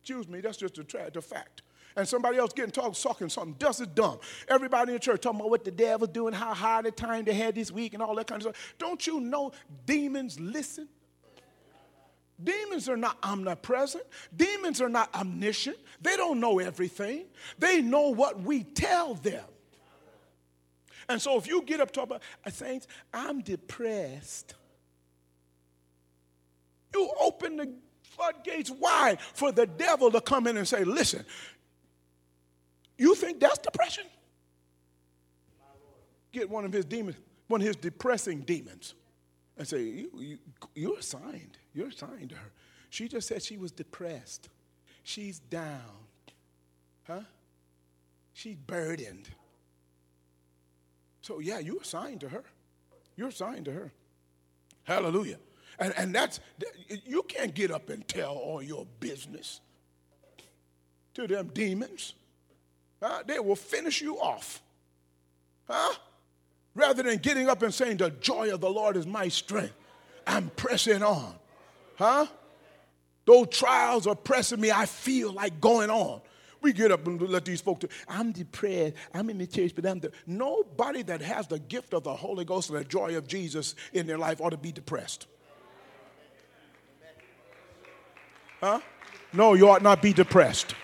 Excuse 0.00 0.26
me, 0.26 0.40
that's 0.40 0.56
just 0.56 0.78
a, 0.78 0.84
tra- 0.84 1.10
a 1.14 1.22
fact 1.22 1.62
and 1.96 2.06
somebody 2.08 2.38
else 2.38 2.52
getting 2.52 2.70
talk, 2.70 2.94
talking 2.94 3.28
something 3.28 3.56
just 3.58 3.80
as 3.80 3.86
dumb. 3.88 4.18
Everybody 4.48 4.92
in 4.92 4.94
the 4.94 5.00
church 5.00 5.20
talking 5.20 5.40
about 5.40 5.50
what 5.50 5.64
the 5.64 5.70
devil's 5.70 6.10
doing, 6.10 6.34
how 6.34 6.54
hard 6.54 6.86
a 6.86 6.90
time 6.90 7.24
they 7.24 7.34
had 7.34 7.54
this 7.54 7.70
week, 7.70 7.94
and 7.94 8.02
all 8.02 8.14
that 8.16 8.26
kind 8.26 8.44
of 8.44 8.54
stuff. 8.54 8.74
Don't 8.78 9.06
you 9.06 9.20
know 9.20 9.52
demons 9.86 10.38
listen? 10.40 10.88
Demons 12.42 12.88
are 12.88 12.96
not 12.96 13.16
omnipresent. 13.22 14.04
Demons 14.36 14.80
are 14.80 14.88
not 14.88 15.14
omniscient. 15.14 15.76
They 16.00 16.16
don't 16.16 16.40
know 16.40 16.58
everything. 16.58 17.26
They 17.58 17.80
know 17.80 18.08
what 18.08 18.40
we 18.40 18.64
tell 18.64 19.14
them. 19.14 19.44
And 21.08 21.20
so 21.20 21.38
if 21.38 21.46
you 21.46 21.62
get 21.62 21.80
up 21.80 21.90
talk 21.90 22.04
about 22.04 22.22
uh, 22.44 22.50
saints, 22.50 22.86
I'm 23.12 23.40
depressed. 23.40 24.54
You 26.94 27.10
open 27.20 27.56
the 27.56 27.72
floodgates 28.02 28.70
wide 28.70 29.20
for 29.20 29.52
the 29.52 29.66
devil 29.66 30.10
to 30.10 30.20
come 30.20 30.46
in 30.46 30.56
and 30.56 30.66
say, 30.66 30.84
listen, 30.84 31.24
you 32.98 33.14
think 33.14 33.40
that's 33.40 33.58
depression? 33.58 34.04
Get 36.32 36.50
one 36.50 36.64
of 36.64 36.72
his 36.72 36.84
demons, 36.84 37.16
one 37.48 37.60
of 37.60 37.66
his 37.66 37.76
depressing 37.76 38.40
demons, 38.40 38.94
and 39.56 39.66
say, 39.66 39.82
you, 39.82 40.10
you, 40.16 40.38
You're 40.74 40.98
assigned. 40.98 41.58
You're 41.74 41.88
assigned 41.88 42.30
to 42.30 42.36
her. 42.36 42.52
She 42.90 43.08
just 43.08 43.28
said 43.28 43.42
she 43.42 43.56
was 43.56 43.72
depressed. 43.72 44.48
She's 45.02 45.38
down. 45.38 45.80
Huh? 47.06 47.20
She's 48.32 48.56
burdened. 48.56 49.28
So, 51.22 51.38
yeah, 51.38 51.58
you're 51.58 51.80
assigned 51.80 52.20
to 52.20 52.28
her. 52.28 52.44
You're 53.16 53.28
assigned 53.28 53.64
to 53.66 53.72
her. 53.72 53.92
Hallelujah. 54.84 55.38
And, 55.78 55.94
and 55.96 56.14
that's, 56.14 56.40
you 57.04 57.22
can't 57.22 57.54
get 57.54 57.70
up 57.70 57.90
and 57.90 58.06
tell 58.06 58.34
all 58.34 58.62
your 58.62 58.86
business 59.00 59.60
to 61.14 61.26
them 61.26 61.50
demons. 61.54 62.14
Huh? 63.04 63.22
They 63.26 63.38
will 63.38 63.56
finish 63.56 64.00
you 64.00 64.18
off. 64.18 64.62
Huh? 65.68 65.92
Rather 66.74 67.02
than 67.02 67.18
getting 67.18 67.50
up 67.50 67.62
and 67.62 67.72
saying, 67.72 67.98
The 67.98 68.08
joy 68.08 68.52
of 68.52 68.62
the 68.62 68.70
Lord 68.70 68.96
is 68.96 69.06
my 69.06 69.28
strength, 69.28 69.74
I'm 70.26 70.50
pressing 70.56 71.02
on. 71.02 71.34
Huh? 71.96 72.26
Those 73.26 73.48
trials 73.48 74.06
are 74.06 74.14
pressing 74.14 74.58
me, 74.58 74.70
I 74.70 74.86
feel 74.86 75.32
like 75.32 75.60
going 75.60 75.90
on. 75.90 76.22
We 76.62 76.72
get 76.72 76.92
up 76.92 77.06
and 77.06 77.20
let 77.20 77.44
these 77.44 77.60
folks, 77.60 77.84
I'm 78.08 78.32
depressed. 78.32 78.94
I'm 79.12 79.28
in 79.28 79.36
the 79.36 79.46
church, 79.46 79.72
but 79.74 79.84
I'm 79.84 80.00
the. 80.00 80.10
Nobody 80.26 81.02
that 81.02 81.20
has 81.20 81.46
the 81.46 81.58
gift 81.58 81.92
of 81.92 82.04
the 82.04 82.14
Holy 82.16 82.46
Ghost 82.46 82.70
and 82.70 82.78
the 82.78 82.84
joy 82.84 83.18
of 83.18 83.28
Jesus 83.28 83.74
in 83.92 84.06
their 84.06 84.16
life 84.16 84.40
ought 84.40 84.50
to 84.50 84.56
be 84.56 84.72
depressed. 84.72 85.26
Huh? 88.62 88.80
No, 89.34 89.52
you 89.52 89.68
ought 89.68 89.82
not 89.82 90.00
be 90.00 90.14
depressed. 90.14 90.74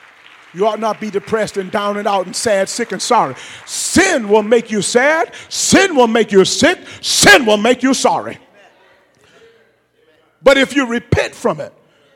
You 0.52 0.66
ought 0.66 0.80
not 0.80 1.00
be 1.00 1.10
depressed 1.10 1.56
and 1.56 1.70
down 1.70 1.96
and 1.96 2.08
out 2.08 2.26
and 2.26 2.34
sad, 2.34 2.68
sick, 2.68 2.92
and 2.92 3.00
sorry. 3.00 3.34
Sin 3.66 4.28
will 4.28 4.42
make 4.42 4.70
you 4.70 4.82
sad. 4.82 5.32
Sin 5.48 5.94
will 5.94 6.08
make 6.08 6.32
you 6.32 6.44
sick. 6.44 6.78
Sin 7.00 7.46
will 7.46 7.56
make 7.56 7.82
you 7.82 7.94
sorry. 7.94 8.38
But 10.42 10.58
if 10.58 10.74
you 10.74 10.86
repent 10.86 11.34
from 11.34 11.60
it, 11.60 11.72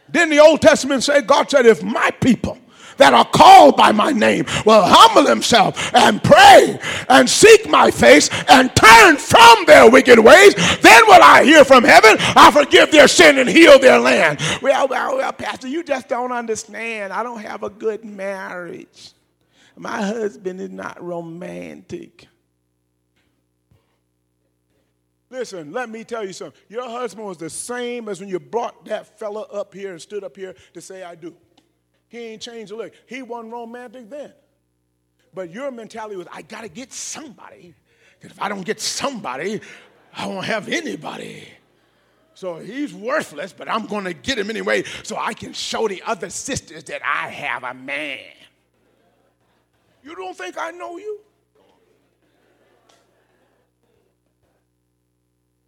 then 0.09 0.31
the 0.31 0.41
Old 0.41 0.63
Testament 0.63 1.03
say, 1.03 1.21
God 1.23 1.51
said, 1.51 1.67
if 1.67 1.83
my 1.83 2.11
people 2.11 2.59
that 2.97 3.15
are 3.15 3.25
called 3.25 3.77
by 3.77 3.93
my 3.93 4.11
name 4.13 4.45
will 4.65 4.83
humble 4.85 5.25
themselves 5.25 5.79
and 5.95 6.23
pray 6.23 6.79
and 7.09 7.29
seek 7.29 7.69
my 7.69 7.91
face 7.91 8.29
and 8.49 8.75
turn 8.75 9.17
from 9.17 9.65
their 9.67 9.91
wicked 9.91 10.19
ways, 10.19 10.55
then 10.81 11.07
will 11.07 11.23
I 11.23 11.45
hear 11.45 11.65
from 11.65 11.85
heaven, 11.85 12.17
I 12.19 12.51
forgive 12.51 12.91
their 12.91 13.09
sin 13.09 13.39
and 13.39 13.49
heal 13.49 13.79
their 13.79 13.99
land. 13.99 14.41
Well, 14.63 14.89
well, 14.89 15.17
well, 15.17 15.33
Pastor, 15.33 15.69
you 15.69 15.83
just 15.83 16.09
don't 16.09 16.33
understand. 16.33 17.13
I 17.13 17.23
don't 17.23 17.41
have 17.41 17.63
a 17.63 17.71
good 17.71 18.05
marriage. 18.05 19.13
My 19.77 20.03
husband 20.03 20.61
is 20.61 20.71
not 20.71 21.03
romantic. 21.03 22.29
Listen, 25.31 25.73
let 25.73 25.91
me 25.91 26.05
tell 26.05 26.25
you 26.25 26.33
something. 26.33 26.61
Your 26.69 26.89
husband 26.89 27.27
was 27.27 27.39
the 27.39 27.51
same 27.51 28.09
as 28.09 28.21
when 28.21 28.29
you 28.29 28.39
brought 28.39 28.85
that 28.85 29.19
fella 29.19 29.43
up 29.43 29.75
here 29.75 29.91
and 29.91 30.01
stood 30.01 30.23
up 30.23 30.37
here 30.37 30.55
to 30.75 30.81
say, 30.81 31.03
I 31.03 31.17
do. 31.17 31.35
He 32.15 32.27
ain't 32.27 32.43
changed 32.43 32.71
a 32.71 32.77
lick. 32.77 32.95
He 33.07 33.23
wasn't 33.23 33.53
romantic 33.53 34.09
then. 34.09 34.33
But 35.35 35.51
your 35.51 35.73
mentality 35.73 36.15
was, 36.15 36.29
I 36.31 36.43
got 36.43 36.61
to 36.61 36.69
get 36.69 36.93
somebody. 36.93 37.75
Because 38.21 38.37
if 38.37 38.41
I 38.41 38.49
don't 38.49 38.65
get 38.65 38.81
somebody, 38.81 39.61
I 40.17 40.29
won't 40.29 40.47
have 40.47 40.69
anybody. 40.69 41.49
So 42.35 42.59
he's 42.59 42.95
worthless, 42.95 43.53
but 43.53 43.69
I'm 43.69 43.87
going 43.87 44.05
to 44.05 44.13
get 44.13 44.39
him 44.39 44.49
anyway 44.49 44.85
so 45.03 45.17
I 45.17 45.35
can 45.35 45.53
show 45.53 45.89
the 45.89 46.05
other 46.07 46.31
sisters 46.31 46.85
that 46.85 47.03
I 47.05 47.31
have 47.31 47.65
a 47.65 47.75
man. 47.75 48.21
You 50.05 50.15
don't 50.15 50.39
think 50.39 50.57
I 50.57 50.71
know 50.71 50.99
you? 50.99 51.19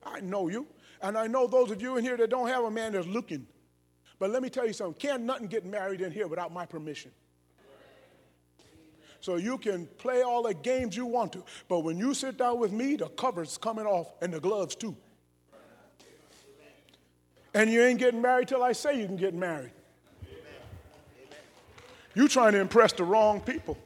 I 0.05 0.21
know 0.21 0.47
you. 0.47 0.69
And 1.03 1.19
I 1.19 1.27
know 1.27 1.49
those 1.49 1.73
of 1.73 1.83
you 1.83 1.97
in 1.97 2.05
here 2.05 2.17
that 2.17 2.31
don't 2.31 2.47
have 2.47 2.63
a 2.63 2.71
man 2.71 2.93
that's 2.93 3.09
looking. 3.09 3.49
But 4.19 4.31
let 4.31 4.43
me 4.43 4.49
tell 4.49 4.67
you 4.67 4.73
something 4.73 4.99
can't 4.99 5.23
nothing 5.25 5.47
get 5.47 5.65
married 5.67 6.01
in 6.01 6.11
here 6.11 6.27
without 6.27 6.53
my 6.53 6.65
permission. 6.67 7.11
So 9.21 9.37
you 9.37 9.59
can 9.59 9.87
play 9.99 10.23
all 10.23 10.43
the 10.43 10.55
games 10.55 10.97
you 10.97 11.07
want 11.07 11.33
to, 11.33 11.45
but 11.69 11.81
when 11.81 11.99
you 11.99 12.15
sit 12.15 12.37
down 12.37 12.59
with 12.61 12.73
me, 12.73 12.97
the 12.97 13.09
cover's 13.09 13.59
coming 13.59 13.87
off 13.87 14.13
and 14.23 14.33
the 14.33 14.41
gloves 14.41 14.75
too. 14.77 14.97
And 17.55 17.71
you 17.71 17.83
ain't 17.83 17.99
getting 17.99 18.21
married 18.21 18.49
till 18.49 18.63
I 18.63 18.73
say 18.73 19.01
you 19.01 19.07
can 19.07 19.17
get 19.17 19.35
married. 19.35 19.73
You 22.15 22.29
trying 22.29 22.53
to 22.53 22.61
impress 22.61 22.93
the 22.93 23.05
wrong 23.05 23.41
people. 23.41 23.79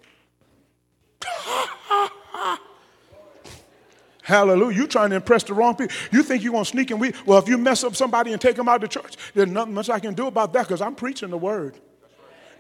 Hallelujah. 4.30 4.76
You 4.76 4.86
trying 4.86 5.10
to 5.10 5.16
impress 5.16 5.42
the 5.42 5.54
wrong 5.54 5.74
people. 5.74 5.92
You 6.12 6.22
think 6.22 6.44
you're 6.44 6.52
going 6.52 6.62
to 6.62 6.70
sneak 6.70 6.92
and 6.92 7.00
we 7.00 7.12
well, 7.26 7.40
if 7.40 7.48
you 7.48 7.58
mess 7.58 7.82
up 7.82 7.96
somebody 7.96 8.32
and 8.32 8.40
take 8.40 8.54
them 8.54 8.68
out 8.68 8.76
of 8.76 8.82
the 8.82 9.00
church, 9.00 9.16
there's 9.34 9.48
nothing 9.48 9.74
much 9.74 9.90
I 9.90 9.98
can 9.98 10.14
do 10.14 10.28
about 10.28 10.52
that 10.52 10.68
because 10.68 10.80
I'm 10.80 10.94
preaching 10.94 11.30
the 11.30 11.36
word. 11.36 11.76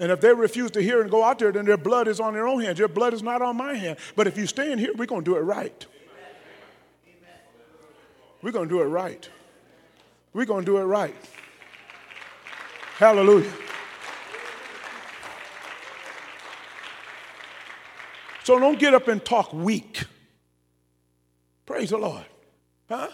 And 0.00 0.10
if 0.10 0.20
they 0.20 0.34
refuse 0.34 0.72
to 0.72 0.82
hear 0.82 1.00
and 1.00 1.08
go 1.08 1.22
out 1.22 1.38
there, 1.38 1.52
then 1.52 1.66
their 1.66 1.76
blood 1.76 2.08
is 2.08 2.18
on 2.18 2.34
their 2.34 2.48
own 2.48 2.60
hands. 2.60 2.80
Your 2.80 2.88
blood 2.88 3.14
is 3.14 3.22
not 3.22 3.40
on 3.40 3.56
my 3.56 3.74
hand. 3.74 3.98
But 4.16 4.26
if 4.26 4.36
you 4.36 4.48
stay 4.48 4.72
in 4.72 4.80
here, 4.80 4.92
we're 4.96 5.06
going 5.06 5.22
to 5.22 5.30
do 5.30 5.36
it 5.36 5.42
right. 5.42 5.86
We're 8.42 8.50
going 8.50 8.68
to 8.68 8.74
do 8.74 8.80
it 8.80 8.86
right. 8.86 9.28
We're 10.32 10.46
going 10.46 10.64
to 10.64 10.72
do 10.72 10.78
it 10.78 10.84
right. 10.84 11.14
Hallelujah. 12.96 13.52
So 18.42 18.58
don't 18.58 18.78
get 18.80 18.92
up 18.92 19.06
and 19.06 19.24
talk 19.24 19.52
weak. 19.52 20.04
Praise 21.70 21.90
the 21.90 21.98
Lord. 21.98 22.24
Huh? 22.88 23.10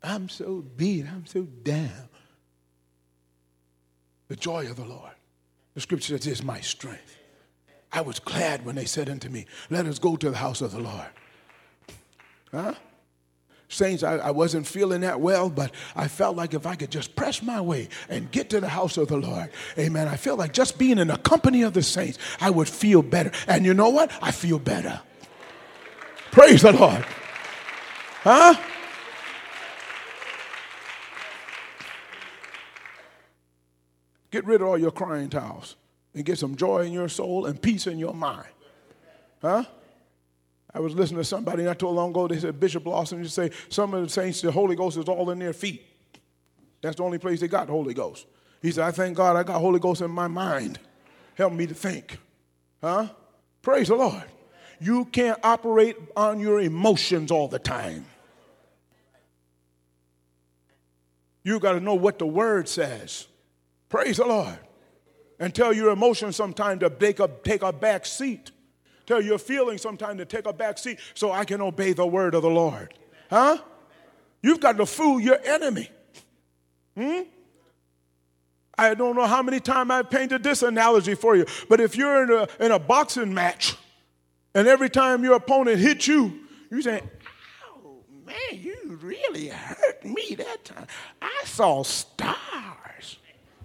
I'm 0.00 0.28
so 0.28 0.64
beat. 0.76 1.06
I'm 1.06 1.26
so 1.26 1.42
down. 1.42 2.08
The 4.28 4.36
joy 4.36 4.70
of 4.70 4.76
the 4.76 4.84
Lord. 4.84 5.10
The 5.74 5.80
scripture 5.80 6.16
says, 6.16 6.28
is 6.28 6.44
my 6.44 6.60
strength. 6.60 7.16
I 7.92 8.02
was 8.02 8.20
glad 8.20 8.64
when 8.64 8.76
they 8.76 8.84
said 8.84 9.10
unto 9.10 9.28
me, 9.28 9.46
Let 9.70 9.86
us 9.86 9.98
go 9.98 10.14
to 10.14 10.30
the 10.30 10.36
house 10.36 10.60
of 10.60 10.70
the 10.70 10.78
Lord. 10.78 11.08
Huh? 12.52 12.74
Saints, 13.66 14.04
I, 14.04 14.18
I, 14.18 14.30
wasn't 14.30 14.68
feeling 14.68 15.00
that 15.00 15.20
well, 15.20 15.50
but 15.50 15.72
I 15.96 16.06
felt 16.06 16.36
like 16.36 16.54
if 16.54 16.64
I 16.64 16.76
could 16.76 16.92
just 16.92 17.16
press 17.16 17.42
my 17.42 17.60
way 17.60 17.88
and 18.08 18.30
get 18.30 18.50
to 18.50 18.60
the 18.60 18.68
house 18.68 18.96
of 18.98 19.08
the 19.08 19.16
Lord, 19.16 19.50
amen. 19.76 20.06
I 20.06 20.16
felt 20.16 20.38
like 20.38 20.52
just 20.52 20.78
being 20.78 20.98
in 20.98 21.08
the 21.08 21.16
company 21.16 21.62
of 21.62 21.72
the 21.72 21.82
saints, 21.82 22.18
I 22.40 22.50
would 22.50 22.68
feel 22.68 23.02
better. 23.02 23.32
And 23.48 23.64
you 23.64 23.74
know 23.74 23.88
what? 23.88 24.12
I 24.22 24.30
feel 24.30 24.60
better. 24.60 25.00
Praise 26.34 26.62
the 26.62 26.72
Lord. 26.72 27.04
Huh? 28.24 28.54
Get 34.32 34.44
rid 34.44 34.60
of 34.60 34.66
all 34.66 34.76
your 34.76 34.90
crying 34.90 35.30
towels 35.30 35.76
and 36.12 36.24
get 36.24 36.36
some 36.36 36.56
joy 36.56 36.86
in 36.86 36.92
your 36.92 37.08
soul 37.08 37.46
and 37.46 37.62
peace 37.62 37.86
in 37.86 38.00
your 38.00 38.14
mind. 38.14 38.48
Huh? 39.40 39.62
I 40.74 40.80
was 40.80 40.96
listening 40.96 41.20
to 41.20 41.24
somebody 41.24 41.62
not 41.62 41.78
too 41.78 41.86
long 41.86 42.10
ago. 42.10 42.26
They 42.26 42.40
said 42.40 42.58
Bishop 42.58 42.84
Lawson 42.84 43.22
to 43.22 43.28
say 43.28 43.52
some 43.68 43.94
of 43.94 44.02
the 44.02 44.10
saints, 44.10 44.40
the 44.40 44.50
Holy 44.50 44.74
Ghost 44.74 44.96
is 44.96 45.04
all 45.04 45.30
in 45.30 45.38
their 45.38 45.52
feet. 45.52 45.86
That's 46.82 46.96
the 46.96 47.04
only 47.04 47.18
place 47.18 47.38
they 47.38 47.46
got 47.46 47.68
the 47.68 47.72
Holy 47.72 47.94
Ghost. 47.94 48.26
He 48.60 48.72
said, 48.72 48.82
I 48.82 48.90
thank 48.90 49.16
God 49.16 49.36
I 49.36 49.44
got 49.44 49.60
Holy 49.60 49.78
Ghost 49.78 50.00
in 50.00 50.10
my 50.10 50.26
mind. 50.26 50.80
Help 51.36 51.52
me 51.52 51.68
to 51.68 51.74
think. 51.74 52.18
Huh? 52.82 53.06
Praise 53.62 53.86
the 53.86 53.94
Lord. 53.94 54.24
You 54.80 55.04
can't 55.06 55.38
operate 55.42 55.96
on 56.16 56.40
your 56.40 56.60
emotions 56.60 57.30
all 57.30 57.48
the 57.48 57.58
time. 57.58 58.06
You 61.42 61.60
got 61.60 61.72
to 61.72 61.80
know 61.80 61.94
what 61.94 62.18
the 62.18 62.26
word 62.26 62.68
says. 62.68 63.26
Praise 63.88 64.16
the 64.16 64.26
Lord. 64.26 64.58
And 65.38 65.54
tell 65.54 65.72
your 65.72 65.90
emotions 65.90 66.36
sometimes 66.36 66.80
to 66.80 66.90
take 66.90 67.20
a, 67.20 67.28
take 67.44 67.62
a 67.62 67.72
back 67.72 68.06
seat. 68.06 68.50
Tell 69.06 69.20
your 69.20 69.38
feelings 69.38 69.82
sometimes 69.82 70.18
to 70.18 70.24
take 70.24 70.46
a 70.46 70.52
back 70.52 70.78
seat 70.78 70.98
so 71.12 71.30
I 71.30 71.44
can 71.44 71.60
obey 71.60 71.92
the 71.92 72.06
word 72.06 72.34
of 72.34 72.42
the 72.42 72.50
Lord. 72.50 72.94
Huh? 73.28 73.58
You've 74.42 74.60
got 74.60 74.78
to 74.78 74.86
fool 74.86 75.20
your 75.20 75.38
enemy. 75.44 75.90
Hmm? 76.96 77.22
I 78.76 78.94
don't 78.94 79.14
know 79.14 79.26
how 79.26 79.42
many 79.42 79.60
times 79.60 79.90
I've 79.90 80.10
painted 80.10 80.42
this 80.42 80.62
analogy 80.62 81.14
for 81.14 81.36
you, 81.36 81.46
but 81.68 81.80
if 81.80 81.96
you're 81.96 82.24
in 82.24 82.30
a, 82.30 82.64
in 82.64 82.72
a 82.72 82.78
boxing 82.78 83.32
match 83.32 83.76
and 84.54 84.68
every 84.68 84.90
time 84.90 85.24
your 85.24 85.34
opponent 85.34 85.78
hits 85.78 86.06
you, 86.06 86.40
you 86.70 86.82
say, 86.82 87.02
Ow, 87.76 87.96
man, 88.24 88.36
you 88.52 88.98
really 89.02 89.48
hurt 89.48 90.04
me 90.04 90.34
that 90.36 90.64
time. 90.64 90.86
I 91.20 91.42
saw 91.44 91.82
stars. 91.82 93.18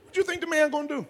What 0.04 0.14
do 0.14 0.20
you 0.20 0.26
think 0.26 0.42
the 0.42 0.48
man 0.48 0.70
gonna 0.72 0.88
do? 0.88 1.08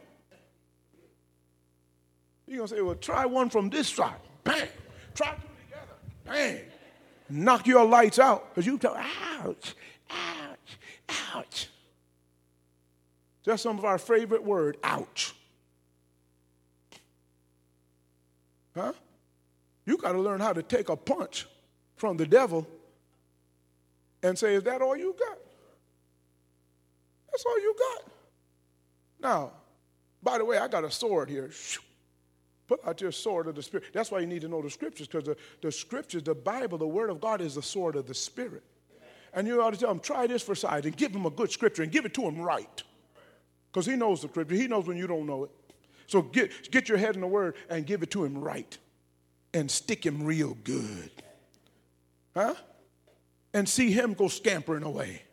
You're 2.50 2.58
gonna 2.58 2.68
say, 2.68 2.82
well, 2.82 2.96
try 2.96 3.26
one 3.28 3.50
from 3.50 3.70
this 3.70 3.88
side. 3.90 4.16
Bang. 4.44 4.68
Try 5.14 5.36
two 5.36 5.42
together. 5.66 5.94
Bang. 6.26 6.62
Knock 7.30 7.68
your 7.68 7.86
lights 7.86 8.18
out. 8.18 8.50
Because 8.50 8.66
you 8.66 8.80
tell, 8.80 8.96
ouch, 8.96 9.76
ouch, 10.10 10.78
ouch. 11.36 11.70
That's 13.46 13.62
some 13.62 13.78
of 13.78 13.86
our 13.86 14.00
favorite 14.00 14.44
word, 14.44 14.78
ouch. 14.84 15.36
Huh? 18.76 18.94
You 19.90 19.98
got 19.98 20.12
to 20.12 20.22
learn 20.22 20.40
how 20.40 20.54
to 20.54 20.62
take 20.62 20.90
a 20.90 20.96
punch 20.96 21.48
from 21.96 22.16
the 22.16 22.28
devil 22.28 22.68
and 24.22 24.38
say, 24.38 24.54
Is 24.54 24.62
that 24.66 24.84
all 24.84 24.96
you 24.96 25.16
got? 25.18 25.40
That's 27.32 27.44
all 27.44 27.60
you 27.60 27.76
got. 27.76 28.12
Now, 29.20 29.52
by 30.22 30.38
the 30.38 30.46
way, 30.46 30.60
I 30.60 30.68
got 30.68 30.84
a 30.84 30.92
sword 30.92 31.28
here. 31.28 31.50
Put 32.68 32.86
out 32.86 33.02
your 33.02 33.12
sword 33.12 33.48
of 33.48 33.56
the 33.56 33.64
Spirit. 33.64 33.88
That's 33.92 34.12
why 34.12 34.20
you 34.20 34.28
need 34.28 34.42
to 34.42 34.48
know 34.48 34.62
the 34.62 34.70
scriptures, 34.70 35.08
because 35.08 35.24
the, 35.24 35.36
the 35.64 35.72
scriptures, 35.72 36.22
the 36.22 36.36
Bible, 36.36 36.78
the 36.78 36.88
Word 36.88 37.10
of 37.10 37.20
God 37.20 37.42
is 37.42 37.56
the 37.56 37.64
sword 37.64 37.96
of 37.96 38.06
the 38.06 38.14
Spirit. 38.14 38.62
And 39.34 39.48
you 39.48 39.60
ought 39.60 39.74
to 39.74 39.80
tell 39.80 39.90
him, 39.90 40.00
try 40.00 40.28
this 40.28 40.44
for 40.44 40.54
size 40.54 40.86
and 40.86 40.96
give 40.96 41.16
him 41.16 41.26
a 41.26 41.32
good 41.32 41.50
scripture 41.50 41.82
and 41.82 41.92
give 41.92 42.06
it 42.06 42.14
to 42.14 42.22
him 42.22 42.40
right. 42.40 42.84
Because 43.72 43.88
he 43.88 43.96
knows 43.96 44.22
the 44.22 44.28
scripture. 44.28 44.54
He 44.54 44.68
knows 44.68 44.86
when 44.86 44.98
you 44.98 45.08
don't 45.08 45.26
know 45.26 45.46
it. 45.46 45.52
So 46.06 46.22
get, 46.22 46.70
get 46.70 46.88
your 46.90 47.00
head 47.00 47.16
in 47.16 47.22
the 47.22 47.28
word 47.28 47.56
and 47.72 47.88
give 47.88 48.04
it 48.04 48.12
to 48.12 48.24
him 48.24 48.38
right. 48.38 48.78
And 49.54 49.70
stick 49.70 50.06
him 50.06 50.24
real 50.24 50.56
good. 50.64 51.12
Huh? 52.36 52.54
And 53.54 53.68
see 53.68 53.92
him 53.92 54.14
go 54.14 54.28
scampering 54.28 54.84
away. 54.84 55.24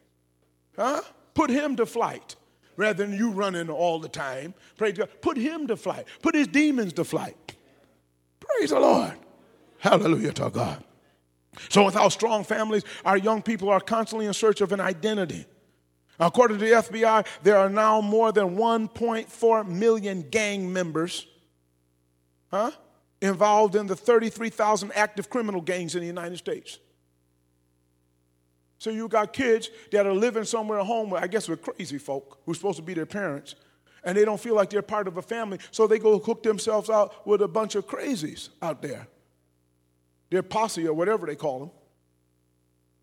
Huh? 0.77 1.03
Put 1.35 1.51
him 1.51 1.77
to 1.77 1.87
flight 1.87 2.37
rather 2.77 3.05
than 3.05 3.17
you 3.17 3.31
running 3.31 3.69
all 3.69 3.99
the 3.99 4.09
time. 4.09 4.55
Praise 4.77 4.97
God. 4.97 5.11
Put 5.21 5.37
him 5.37 5.67
to 5.67 5.77
flight. 5.77 6.07
Put 6.23 6.35
his 6.35 6.47
demons 6.47 6.93
to 6.95 7.05
flight. 7.05 7.55
Praise 8.41 8.71
the 8.71 8.81
Lord. 8.81 9.15
Hallelujah 9.79 10.33
to 10.33 10.51
God. 10.51 10.83
So, 11.71 11.85
without 11.85 12.13
strong 12.13 12.45
families, 12.45 12.85
our 13.05 13.17
young 13.17 13.43
people 13.43 13.71
are 13.71 13.81
constantly 13.81 14.27
in 14.27 14.35
search 14.35 14.61
of 14.61 14.73
an 14.73 14.81
identity. 14.81 15.47
According 16.19 16.59
to 16.59 16.65
the 16.65 16.73
FBI, 16.73 17.27
there 17.43 17.57
are 17.59 17.69
now 17.69 18.01
more 18.01 18.33
than 18.33 18.57
1.4 18.57 19.67
million 19.67 20.23
gang 20.31 20.73
members 20.73 21.27
huh, 22.51 22.71
involved 23.21 23.77
in 23.77 23.87
the 23.87 23.97
33,000 23.97 24.93
active 24.95 25.31
criminal 25.31 25.61
gangs 25.61 25.95
in 25.95 26.01
the 26.01 26.07
United 26.07 26.37
States. 26.37 26.79
So 28.79 28.91
you 28.91 29.09
got 29.09 29.33
kids 29.33 29.71
that 29.91 30.07
are 30.07 30.13
living 30.13 30.45
somewhere 30.45 30.81
at 30.81 30.87
home, 30.87 31.11
where 31.11 31.23
I 31.23 31.27
guess 31.27 31.49
with 31.49 31.63
crazy 31.63 31.99
folk 31.99 32.41
who's 32.45 32.59
supposed 32.59 32.77
to 32.77 32.83
be 32.83 32.95
their 32.95 33.07
parents, 33.07 33.55
and 34.05 34.17
they 34.17 34.25
don't 34.25 34.41
feel 34.41 34.55
like 34.55 34.71
they're 34.71 34.83
part 34.83 35.09
of 35.09 35.17
a 35.17 35.23
family, 35.23 35.59
so 35.71 35.87
they 35.87 35.99
go 35.99 36.19
hook 36.19 36.43
themselves 36.43 36.91
out 36.91 37.27
with 37.27 37.43
a 37.43 37.49
bunch 37.49 37.75
of 37.75 37.87
crazies 37.87 38.51
out 38.63 38.83
there. 38.83 39.09
Their 40.31 40.43
posse 40.43 40.87
or 40.87 40.95
whatever 40.95 41.27
they 41.27 41.37
call 41.37 41.61
them. 41.61 41.71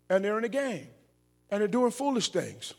And 0.08 0.24
they're 0.24 0.38
in 0.38 0.44
a 0.44 0.48
gang. 0.48 0.86
And 1.50 1.60
they're 1.60 1.68
doing 1.68 1.90
foolish 1.90 2.28
things. 2.30 2.74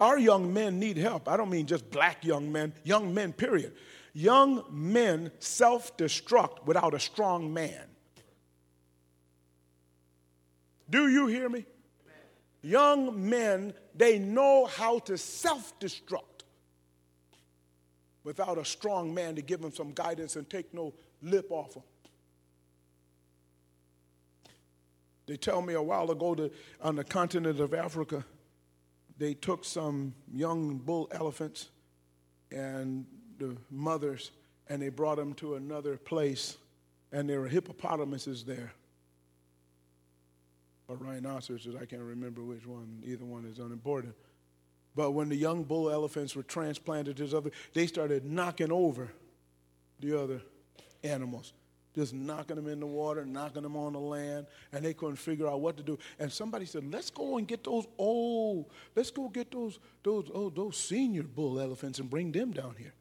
Our 0.00 0.18
young 0.18 0.52
men 0.52 0.78
need 0.78 0.96
help. 0.96 1.28
I 1.28 1.36
don't 1.36 1.50
mean 1.50 1.66
just 1.66 1.90
black 1.90 2.24
young 2.24 2.52
men, 2.52 2.72
young 2.84 3.12
men, 3.12 3.32
period. 3.32 3.72
Young 4.18 4.64
men 4.68 5.30
self 5.38 5.96
destruct 5.96 6.66
without 6.66 6.92
a 6.92 6.98
strong 6.98 7.54
man. 7.54 7.84
Do 10.90 11.06
you 11.06 11.28
hear 11.28 11.48
me? 11.48 11.64
Young 12.60 13.30
men, 13.30 13.74
they 13.94 14.18
know 14.18 14.66
how 14.66 14.98
to 14.98 15.16
self 15.16 15.78
destruct 15.78 16.42
without 18.24 18.58
a 18.58 18.64
strong 18.64 19.14
man 19.14 19.36
to 19.36 19.42
give 19.42 19.60
them 19.60 19.72
some 19.72 19.92
guidance 19.92 20.34
and 20.34 20.50
take 20.50 20.74
no 20.74 20.94
lip 21.22 21.46
off 21.52 21.74
them. 21.74 21.84
They 25.26 25.36
tell 25.36 25.62
me 25.62 25.74
a 25.74 25.82
while 25.82 26.10
ago 26.10 26.34
that 26.34 26.52
on 26.80 26.96
the 26.96 27.04
continent 27.04 27.60
of 27.60 27.72
Africa, 27.72 28.24
they 29.16 29.34
took 29.34 29.64
some 29.64 30.12
young 30.34 30.78
bull 30.78 31.08
elephants 31.12 31.68
and 32.50 33.06
the 33.38 33.56
mothers 33.70 34.30
and 34.68 34.82
they 34.82 34.88
brought 34.88 35.16
them 35.16 35.34
to 35.34 35.54
another 35.54 35.96
place 35.96 36.56
and 37.12 37.28
there 37.28 37.40
were 37.40 37.48
hippopotamuses 37.48 38.44
there 38.44 38.72
or 40.88 40.96
rhinoceroses 40.96 41.74
i 41.76 41.84
can't 41.84 42.02
remember 42.02 42.42
which 42.42 42.66
one 42.66 43.02
either 43.04 43.24
one 43.24 43.44
is 43.44 43.58
unimportant 43.58 44.14
but 44.94 45.12
when 45.12 45.28
the 45.28 45.36
young 45.36 45.62
bull 45.62 45.90
elephants 45.90 46.34
were 46.34 46.42
transplanted 46.42 47.16
to 47.16 47.36
other 47.36 47.50
they 47.74 47.86
started 47.86 48.24
knocking 48.24 48.72
over 48.72 49.08
the 50.00 50.20
other 50.20 50.42
animals 51.04 51.52
just 51.98 52.14
knocking 52.14 52.54
them 52.54 52.68
in 52.68 52.78
the 52.78 52.86
water, 52.86 53.24
knocking 53.24 53.62
them 53.62 53.74
on 53.74 53.92
the 53.92 53.98
land, 53.98 54.46
and 54.72 54.84
they 54.84 54.94
couldn't 54.94 55.16
figure 55.16 55.48
out 55.48 55.60
what 55.60 55.76
to 55.76 55.82
do. 55.82 55.98
And 56.20 56.30
somebody 56.30 56.64
said, 56.64 56.88
"Let's 56.92 57.10
go 57.10 57.38
and 57.38 57.48
get 57.48 57.64
those 57.64 57.86
old, 57.98 58.70
let's 58.94 59.10
go 59.10 59.28
get 59.28 59.50
those 59.50 59.80
those 60.04 60.30
oh 60.32 60.48
those 60.48 60.76
senior 60.76 61.24
bull 61.24 61.58
elephants 61.58 61.98
and 61.98 62.08
bring 62.08 62.30
them 62.30 62.52
down 62.52 62.76
here." 62.78 62.92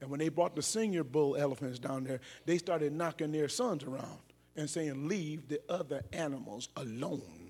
And 0.00 0.10
when 0.10 0.20
they 0.20 0.28
brought 0.28 0.54
the 0.56 0.62
senior 0.62 1.04
bull 1.04 1.36
elephants 1.36 1.78
down 1.78 2.04
there, 2.04 2.20
they 2.44 2.58
started 2.58 2.92
knocking 2.92 3.32
their 3.32 3.48
sons 3.48 3.84
around 3.84 4.20
and 4.56 4.68
saying, 4.68 5.08
"Leave 5.08 5.48
the 5.48 5.60
other 5.68 6.02
animals 6.12 6.68
alone." 6.76 7.44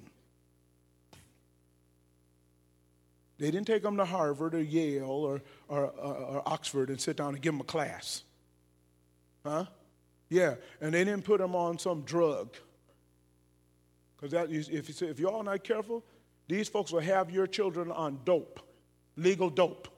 They 3.39 3.51
didn't 3.51 3.67
take 3.67 3.83
them 3.83 3.97
to 3.97 4.05
Harvard 4.05 4.55
or 4.55 4.63
Yale 4.63 5.11
or, 5.11 5.43
or, 5.69 5.87
or, 5.87 6.15
or 6.15 6.49
Oxford 6.49 6.89
and 6.89 7.01
sit 7.01 7.17
down 7.17 7.35
and 7.35 7.43
give 7.43 7.53
them 7.53 7.61
a 7.61 7.65
class. 7.65 8.23
Huh? 9.45 9.65
Yeah, 10.29 10.55
and 10.81 10.95
they 10.95 11.05
didn't 11.05 11.25
put 11.25 11.39
them 11.39 11.55
on 11.55 11.79
some 11.79 12.03
drug. 12.03 12.57
Because 14.17 14.51
if, 14.51 15.03
if 15.03 15.21
y'all 15.21 15.43
not 15.43 15.65
careful, 15.65 16.05
these 16.49 16.69
folks 16.69 16.93
will 16.93 17.01
have 17.01 17.31
your 17.31 17.47
children 17.47 17.91
on 17.91 18.21
dope, 18.25 18.61
legal 19.17 19.51
dope. 19.51 19.89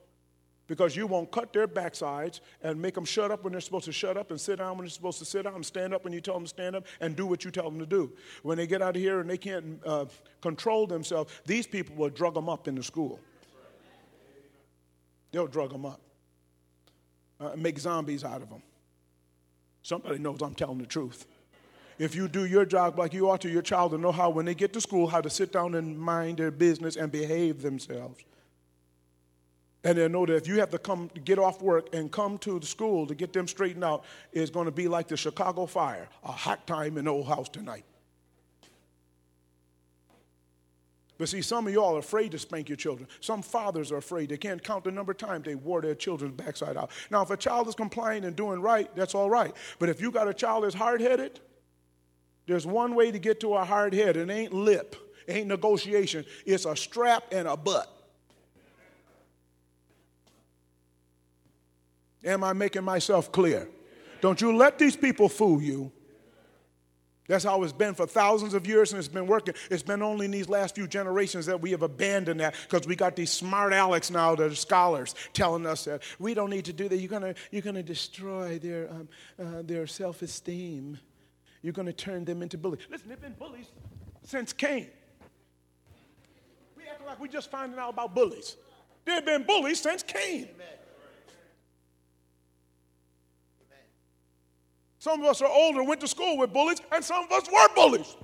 Because 0.69 0.97
you 0.97 1.07
won't 1.07 1.31
cut 1.31 1.53
their 1.53 1.69
backsides 1.69 2.41
and 2.63 2.81
make 2.81 2.95
them 2.95 3.05
shut 3.05 3.31
up 3.31 3.45
when 3.45 3.53
they're 3.53 3.61
supposed 3.61 3.85
to 3.85 3.93
shut 3.93 4.17
up 4.17 4.31
and 4.31 4.41
sit 4.41 4.59
down 4.59 4.77
when 4.77 4.85
they're 4.85 4.91
supposed 4.91 5.19
to 5.21 5.25
sit 5.25 5.45
down 5.45 5.55
and 5.55 5.65
stand 5.65 5.95
up 5.95 6.03
when 6.03 6.13
you 6.13 6.21
tell 6.21 6.35
them 6.35 6.43
to 6.43 6.49
stand 6.49 6.75
up 6.75 6.87
and 7.01 7.15
do 7.15 7.25
what 7.25 7.45
you 7.45 7.51
tell 7.53 7.71
them 7.71 7.79
to 7.79 7.87
do. 7.87 8.13
When 8.43 8.59
they 8.59 8.67
get 8.67 8.83
out 8.83 8.97
of 8.97 9.03
here 9.03 9.21
and 9.21 9.31
they 9.31 9.39
can't 9.39 9.81
uh, 9.87 10.07
control 10.41 10.87
themselves, 10.87 11.33
these 11.47 11.67
people 11.67 11.95
will 11.95 12.11
drug 12.11 12.35
them 12.35 12.49
up 12.49 12.67
in 12.67 12.75
the 12.75 12.83
school. 12.83 13.21
They'll 15.31 15.47
drug 15.47 15.71
them 15.71 15.87
up, 15.87 16.01
uh, 17.41 17.53
make 17.57 17.79
zombies 17.79 18.25
out 18.25 18.43
of 18.43 18.49
them. 18.49 18.63
Somebody 19.83 20.19
knows 20.19 20.41
I'm 20.43 20.55
telling 20.55 20.79
the 20.79 20.87
truth. 20.87 21.27
If 21.99 22.15
you 22.15 22.29
do 22.29 22.45
your 22.45 22.65
job 22.65 22.99
like 22.99 23.15
you 23.15 23.31
ought 23.31 23.41
to, 23.43 23.49
your 23.49 23.63
child 23.63 23.93
will 23.93 23.99
know 23.99 24.13
how, 24.13 24.31
when 24.31 24.45
they 24.45 24.55
get 24.55 24.73
to 24.75 24.81
school, 24.81 25.07
how 25.07 25.21
to 25.21 25.31
sit 25.31 25.53
down 25.53 25.75
and 25.75 25.99
mind 25.99 26.39
their 26.39 26.51
business 26.51 26.97
and 26.97 27.11
behave 27.11 27.63
themselves. 27.63 28.25
And 29.87 29.97
they'll 29.97 30.09
know 30.09 30.27
that 30.27 30.35
if 30.35 30.49
you 30.49 30.59
have 30.59 30.71
to 30.71 30.79
come 30.79 31.09
get 31.25 31.39
off 31.39 31.63
work 31.63 31.95
and 31.95 32.11
come 32.11 32.39
to 32.39 32.59
the 32.59 32.67
school 32.67 33.07
to 33.07 33.15
get 33.15 33.33
them 33.33 33.47
straightened 33.47 33.85
out, 33.85 34.05
it's 34.33 34.51
going 34.51 34.65
to 34.65 34.73
be 34.73 34.89
like 34.89 35.07
the 35.07 35.17
Chicago 35.17 35.65
fire, 35.65 36.09
a 36.25 36.33
hot 36.33 36.67
time 36.67 36.99
in 36.99 37.05
the 37.05 37.13
old 37.13 37.29
house 37.29 37.49
tonight. 37.49 37.85
But 41.19 41.29
see, 41.29 41.41
some 41.41 41.69
of 41.69 41.73
y'all 41.73 41.95
are 41.95 42.01
afraid 42.01 42.33
to 42.33 42.39
spank 42.41 42.69
your 42.69 42.75
children. 42.75 43.09
Some 43.21 43.43
fathers 43.43 43.93
are 43.93 43.99
afraid. 43.99 44.29
They 44.29 44.37
can't 44.37 44.61
count 44.61 44.83
the 44.83 44.91
number 44.91 45.13
of 45.13 45.19
times 45.19 45.45
they 45.45 45.55
wore 45.55 45.81
their 45.81 45.95
children's 45.95 46.35
backside 46.35 46.77
out. 46.77 46.91
Now, 47.13 47.23
if 47.23 47.31
a 47.31 47.37
child 47.37 47.69
is 47.69 47.77
complying 47.77 48.25
and 48.25 48.35
doing 48.35 48.61
right, 48.61 48.91
that's 48.97 49.15
all 49.15 49.31
right. 49.31 49.55
But 49.79 49.89
if 49.89 50.01
you 50.01 50.11
got 50.11 50.27
a 50.27 50.35
child 50.35 50.65
that's 50.65 50.75
hard 50.75 51.01
headed, 51.01 51.39
there's 52.49 52.67
one 52.67 52.97
way 52.97 53.13
to 53.13 53.21
get 53.21 53.39
to 53.39 53.55
a 53.55 53.65
hard 53.65 53.95
head. 53.95 54.17
It 54.17 54.31
ain't 54.31 54.53
lip, 54.53 54.97
it 55.29 55.37
ain't 55.37 55.47
negotiation. 55.47 56.25
It's 56.45 56.65
a 56.65 56.75
strap 56.75 57.23
and 57.31 57.47
a 57.47 57.57
butt. 57.57 57.96
Am 62.27 62.45
I 62.45 62.53
making 62.53 62.85
myself 62.85 63.33
clear? 63.33 63.69
Don't 64.21 64.41
you 64.41 64.55
let 64.55 64.79
these 64.79 64.97
people 64.97 65.29
fool 65.29 65.63
you. 65.63 65.93
That's 67.29 67.45
how 67.45 67.63
it's 67.63 67.73
been 67.73 67.95
for 67.95 68.07
thousands 68.07 68.55
of 68.55 68.67
years 68.67 68.93
and 68.93 68.99
it's 68.99 69.09
been 69.09 69.27
working. 69.27 69.55
It's 69.71 69.83
been 69.83 70.03
only 70.03 70.27
in 70.27 70.31
these 70.31 70.49
last 70.49 70.75
few 70.75 70.87
generations 70.87 71.47
that 71.47 71.61
we 71.61 71.73
have 71.73 71.83
abandoned 71.83 72.41
that 72.41 72.55
because 72.69 72.87
we 72.87 72.95
got 72.95 73.17
these 73.17 73.31
smart 73.31 73.73
Alex 73.73 74.11
now 74.11 74.35
that 74.37 74.53
are 74.53 74.55
scholars 74.55 75.15
telling 75.33 75.67
us 75.67 75.85
that 75.87 76.03
we 76.19 76.35
don't 76.35 76.51
need 76.51 76.65
to 76.67 76.73
do 76.73 76.89
that. 76.89 76.97
You're 76.99 77.09
going 77.09 77.35
you're 77.51 77.63
gonna 77.63 77.83
destroy 77.83 78.59
their, 78.59 78.89
um, 78.91 79.09
uh, 79.41 79.63
their 79.63 79.87
self 79.87 80.23
esteem. 80.23 80.99
You're 81.63 81.73
going 81.73 81.87
to 81.87 81.93
turn 81.93 82.25
them 82.25 82.43
into 82.43 82.57
bullies. 82.59 82.83
Listen, 82.89 83.09
they've 83.09 83.21
been 83.21 83.33
bullies 83.33 83.67
since 84.23 84.53
Cain. 84.53 84.87
We 86.77 86.85
act 86.89 87.05
like 87.05 87.19
we're 87.19 87.27
just 87.27 87.51
finding 87.51 87.77
out 87.77 87.91
about 87.91 88.15
bullies. 88.15 88.57
They've 89.05 89.25
been 89.25 89.43
bullies 89.43 89.81
since 89.81 90.05
Cain. 90.05 90.49
Amen. 90.55 90.67
Some 95.07 95.23
of 95.23 95.29
us 95.29 95.41
are 95.41 95.49
older, 95.49 95.85
went 95.85 96.01
to 96.01 96.09
school 96.09 96.37
with 96.37 96.53
bullies, 96.53 96.81
and 96.91 97.05
some 97.05 97.23
of 97.23 97.31
us 97.31 97.49
were 97.49 97.69
bullies. 97.77 98.17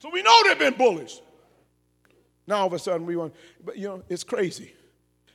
So 0.00 0.10
we 0.10 0.20
know 0.20 0.36
they've 0.42 0.58
been 0.58 0.74
bullies. 0.74 1.22
Now 2.48 2.56
all 2.56 2.66
of 2.66 2.72
a 2.72 2.78
sudden 2.80 3.06
we 3.06 3.14
want, 3.14 3.32
but 3.64 3.78
you 3.78 3.86
know, 3.86 4.02
it's 4.08 4.24
crazy 4.24 4.74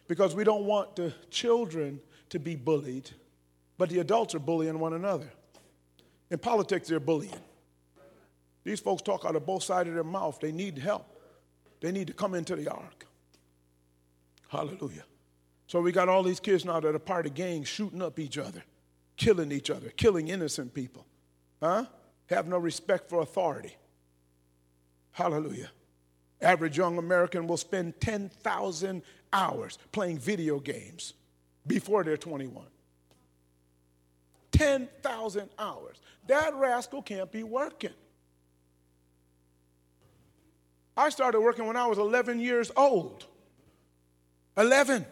because 0.10 0.36
we 0.36 0.44
don't 0.44 0.66
want 0.66 0.98
the 0.98 1.14
children 1.30 2.02
to 2.32 2.38
be 2.38 2.58
bullied, 2.58 3.12
but 3.78 3.88
the 3.88 4.00
adults 4.00 4.36
are 4.36 4.40
bullying 4.40 4.78
one 4.78 4.92
another. 4.92 5.32
In 6.30 6.38
politics, 6.38 6.90
they're 6.90 7.00
bullying. 7.00 7.40
These 8.66 8.82
folks 8.82 9.04
talk 9.04 9.24
out 9.24 9.38
of 9.38 9.46
both 9.46 9.64
sides 9.64 9.88
of 9.88 9.96
their 9.96 10.04
mouth. 10.04 10.38
They 10.42 10.52
need 10.52 10.80
help. 10.80 11.18
They 11.80 11.94
need 11.94 12.08
to 12.08 12.14
come 12.14 12.34
into 12.34 12.58
the 12.58 12.68
ark. 12.68 13.08
Hallelujah. 14.50 15.06
So 15.68 15.80
we 15.80 15.94
got 15.94 16.10
all 16.10 16.24
these 16.24 16.42
kids 16.42 16.66
now 16.66 16.82
that 16.82 16.94
are 16.94 17.00
part 17.00 17.26
of 17.26 17.34
gangs 17.36 17.70
shooting 17.70 18.02
up 18.02 18.20
each 18.20 18.38
other 18.38 18.64
killing 19.18 19.52
each 19.52 19.70
other, 19.70 19.90
killing 19.90 20.28
innocent 20.28 20.74
people. 20.74 21.06
Huh? 21.62 21.86
Have 22.28 22.48
no 22.48 22.58
respect 22.58 23.10
for 23.10 23.22
authority. 23.22 23.76
Hallelujah. 25.12 25.70
Average 26.42 26.78
young 26.78 26.98
American 26.98 27.48
will 27.48 27.58
spend 27.58 28.00
10,000 28.02 29.02
hours 29.32 29.78
playing 29.92 30.20
video 30.20 30.60
games 30.60 31.14
before 31.66 32.04
they're 32.04 32.18
21. 32.18 32.66
10,000 34.52 35.50
hours. 35.58 35.98
That 36.28 36.54
rascal 36.56 37.02
can't 37.02 37.32
be 37.32 37.44
working. 37.44 37.94
I 40.96 41.10
started 41.10 41.42
working 41.42 41.66
when 41.66 41.76
I 41.76 41.88
was 41.88 41.98
11 41.98 42.40
years 42.40 42.72
old. 42.76 43.26
11. 44.58 45.06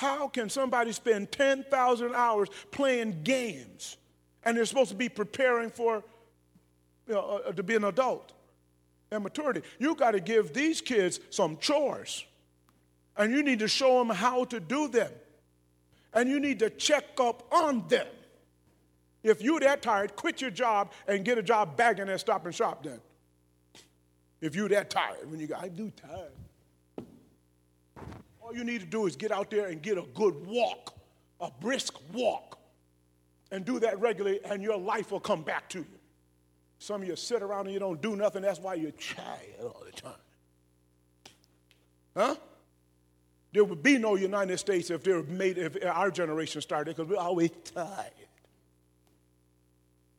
How 0.00 0.28
can 0.28 0.48
somebody 0.48 0.92
spend 0.92 1.30
10,000 1.30 2.14
hours 2.14 2.48
playing 2.70 3.20
games 3.22 3.98
and 4.42 4.56
they're 4.56 4.64
supposed 4.64 4.88
to 4.88 4.96
be 4.96 5.10
preparing 5.10 5.68
for 5.68 6.02
you 7.06 7.12
know, 7.12 7.42
uh, 7.46 7.52
to 7.52 7.62
be 7.62 7.74
an 7.74 7.84
adult 7.84 8.32
and 9.10 9.22
maturity? 9.22 9.60
You 9.78 9.94
got 9.94 10.12
to 10.12 10.20
give 10.20 10.54
these 10.54 10.80
kids 10.80 11.20
some 11.28 11.58
chores 11.58 12.24
and 13.18 13.30
you 13.30 13.42
need 13.42 13.58
to 13.58 13.68
show 13.68 13.98
them 13.98 14.08
how 14.08 14.44
to 14.44 14.58
do 14.58 14.88
them 14.88 15.12
and 16.14 16.30
you 16.30 16.40
need 16.40 16.60
to 16.60 16.70
check 16.70 17.04
up 17.20 17.46
on 17.52 17.86
them. 17.88 18.06
If 19.22 19.42
you're 19.42 19.60
that 19.60 19.82
tired, 19.82 20.16
quit 20.16 20.40
your 20.40 20.50
job 20.50 20.92
and 21.08 21.26
get 21.26 21.36
a 21.36 21.42
job 21.42 21.76
bagging 21.76 22.08
at 22.08 22.20
Stop 22.20 22.46
and 22.46 22.54
Shop 22.54 22.82
then. 22.82 23.00
If 24.40 24.56
you're 24.56 24.70
that 24.70 24.88
tired, 24.88 25.30
when 25.30 25.40
you 25.40 25.46
go, 25.46 25.56
I 25.60 25.68
do 25.68 25.90
tired. 25.90 26.32
All 28.50 28.56
you 28.56 28.64
need 28.64 28.80
to 28.80 28.86
do 28.86 29.06
is 29.06 29.14
get 29.14 29.30
out 29.30 29.48
there 29.48 29.68
and 29.68 29.80
get 29.80 29.96
a 29.96 30.02
good 30.12 30.44
walk, 30.44 30.98
a 31.40 31.52
brisk 31.60 31.94
walk, 32.12 32.58
and 33.52 33.64
do 33.64 33.78
that 33.78 34.00
regularly, 34.00 34.40
and 34.44 34.60
your 34.60 34.76
life 34.76 35.12
will 35.12 35.20
come 35.20 35.42
back 35.42 35.68
to 35.68 35.78
you. 35.78 35.86
Some 36.80 37.02
of 37.02 37.06
you 37.06 37.14
sit 37.14 37.42
around 37.42 37.66
and 37.66 37.74
you 37.74 37.78
don't 37.78 38.02
do 38.02 38.16
nothing. 38.16 38.42
That's 38.42 38.58
why 38.58 38.74
you're 38.74 38.90
tired 38.90 39.54
all 39.62 39.84
the 39.86 39.92
time. 39.92 40.12
Huh? 42.16 42.34
There 43.52 43.62
would 43.62 43.84
be 43.84 43.98
no 43.98 44.16
United 44.16 44.58
States 44.58 44.90
if 44.90 45.04
there 45.04 45.22
made 45.22 45.56
if 45.56 45.76
our 45.84 46.10
generation 46.10 46.60
started 46.60 46.96
because 46.96 47.08
we're 47.08 47.22
always 47.22 47.50
tired. 47.72 48.10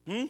Hmm? 0.08 0.26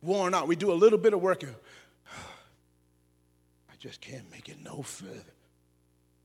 Worn 0.00 0.32
out. 0.32 0.48
We 0.48 0.56
do 0.56 0.72
a 0.72 0.74
little 0.74 0.98
bit 0.98 1.12
of 1.12 1.20
work. 1.20 1.44
I 2.08 3.76
just 3.78 4.00
can't 4.00 4.30
make 4.30 4.48
it 4.48 4.56
no 4.64 4.80
further. 4.80 5.34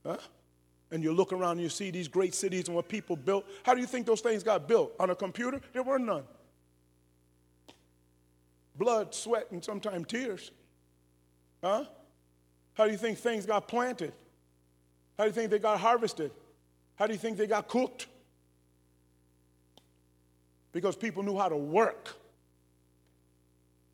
Huh? 0.06 0.16
And 0.90 1.02
you 1.02 1.12
look 1.12 1.32
around 1.32 1.52
and 1.52 1.60
you 1.60 1.68
see 1.68 1.90
these 1.90 2.08
great 2.08 2.34
cities 2.34 2.66
and 2.66 2.74
what 2.74 2.88
people 2.88 3.16
built. 3.16 3.46
How 3.62 3.74
do 3.74 3.80
you 3.80 3.86
think 3.86 4.06
those 4.06 4.20
things 4.20 4.42
got 4.42 4.66
built? 4.66 4.92
On 4.98 5.10
a 5.10 5.14
computer? 5.14 5.60
There 5.72 5.82
were 5.82 5.98
none. 5.98 6.24
Blood, 8.76 9.14
sweat, 9.14 9.50
and 9.50 9.62
sometimes 9.62 10.06
tears. 10.06 10.50
Huh? 11.62 11.84
How 12.74 12.86
do 12.86 12.92
you 12.92 12.98
think 12.98 13.18
things 13.18 13.46
got 13.46 13.68
planted? 13.68 14.12
How 15.18 15.24
do 15.24 15.28
you 15.28 15.34
think 15.34 15.50
they 15.50 15.58
got 15.58 15.78
harvested? 15.78 16.30
How 16.96 17.06
do 17.06 17.12
you 17.12 17.18
think 17.18 17.36
they 17.36 17.46
got 17.46 17.68
cooked? 17.68 18.06
Because 20.72 20.96
people 20.96 21.22
knew 21.22 21.36
how 21.36 21.48
to 21.48 21.56
work. 21.56 22.16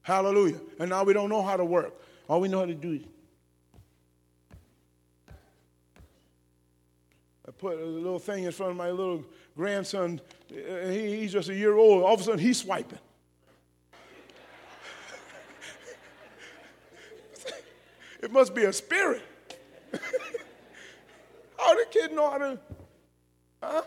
Hallelujah. 0.03 0.61
And 0.79 0.91
now 0.91 1.03
we 1.03 1.13
don't 1.13 1.29
know 1.29 1.43
how 1.43 1.57
to 1.57 1.65
work. 1.65 2.01
All 2.29 2.41
we 2.41 2.49
know 2.49 2.61
how 2.61 2.67
to 2.67 2.75
do 2.75 2.93
is 2.93 3.03
put 7.59 7.79
a 7.79 7.85
little 7.85 8.19
thing 8.19 8.45
in 8.45 8.53
front 8.53 8.73
of 8.73 8.77
my 8.77 8.91
little 8.91 9.25
grandson. 9.57 10.21
He, 10.49 11.21
he's 11.21 11.33
just 11.33 11.49
a 11.49 11.55
year 11.55 11.77
old. 11.77 12.03
All 12.03 12.15
of 12.15 12.21
a 12.21 12.25
sudden, 12.25 12.39
he's 12.39 12.59
swiping. 12.59 12.99
it 18.23 18.31
must 18.31 18.55
be 18.55 18.65
a 18.65 18.73
spirit. 18.73 19.23
how 21.59 21.75
the 21.75 21.87
kid 21.91 22.13
know 22.13 22.31
how 22.31 22.39
to, 22.39 22.59
huh? 23.63 23.83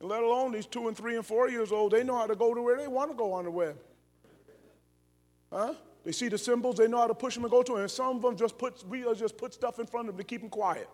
Let 0.00 0.22
alone 0.22 0.52
these 0.52 0.66
two 0.66 0.88
and 0.88 0.96
three 0.96 1.14
and 1.14 1.24
four 1.24 1.48
years 1.48 1.70
old, 1.70 1.92
they 1.92 2.02
know 2.02 2.16
how 2.16 2.26
to 2.26 2.34
go 2.34 2.54
to 2.54 2.60
where 2.60 2.76
they 2.76 2.88
want 2.88 3.12
to 3.12 3.16
go 3.16 3.32
on 3.32 3.44
the 3.44 3.50
web. 3.50 3.76
Huh? 5.52 5.74
They 6.04 6.10
see 6.10 6.28
the 6.28 6.38
symbols, 6.38 6.76
they 6.76 6.88
know 6.88 6.98
how 6.98 7.06
to 7.06 7.14
push 7.14 7.34
them 7.34 7.44
and 7.44 7.50
go 7.50 7.62
to 7.62 7.76
it. 7.76 7.82
And 7.82 7.90
some 7.90 8.16
of 8.16 8.22
them 8.22 8.36
just 8.36 8.58
put, 8.58 8.84
we 8.88 9.04
just 9.14 9.36
put 9.36 9.54
stuff 9.54 9.78
in 9.78 9.86
front 9.86 10.08
of 10.08 10.16
them 10.16 10.18
to 10.18 10.24
keep 10.24 10.40
them 10.40 10.50
quiet. 10.50 10.88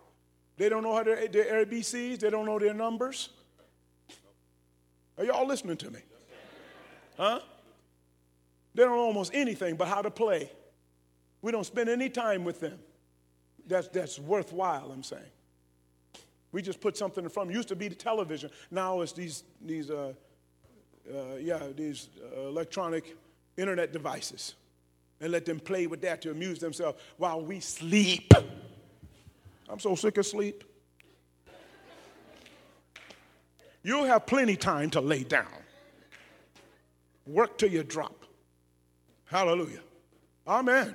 They 0.59 0.69
don't 0.69 0.83
know 0.83 0.95
how 0.95 1.05
their, 1.05 1.27
their 1.29 1.65
ABCs, 1.65 2.19
they 2.19 2.31
don't 2.31 2.45
know 2.45 2.59
their 2.59 2.75
numbers. 2.75 3.31
Are 5.17 5.25
y'all 5.25 5.47
listening 5.47 5.77
to 5.79 5.91
me? 5.91 6.01
Huh? 7.17 7.41
They 8.75 8.83
don't 8.83 8.97
know 8.97 9.03
almost 9.03 9.33
anything 9.35 9.77
but 9.77 9.89
how 9.89 10.03
to 10.03 10.11
play. 10.11 10.51
We 11.43 11.53
don't 11.53 11.65
spend 11.65 11.89
any 11.89 12.09
time 12.09 12.45
with 12.45 12.61
them. 12.61 12.79
That's, 13.67 13.89
that's 13.89 14.19
worthwhile, 14.19 14.91
I'm 14.93 15.03
saying. 15.03 15.23
We 16.51 16.63
just 16.63 16.81
put 16.81 16.97
something 16.97 17.23
in 17.23 17.31
front 17.31 17.49
them. 17.49 17.57
Used 17.57 17.69
to 17.69 17.77
be 17.77 17.89
the 17.89 17.95
television. 17.95 18.51
Now 18.71 19.01
it's 19.01 19.13
these, 19.13 19.45
these 19.61 19.91
uh, 19.91 20.13
uh, 21.09 21.37
yeah, 21.41 21.61
these 21.77 22.09
uh, 22.37 22.49
electronic 22.49 23.17
internet 23.57 23.93
devices. 23.93 24.55
And 25.21 25.33
let 25.33 25.45
them 25.45 25.61
play 25.61 25.87
with 25.87 26.01
that 26.03 26.23
to 26.23 26.31
amuse 26.31 26.59
themselves 26.59 27.01
while 27.17 27.41
we 27.41 27.61
sleep. 27.61 28.33
I'm 29.69 29.79
so 29.79 29.95
sick 29.95 30.17
of 30.19 30.27
sleep. 30.27 30.65
You'll 33.83 34.05
have 34.05 34.27
plenty 34.27 34.57
time 34.57 34.91
to 34.91 35.01
lay 35.01 35.25
down. 35.25 35.47
Work 37.27 37.59
till 37.59 37.71
you 37.71 37.83
drop. 37.83 38.25
Hallelujah. 39.27 39.81
Amen. 40.47 40.95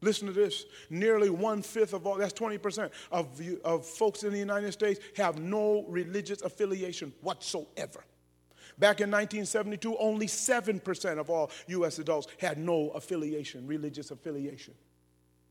Listen 0.00 0.26
to 0.26 0.32
this. 0.32 0.64
Nearly 0.90 1.30
one 1.30 1.62
fifth 1.62 1.92
of 1.92 2.06
all, 2.06 2.16
that's 2.16 2.32
20% 2.32 2.90
of, 3.10 3.40
of 3.64 3.86
folks 3.86 4.22
in 4.22 4.32
the 4.32 4.38
United 4.38 4.72
States 4.72 5.00
have 5.16 5.40
no 5.40 5.84
religious 5.88 6.42
affiliation 6.42 7.12
whatsoever. 7.20 8.04
Back 8.78 9.00
in 9.00 9.10
1972, 9.10 9.96
only 9.98 10.26
7% 10.26 11.18
of 11.18 11.30
all 11.30 11.50
U.S. 11.66 11.98
adults 11.98 12.28
had 12.38 12.58
no 12.58 12.90
affiliation, 12.90 13.66
religious 13.66 14.12
affiliation. 14.12 14.74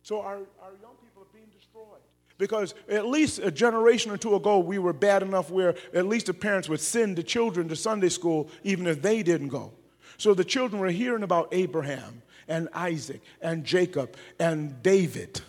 So 0.08 0.22
our, 0.22 0.38
our 0.62 0.72
young 0.82 0.96
people 1.04 1.24
are 1.24 1.34
being 1.34 1.50
destroyed. 1.54 2.00
Because 2.38 2.74
at 2.88 3.08
least 3.08 3.40
a 3.40 3.52
generation 3.52 4.10
or 4.10 4.16
two 4.16 4.36
ago, 4.36 4.58
we 4.58 4.80
were 4.80 4.94
bad 4.94 5.22
enough 5.22 5.52
where 5.52 5.76
at 5.94 6.08
least 6.08 6.28
the 6.28 6.34
parents 6.34 6.70
would 6.70 6.80
send 6.80 7.18
the 7.18 7.24
children 7.24 7.68
to 7.68 7.76
Sunday 7.76 8.08
school 8.08 8.50
even 8.64 8.88
if 8.88 9.02
they 9.02 9.22
didn't 9.22 9.50
go. 9.50 9.74
So 10.18 10.34
the 10.34 10.46
children 10.46 10.80
were 10.80 10.92
hearing 10.92 11.24
about 11.24 11.50
Abraham 11.52 12.22
and 12.48 12.70
Isaac 12.74 13.20
and 13.42 13.66
Jacob 13.66 14.16
and 14.40 14.82
David. 14.82 15.42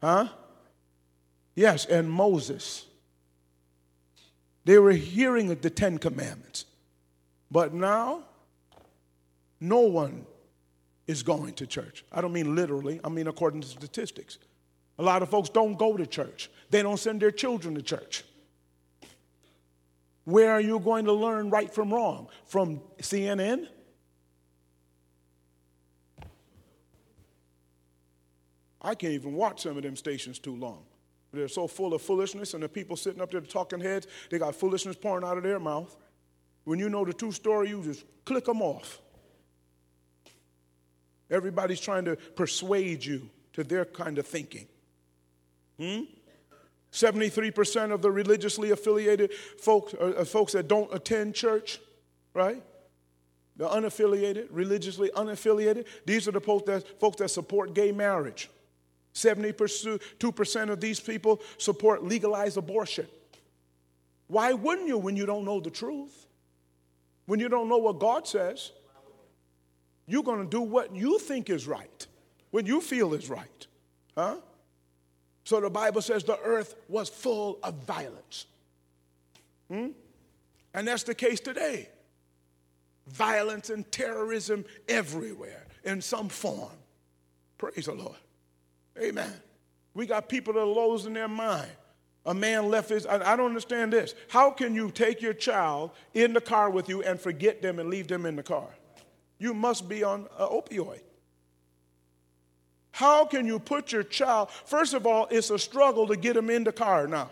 Huh? 0.00 0.26
Yes, 1.54 1.86
and 1.86 2.10
Moses. 2.10 2.84
They 4.64 4.80
were 4.80 4.90
hearing 4.90 5.54
the 5.54 5.70
Ten 5.70 5.98
Commandments. 5.98 6.64
But 7.48 7.72
now, 7.72 8.24
no 9.60 9.82
one 9.82 10.26
is 11.12 11.22
going 11.22 11.54
to 11.54 11.66
church. 11.66 12.04
I 12.10 12.20
don't 12.20 12.32
mean 12.32 12.56
literally, 12.56 12.98
I 13.04 13.08
mean 13.08 13.28
according 13.28 13.60
to 13.60 13.68
statistics. 13.68 14.38
A 14.98 15.02
lot 15.02 15.22
of 15.22 15.28
folks 15.28 15.48
don't 15.48 15.78
go 15.78 15.96
to 15.96 16.06
church, 16.06 16.50
they 16.70 16.82
don't 16.82 16.98
send 16.98 17.20
their 17.20 17.30
children 17.30 17.74
to 17.76 17.82
church. 17.82 18.24
Where 20.24 20.52
are 20.52 20.60
you 20.60 20.78
going 20.78 21.04
to 21.06 21.12
learn 21.12 21.50
right 21.50 21.72
from 21.72 21.92
wrong? 21.92 22.28
From 22.46 22.80
CNN? 23.00 23.66
I 28.80 28.94
can't 28.94 29.12
even 29.12 29.34
watch 29.34 29.62
some 29.62 29.76
of 29.76 29.82
them 29.82 29.96
stations 29.96 30.38
too 30.38 30.56
long. 30.56 30.84
They're 31.32 31.48
so 31.48 31.66
full 31.66 31.94
of 31.94 32.02
foolishness, 32.02 32.54
and 32.54 32.62
the 32.62 32.68
people 32.68 32.96
sitting 32.96 33.20
up 33.20 33.30
there, 33.30 33.40
talking 33.40 33.80
heads, 33.80 34.06
they 34.30 34.38
got 34.38 34.54
foolishness 34.54 34.96
pouring 34.96 35.24
out 35.24 35.36
of 35.36 35.42
their 35.42 35.58
mouth. 35.58 35.96
When 36.64 36.78
you 36.78 36.88
know 36.88 37.04
the 37.04 37.12
true 37.12 37.32
story, 37.32 37.70
you 37.70 37.82
just 37.82 38.04
click 38.24 38.44
them 38.44 38.62
off. 38.62 39.01
Everybody's 41.32 41.80
trying 41.80 42.04
to 42.04 42.14
persuade 42.14 43.04
you 43.04 43.28
to 43.54 43.64
their 43.64 43.86
kind 43.86 44.18
of 44.18 44.26
thinking. 44.26 44.68
Hmm? 45.80 46.02
73% 46.92 47.90
of 47.90 48.02
the 48.02 48.10
religiously 48.10 48.70
affiliated 48.70 49.32
folks, 49.58 49.94
uh, 49.94 50.12
uh, 50.18 50.24
folks 50.26 50.52
that 50.52 50.68
don't 50.68 50.92
attend 50.94 51.34
church, 51.34 51.80
right? 52.34 52.62
The 53.56 53.66
unaffiliated, 53.66 54.48
religiously 54.50 55.10
unaffiliated, 55.16 55.86
these 56.04 56.28
are 56.28 56.32
the 56.32 56.40
folks 56.40 56.66
that, 56.66 57.00
folks 57.00 57.16
that 57.16 57.30
support 57.30 57.74
gay 57.74 57.92
marriage. 57.92 58.50
72% 59.14 60.70
of 60.70 60.80
these 60.80 61.00
people 61.00 61.40
support 61.56 62.04
legalized 62.04 62.58
abortion. 62.58 63.06
Why 64.26 64.52
wouldn't 64.52 64.86
you 64.86 64.98
when 64.98 65.16
you 65.16 65.24
don't 65.24 65.46
know 65.46 65.60
the 65.60 65.70
truth? 65.70 66.26
When 67.24 67.40
you 67.40 67.48
don't 67.48 67.68
know 67.68 67.78
what 67.78 67.98
God 67.98 68.26
says? 68.26 68.72
You're 70.12 70.22
going 70.22 70.40
to 70.40 70.50
do 70.50 70.60
what 70.60 70.94
you 70.94 71.18
think 71.18 71.48
is 71.48 71.66
right, 71.66 72.06
what 72.50 72.66
you 72.66 72.82
feel 72.82 73.14
is 73.14 73.30
right. 73.30 73.66
Huh? 74.14 74.36
So 75.44 75.58
the 75.58 75.70
Bible 75.70 76.02
says 76.02 76.22
the 76.22 76.38
earth 76.40 76.74
was 76.86 77.08
full 77.08 77.58
of 77.62 77.76
violence. 77.84 78.44
Hmm? 79.70 79.88
And 80.74 80.86
that's 80.86 81.04
the 81.04 81.14
case 81.14 81.40
today. 81.40 81.88
Violence 83.06 83.70
and 83.70 83.90
terrorism 83.90 84.66
everywhere 84.86 85.64
in 85.82 86.02
some 86.02 86.28
form. 86.28 86.76
Praise 87.56 87.86
the 87.86 87.94
Lord. 87.94 88.18
Amen. 89.00 89.32
We 89.94 90.04
got 90.04 90.28
people 90.28 90.52
that 90.52 90.60
are 90.60 90.66
losing 90.66 91.14
their 91.14 91.26
mind. 91.26 91.70
A 92.26 92.34
man 92.34 92.68
left 92.68 92.90
his, 92.90 93.06
I, 93.06 93.32
I 93.32 93.34
don't 93.34 93.46
understand 93.46 93.94
this. 93.94 94.14
How 94.28 94.50
can 94.50 94.74
you 94.74 94.90
take 94.90 95.22
your 95.22 95.32
child 95.32 95.92
in 96.12 96.34
the 96.34 96.40
car 96.42 96.68
with 96.68 96.90
you 96.90 97.02
and 97.02 97.18
forget 97.18 97.62
them 97.62 97.78
and 97.78 97.88
leave 97.88 98.08
them 98.08 98.26
in 98.26 98.36
the 98.36 98.42
car? 98.42 98.68
You 99.42 99.54
must 99.54 99.88
be 99.88 100.04
on 100.04 100.28
an 100.38 100.46
opioid. 100.46 101.00
How 102.92 103.24
can 103.24 103.44
you 103.44 103.58
put 103.58 103.90
your 103.90 104.04
child? 104.04 104.52
First 104.52 104.94
of 104.94 105.04
all, 105.04 105.26
it's 105.32 105.50
a 105.50 105.58
struggle 105.58 106.06
to 106.06 106.16
get 106.16 106.34
them 106.34 106.48
in 106.48 106.62
the 106.62 106.70
car 106.70 107.08
now. 107.08 107.28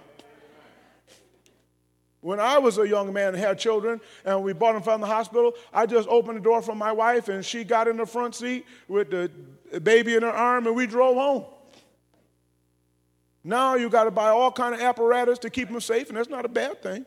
When 2.20 2.40
I 2.40 2.58
was 2.58 2.78
a 2.78 2.88
young 2.88 3.12
man 3.12 3.28
and 3.28 3.36
had 3.36 3.60
children 3.60 4.00
and 4.24 4.42
we 4.42 4.52
brought 4.52 4.72
them 4.72 4.82
from 4.82 5.00
the 5.00 5.06
hospital, 5.06 5.54
I 5.72 5.86
just 5.86 6.08
opened 6.08 6.38
the 6.38 6.42
door 6.42 6.62
for 6.62 6.74
my 6.74 6.90
wife 6.90 7.28
and 7.28 7.44
she 7.44 7.62
got 7.62 7.86
in 7.86 7.96
the 7.96 8.06
front 8.06 8.34
seat 8.34 8.66
with 8.88 9.10
the 9.10 9.30
baby 9.78 10.16
in 10.16 10.22
her 10.22 10.32
arm 10.32 10.66
and 10.66 10.74
we 10.74 10.88
drove 10.88 11.14
home. 11.14 11.44
Now 13.44 13.76
you 13.76 13.88
got 13.88 14.04
to 14.04 14.10
buy 14.10 14.30
all 14.30 14.50
kind 14.50 14.74
of 14.74 14.80
apparatus 14.80 15.38
to 15.38 15.48
keep 15.48 15.68
them 15.68 15.80
safe 15.80 16.08
and 16.08 16.16
that's 16.16 16.28
not 16.28 16.44
a 16.44 16.48
bad 16.48 16.82
thing. 16.82 17.06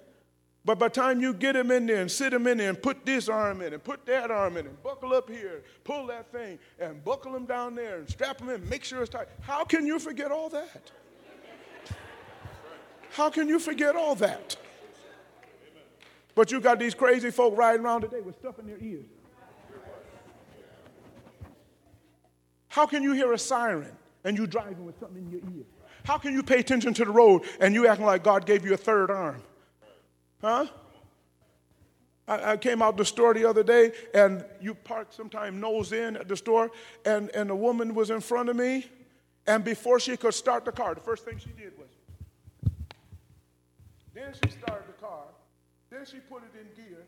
But 0.65 0.79
by 0.79 0.87
the 0.87 0.93
time 0.93 1.19
you 1.19 1.33
get 1.33 1.57
him 1.57 1.71
in 1.71 1.85
there 1.85 1.99
and 1.99 2.09
sit 2.09 2.33
him 2.33 2.47
in 2.47 2.57
there 2.57 2.69
and 2.69 2.81
put 2.81 3.05
this 3.05 3.27
arm 3.27 3.61
in 3.61 3.73
and 3.73 3.83
put 3.83 4.05
that 4.05 4.31
arm 4.31 4.55
in 4.55 4.65
and 4.65 4.81
buckle 4.81 5.13
up 5.13 5.29
here, 5.29 5.61
pull 5.83 6.07
that 6.07 6.31
thing 6.31 6.57
and 6.79 7.03
buckle 7.03 7.35
him 7.35 7.45
down 7.45 7.75
there 7.75 7.97
and 7.97 8.09
strap 8.09 8.39
him 8.39 8.49
in, 8.49 8.67
make 8.69 8.85
sure 8.85 9.01
it's 9.01 9.09
tight. 9.09 9.27
How 9.41 9.65
can 9.65 9.85
you 9.85 9.99
forget 9.99 10.31
all 10.31 10.49
that? 10.49 10.91
How 13.11 13.29
can 13.29 13.49
you 13.49 13.59
forget 13.59 13.95
all 13.95 14.15
that? 14.15 14.55
But 16.33 16.51
you 16.51 16.61
got 16.61 16.79
these 16.79 16.95
crazy 16.95 17.29
folk 17.29 17.57
riding 17.57 17.85
around 17.85 18.01
today 18.01 18.21
with 18.21 18.39
stuff 18.39 18.57
in 18.57 18.65
their 18.65 18.79
ears. 18.79 19.05
How 22.69 22.87
can 22.87 23.03
you 23.03 23.13
hear 23.13 23.33
a 23.33 23.37
siren 23.37 23.95
and 24.23 24.37
you 24.37 24.47
driving 24.47 24.85
with 24.85 24.97
something 24.99 25.23
in 25.23 25.29
your 25.29 25.41
ear? 25.41 25.65
How 26.05 26.17
can 26.17 26.33
you 26.33 26.41
pay 26.41 26.59
attention 26.59 26.93
to 26.95 27.05
the 27.05 27.11
road 27.11 27.43
and 27.59 27.75
you 27.75 27.85
acting 27.85 28.05
like 28.05 28.23
God 28.23 28.45
gave 28.45 28.65
you 28.65 28.73
a 28.73 28.77
third 28.77 29.11
arm? 29.11 29.43
Huh? 30.43 30.67
I, 32.27 32.51
I, 32.51 32.57
came 32.57 32.81
out 32.81 32.97
the 32.97 33.05
store 33.05 33.33
the 33.33 33.45
other 33.45 33.63
day, 33.63 33.93
and 34.13 34.43
you 34.59 34.75
park 34.75 35.07
sometime 35.11 35.61
nose 35.61 35.93
in 35.93 36.17
at 36.17 36.27
the 36.27 36.35
store, 36.35 36.69
and, 37.05 37.29
and 37.29 37.49
a 37.49 37.55
woman 37.55 37.95
was 37.95 38.09
in 38.09 38.19
front 38.19 38.49
of 38.49 38.57
me, 38.57 38.85
and 39.47 39.63
before 39.63 40.01
she 40.01 40.17
could 40.17 40.33
start 40.33 40.65
the 40.65 40.71
car, 40.73 40.95
the 40.95 41.01
first 41.01 41.23
thing 41.23 41.39
she 41.39 41.51
did 41.51 41.71
was, 41.77 41.87
then 44.13 44.33
she 44.43 44.51
started 44.51 44.85
the 44.87 45.01
car, 45.01 45.23
then 45.89 46.05
she 46.05 46.17
put 46.17 46.43
it 46.43 46.51
in 46.59 46.67
gear, 46.83 47.05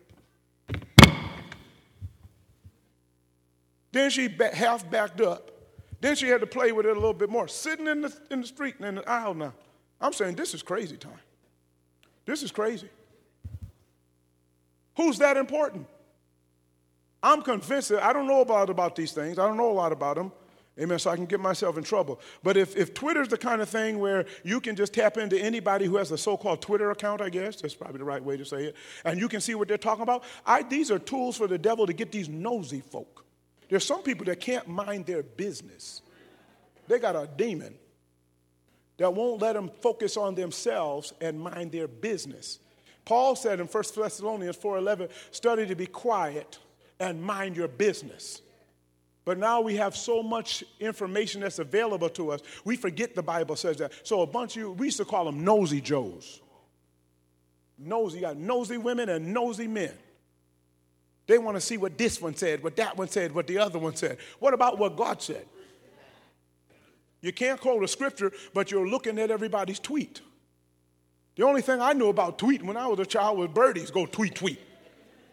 then 3.91 4.09
she 4.09 4.29
half 4.53 4.89
backed 4.89 5.19
up, 5.19 5.51
then 5.99 6.15
she 6.15 6.29
had 6.29 6.39
to 6.39 6.47
play 6.47 6.71
with 6.71 6.85
it 6.85 6.91
a 6.91 6.99
little 6.99 7.13
bit 7.13 7.29
more, 7.29 7.49
sitting 7.49 7.87
in 7.87 7.99
the, 7.99 8.17
in 8.31 8.41
the 8.41 8.47
street 8.47 8.75
and 8.77 8.85
in 8.85 8.95
the 8.95 9.09
aisle 9.09 9.33
now. 9.33 9.53
I'm 9.99 10.13
saying, 10.13 10.35
this 10.35 10.53
is 10.53 10.63
crazy 10.63 10.95
time. 10.95 11.19
This 12.25 12.41
is 12.41 12.51
crazy. 12.51 12.89
Who's 14.97 15.17
that 15.19 15.37
important? 15.37 15.87
I'm 17.21 17.41
convinced 17.41 17.89
that 17.89 18.03
I 18.03 18.13
don't 18.13 18.27
know 18.27 18.41
about, 18.41 18.69
about 18.69 18.95
these 18.95 19.11
things. 19.11 19.39
I 19.39 19.47
don't 19.47 19.57
know 19.57 19.71
a 19.71 19.73
lot 19.73 19.91
about 19.91 20.15
them. 20.15 20.31
Amen. 20.79 20.99
So 20.99 21.09
I 21.09 21.15
can 21.15 21.25
get 21.25 21.39
myself 21.39 21.77
in 21.77 21.83
trouble. 21.83 22.19
But 22.43 22.57
if, 22.57 22.75
if 22.75 22.93
Twitter's 22.93 23.29
the 23.29 23.37
kind 23.37 23.61
of 23.61 23.69
thing 23.69 23.97
where 23.97 24.25
you 24.43 24.59
can 24.59 24.75
just 24.75 24.93
tap 24.93 25.17
into 25.17 25.39
anybody 25.39 25.85
who 25.85 25.95
has 25.95 26.11
a 26.11 26.17
so 26.17 26.35
called 26.35 26.61
Twitter 26.61 26.91
account, 26.91 27.21
I 27.21 27.29
guess, 27.29 27.61
that's 27.61 27.73
probably 27.73 27.99
the 27.99 28.05
right 28.05 28.23
way 28.23 28.35
to 28.35 28.43
say 28.43 28.65
it, 28.65 28.75
and 29.05 29.19
you 29.19 29.29
can 29.29 29.39
see 29.39 29.55
what 29.55 29.69
they're 29.69 29.77
talking 29.77 30.03
about, 30.03 30.23
I, 30.45 30.63
these 30.63 30.91
are 30.91 30.99
tools 30.99 31.37
for 31.37 31.47
the 31.47 31.57
devil 31.57 31.87
to 31.87 31.93
get 31.93 32.11
these 32.11 32.27
nosy 32.27 32.81
folk. 32.81 33.25
There's 33.69 33.85
some 33.85 34.03
people 34.03 34.25
that 34.25 34.41
can't 34.41 34.67
mind 34.67 35.05
their 35.05 35.23
business, 35.23 36.01
they 36.87 36.99
got 36.99 37.15
a 37.15 37.27
demon 37.37 37.75
that 38.97 39.13
won't 39.13 39.41
let 39.41 39.53
them 39.53 39.71
focus 39.81 40.17
on 40.17 40.35
themselves 40.35 41.13
and 41.19 41.39
mind 41.39 41.71
their 41.71 41.87
business. 41.87 42.59
Paul 43.05 43.35
said 43.35 43.59
in 43.59 43.67
1 43.67 43.83
Thessalonians 43.95 44.57
4:11, 44.57 45.09
study 45.31 45.65
to 45.67 45.75
be 45.75 45.85
quiet 45.85 46.59
and 46.99 47.21
mind 47.21 47.55
your 47.55 47.67
business. 47.67 48.41
But 49.25 49.39
now 49.39 49.61
we 49.61 49.75
have 49.75 49.95
so 49.95 50.21
much 50.21 50.63
information 50.79 51.41
that's 51.41 51.59
available 51.59 52.09
to 52.09 52.31
us, 52.31 52.41
we 52.63 52.75
forget 52.75 53.15
the 53.15 53.23
Bible 53.23 53.55
says 53.55 53.77
that. 53.77 53.91
So 54.03 54.21
a 54.21 54.27
bunch 54.27 54.55
of 54.55 54.61
you, 54.61 54.71
we 54.71 54.87
used 54.87 54.97
to 54.97 55.05
call 55.05 55.25
them 55.25 55.43
nosy 55.43 55.81
Joes. 55.81 56.41
Nosy, 57.77 58.17
you 58.17 58.21
got 58.21 58.37
nosy 58.37 58.77
women 58.77 59.09
and 59.09 59.33
nosy 59.33 59.67
men. 59.67 59.91
They 61.27 61.39
want 61.39 61.57
to 61.57 61.61
see 61.61 61.77
what 61.77 61.97
this 61.97 62.21
one 62.21 62.35
said, 62.35 62.63
what 62.63 62.75
that 62.75 62.97
one 62.97 63.07
said, 63.07 63.33
what 63.33 63.47
the 63.47 63.57
other 63.57 63.79
one 63.79 63.95
said. 63.95 64.17
What 64.39 64.53
about 64.53 64.77
what 64.77 64.95
God 64.95 65.21
said? 65.21 65.45
You 67.21 67.33
can't 67.33 67.59
quote 67.59 67.83
a 67.83 67.87
scripture, 67.87 68.31
but 68.53 68.69
you're 68.69 68.87
looking 68.87 69.17
at 69.17 69.31
everybody's 69.31 69.79
tweet. 69.79 70.21
The 71.35 71.43
only 71.43 71.61
thing 71.61 71.81
I 71.81 71.93
knew 71.93 72.07
about 72.09 72.37
tweeting 72.37 72.63
when 72.63 72.77
I 72.77 72.87
was 72.87 72.99
a 72.99 73.05
child 73.05 73.37
was 73.37 73.49
birdies 73.49 73.91
go 73.91 74.05
tweet, 74.05 74.35
tweet. 74.35 74.59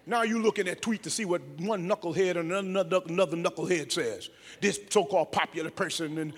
Now 0.05 0.23
you're 0.23 0.41
looking 0.41 0.67
at 0.67 0.83
tweet 0.83 1.05
to 1.05 1.11
see 1.11 1.25
what 1.25 1.43
one 1.59 1.89
knucklehead 1.89 2.37
and 2.37 2.51
another, 2.51 3.01
another 3.07 3.37
knucklehead 3.37 3.93
says. 3.93 4.31
This 4.61 4.81
so-called 4.91 5.31
popular 5.31 5.71
person. 5.71 6.19
And 6.19 6.33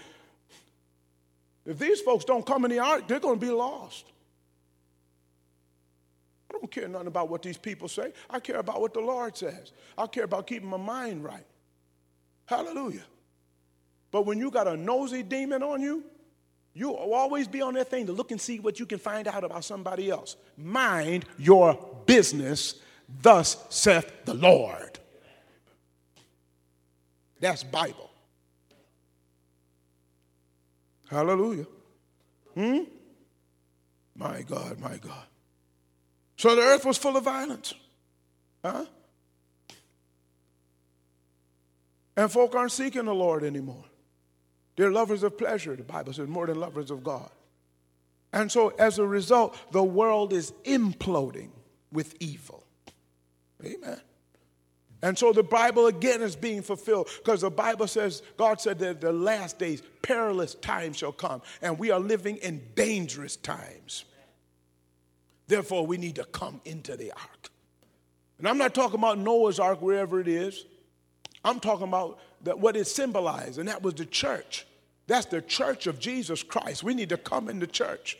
if 1.65 1.79
these 1.79 2.03
folks 2.03 2.27
don't 2.27 2.45
come 2.45 2.67
in 2.67 2.71
the 2.71 2.79
ark, 2.79 3.09
they're 3.09 3.21
going 3.21 3.41
to 3.41 3.47
be 3.47 3.53
lost. 3.53 4.05
I 6.51 6.59
don't 6.59 6.71
care 6.71 6.87
nothing 6.89 7.09
about 7.09 7.31
what 7.31 7.43
these 7.43 7.57
people 7.57 7.89
say. 7.89 8.13
I 8.29 8.39
care 8.39 8.59
about 8.59 8.83
what 8.83 8.93
the 8.93 9.01
Lord 9.01 9.35
says. 9.35 9.73
I 9.97 10.07
care 10.07 10.25
about 10.25 10.47
keeping 10.47 10.69
my 10.69 10.77
mind 10.77 11.25
right. 11.25 11.47
Hallelujah. 12.45 13.05
But 14.11 14.27
when 14.27 14.39
you 14.39 14.51
got 14.51 14.69
a 14.69 14.77
nosy 14.77 15.23
demon 15.23 15.63
on 15.63 15.81
you, 15.81 16.05
You'll 16.75 16.95
always 16.95 17.47
be 17.47 17.63
on 17.63 17.75
that 17.75 17.89
thing 17.89 18.07
to 18.07 18.13
look 18.13 18.33
and 18.33 18.41
see 18.41 18.59
what 18.59 18.81
you 18.81 18.87
can 18.87 18.99
find 18.99 19.29
out 19.29 19.45
about 19.45 19.65
somebody 19.65 20.11
else. 20.11 20.37
Mind 20.57 21.25
your 21.39 21.79
business, 22.05 22.75
thus 23.23 23.65
saith 23.71 24.11
the 24.25 24.35
Lord. 24.35 24.99
That's 27.39 27.63
Bible. 27.63 28.11
Hallelujah. 31.09 31.67
Hmm? 32.55 32.79
My 34.17 34.43
God, 34.43 34.81
my 34.81 34.97
God. 34.97 35.25
So 36.37 36.57
the 36.57 36.63
earth 36.63 36.85
was 36.85 36.99
full 36.99 37.17
of 37.17 37.25
violence. 37.25 37.75
Huh? 38.65 38.85
And 42.17 42.31
folk 42.33 42.55
aren't 42.55 42.73
seeking 42.73 43.05
the 43.05 43.15
Lord 43.15 43.45
anymore. 43.45 43.85
They're 44.77 44.91
lovers 44.91 45.23
of 45.23 45.39
pleasure, 45.39 45.77
the 45.77 45.85
Bible 45.85 46.13
says, 46.13 46.29
more 46.29 46.47
than 46.47 46.59
lovers 46.59 46.91
of 46.91 47.05
God. 47.05 47.31
And 48.33 48.51
so, 48.51 48.71
as 48.71 48.99
a 48.99 49.07
result, 49.07 49.57
the 49.73 49.83
world 49.83 50.33
is 50.33 50.53
imploding 50.65 51.51
with 51.93 52.17
evil. 52.21 52.65
Amen. 53.65 54.01
And 55.05 55.19
so 55.19 55.35
the 55.35 55.43
Bible 55.43 55.87
again 55.87 56.23
is 56.23 56.35
being 56.35 56.63
fulfilled 56.63 57.11
because 57.19 57.43
the 57.43 57.51
Bible 57.51 57.87
says, 57.87 58.23
God 58.39 58.59
said 58.59 58.79
that 58.79 59.03
the 59.03 59.13
last 59.13 59.59
days, 59.59 59.83
perilous 60.01 60.55
times 60.55 60.97
shall 60.97 61.13
come, 61.13 61.43
and 61.61 61.79
we 61.79 61.91
are 61.91 62.01
living 62.01 62.39
in 62.39 62.63
dangerous 62.75 63.37
times. 63.37 64.07
Therefore, 65.47 65.87
we 65.87 65.99
need 65.99 66.17
to 66.17 66.25
come 66.25 66.61
into 66.65 66.97
the 66.97 67.13
ark. 67.13 67.51
And 68.39 68.49
I'm 68.49 68.57
not 68.57 68.75
talking 68.75 68.99
about 68.99 69.19
Noah's 69.19 69.61
ark, 69.61 69.83
wherever 69.83 70.21
it 70.21 70.29
is. 70.29 70.65
I'm 71.45 71.61
talking 71.61 71.87
about 71.89 72.19
that 72.45 72.59
what 72.59 72.77
it 72.77 72.87
symbolized, 72.87 73.59
and 73.59 73.69
that 73.69 73.83
was 73.83 73.95
the 73.95 74.07
church. 74.07 74.67
That's 75.07 75.27
the 75.27 75.43
church 75.43 75.87
of 75.87 75.99
Jesus 75.99 76.43
Christ. 76.43 76.83
We 76.83 76.95
need 76.95 77.11
to 77.11 77.17
come 77.17 77.49
into 77.49 77.67
church. 77.67 78.17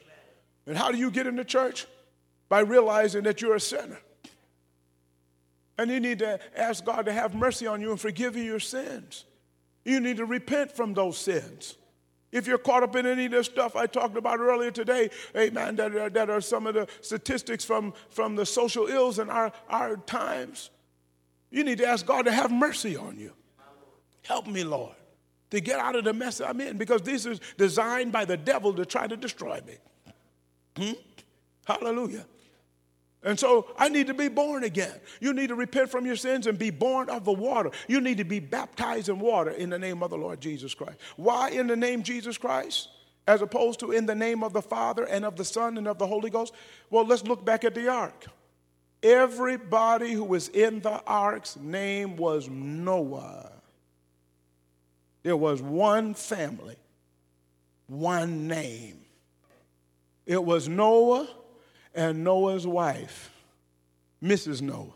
And 0.67 0.77
how 0.77 0.91
do 0.91 0.99
you 0.99 1.11
get 1.11 1.27
into 1.27 1.45
church? 1.45 1.87
By 2.49 2.61
realizing 2.61 3.23
that 3.25 3.41
you're 3.41 3.55
a 3.55 3.61
sinner. 3.61 3.99
And 5.79 5.91
you 5.91 6.01
need 6.01 6.21
to 6.21 6.39
ask 6.57 6.85
God 6.85 7.07
to 7.07 7.13
have 7.13 7.35
mercy 7.35 7.67
on 7.67 7.81
you 7.81 7.91
and 7.91 8.01
forgive 8.01 8.37
you 8.37 8.45
your 8.45 8.61
sins. 8.61 9.25
You 9.85 10.01
need 10.01 10.19
to 10.19 10.25
repent 10.25 10.73
from 10.73 10.95
those 10.95 11.19
sins. 11.19 11.77
If 12.33 12.47
you're 12.47 12.59
caught 12.59 12.83
up 12.83 12.97
in 12.97 13.07
any 13.07 13.27
of 13.27 13.33
this 13.33 13.47
stuff 13.47 13.77
I 13.77 13.87
talked 13.87 14.17
about 14.17 14.41
earlier 14.41 14.71
today, 14.71 15.11
amen, 15.37 15.77
that 15.77 15.95
are, 15.95 16.11
that 16.11 16.31
are 16.31 16.41
some 16.41 16.67
of 16.67 16.75
the 16.75 16.89
statistics 17.01 17.65
from, 17.65 17.95
from 18.09 18.35
the 18.35 18.45
social 18.47 18.87
ills 18.87 19.19
in 19.19 19.31
our, 19.31 19.53
our 19.69 19.97
times, 19.97 20.71
you 21.51 21.63
need 21.63 21.79
to 21.79 21.87
ask 21.87 22.05
God 22.05 22.25
to 22.25 22.33
have 22.33 22.51
mercy 22.51 22.97
on 22.97 23.19
you. 23.19 23.33
Help 24.25 24.47
me, 24.47 24.65
Lord, 24.65 24.95
to 25.51 25.61
get 25.61 25.79
out 25.79 25.95
of 25.95 26.05
the 26.05 26.13
mess 26.13 26.41
I'm 26.41 26.61
in 26.61 26.77
because 26.77 27.03
this 27.03 27.27
is 27.27 27.41
designed 27.57 28.11
by 28.11 28.25
the 28.25 28.37
devil 28.37 28.75
to 28.75 28.85
try 28.85 29.07
to 29.07 29.17
destroy 29.17 29.61
me. 29.67 29.75
Hmm? 30.77 30.93
Hallelujah. 31.67 32.27
And 33.23 33.39
so 33.39 33.69
I 33.79 33.89
need 33.89 34.07
to 34.09 34.15
be 34.15 34.29
born 34.29 34.65
again. 34.65 35.01
You 35.21 35.33
need 35.33 35.49
to 35.49 35.55
repent 35.55 35.91
from 35.91 36.05
your 36.05 36.17
sins 36.17 36.47
and 36.47 36.59
be 36.59 36.71
born 36.71 37.09
of 37.09 37.25
the 37.25 37.33
water. 37.33 37.71
You 37.89 38.01
need 38.01 38.19
to 38.19 38.25
be 38.25 38.39
baptized 38.39 39.09
in 39.09 39.19
water 39.19 39.51
in 39.51 39.71
the 39.71 39.79
name 39.79 40.03
of 40.03 40.11
the 40.11 40.19
Lord 40.19 40.41
Jesus 40.41 40.75
Christ. 40.75 40.99
Why 41.17 41.51
in 41.51 41.67
the 41.67 41.77
name 41.77 42.03
Jesus 42.03 42.37
Christ? 42.37 42.89
As 43.27 43.41
opposed 43.41 43.81
to 43.81 43.93
in 43.93 44.05
the 44.05 44.15
name 44.15 44.45
of 44.45 44.53
the 44.53 44.61
Father 44.61 45.05
and 45.05 45.25
of 45.25 45.37
the 45.37 45.45
Son 45.45 45.79
and 45.79 45.89
of 45.89 45.99
the 45.99 46.07
Holy 46.07 46.29
Ghost? 46.29 46.53
Well, 46.91 47.07
let's 47.07 47.25
look 47.25 47.45
back 47.45 47.65
at 47.65 47.75
the 47.75 47.89
ark. 47.89 48.27
Everybody 49.03 50.13
who 50.13 50.25
was 50.25 50.49
in 50.49 50.81
the 50.81 51.03
ark's 51.07 51.57
name 51.57 52.17
was 52.17 52.51
Noah. 52.51 53.54
There 55.25 55.37
was 55.37 55.61
one 55.61 56.15
family, 56.15 56.77
one 57.89 58.47
name. 58.47 59.01
It 60.27 60.45
was 60.45 60.69
Noah 60.69 61.29
and 61.95 62.23
Noah's 62.23 62.67
wife, 62.67 63.33
Mrs. 64.23 64.61
Noah. 64.61 64.93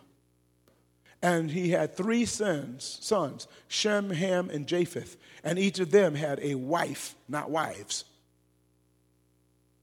And 1.22 1.50
he 1.50 1.70
had 1.70 1.96
three 1.96 2.26
sons, 2.26 2.98
sons, 3.00 3.48
Shem, 3.66 4.10
Ham, 4.10 4.50
and 4.50 4.66
Japheth. 4.66 5.16
And 5.42 5.58
each 5.58 5.80
of 5.80 5.90
them 5.90 6.14
had 6.14 6.38
a 6.40 6.54
wife, 6.54 7.16
not 7.28 7.50
wives. 7.50 8.04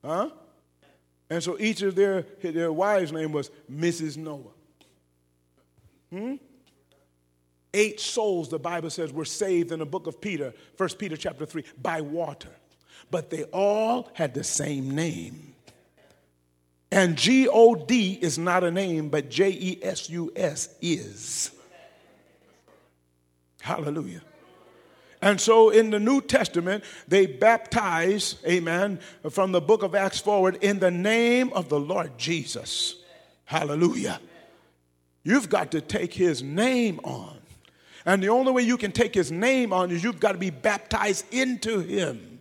Huh? 0.03 0.29
And 1.29 1.43
so 1.43 1.57
each 1.59 1.81
of 1.81 1.95
their, 1.95 2.21
their 2.41 2.71
wives' 2.71 3.11
name 3.11 3.31
was 3.31 3.49
Mrs. 3.69 4.15
Noah. 4.15 4.53
Hmm? 6.11 6.35
Eight 7.75 7.99
souls, 7.99 8.47
the 8.47 8.57
Bible 8.57 8.89
says, 8.89 9.11
were 9.11 9.25
saved 9.25 9.73
in 9.73 9.79
the 9.79 9.85
book 9.85 10.07
of 10.07 10.21
Peter, 10.21 10.53
1 10.77 10.89
Peter 10.97 11.17
chapter 11.17 11.45
3, 11.45 11.63
by 11.81 11.99
water. 11.99 12.49
But 13.11 13.29
they 13.29 13.43
all 13.43 14.09
had 14.13 14.33
the 14.33 14.45
same 14.45 14.95
name. 14.95 15.53
And 16.89 17.17
G 17.17 17.49
O 17.49 17.75
D 17.75 18.17
is 18.21 18.37
not 18.37 18.63
a 18.63 18.71
name, 18.71 19.09
but 19.09 19.29
J 19.29 19.49
E 19.49 19.79
S 19.83 20.09
U 20.09 20.31
S 20.35 20.73
is. 20.81 21.51
Hallelujah. 23.59 24.21
And 25.21 25.41
so 25.41 25.71
in 25.71 25.89
the 25.89 25.99
New 25.99 26.21
Testament, 26.21 26.83
they 27.07 27.25
baptize, 27.25 28.35
amen, 28.47 28.99
from 29.29 29.51
the 29.51 29.59
book 29.59 29.83
of 29.83 29.95
Acts 29.95 30.19
forward 30.19 30.59
in 30.61 30.79
the 30.79 30.91
name 30.91 31.51
of 31.51 31.67
the 31.67 31.79
Lord 31.79 32.17
Jesus. 32.17 32.95
Hallelujah. 33.43 34.21
You've 35.23 35.49
got 35.49 35.71
to 35.71 35.81
take 35.81 36.13
his 36.13 36.41
name 36.41 36.99
on. 37.03 37.39
And 38.05 38.21
the 38.21 38.29
only 38.29 38.51
way 38.51 38.61
you 38.61 38.77
can 38.77 38.91
take 38.91 39.15
his 39.15 39.31
name 39.31 39.73
on 39.73 39.91
is 39.91 40.03
you've 40.03 40.19
got 40.19 40.33
to 40.33 40.37
be 40.37 40.51
baptized 40.51 41.25
into 41.33 41.79
him 41.79 42.35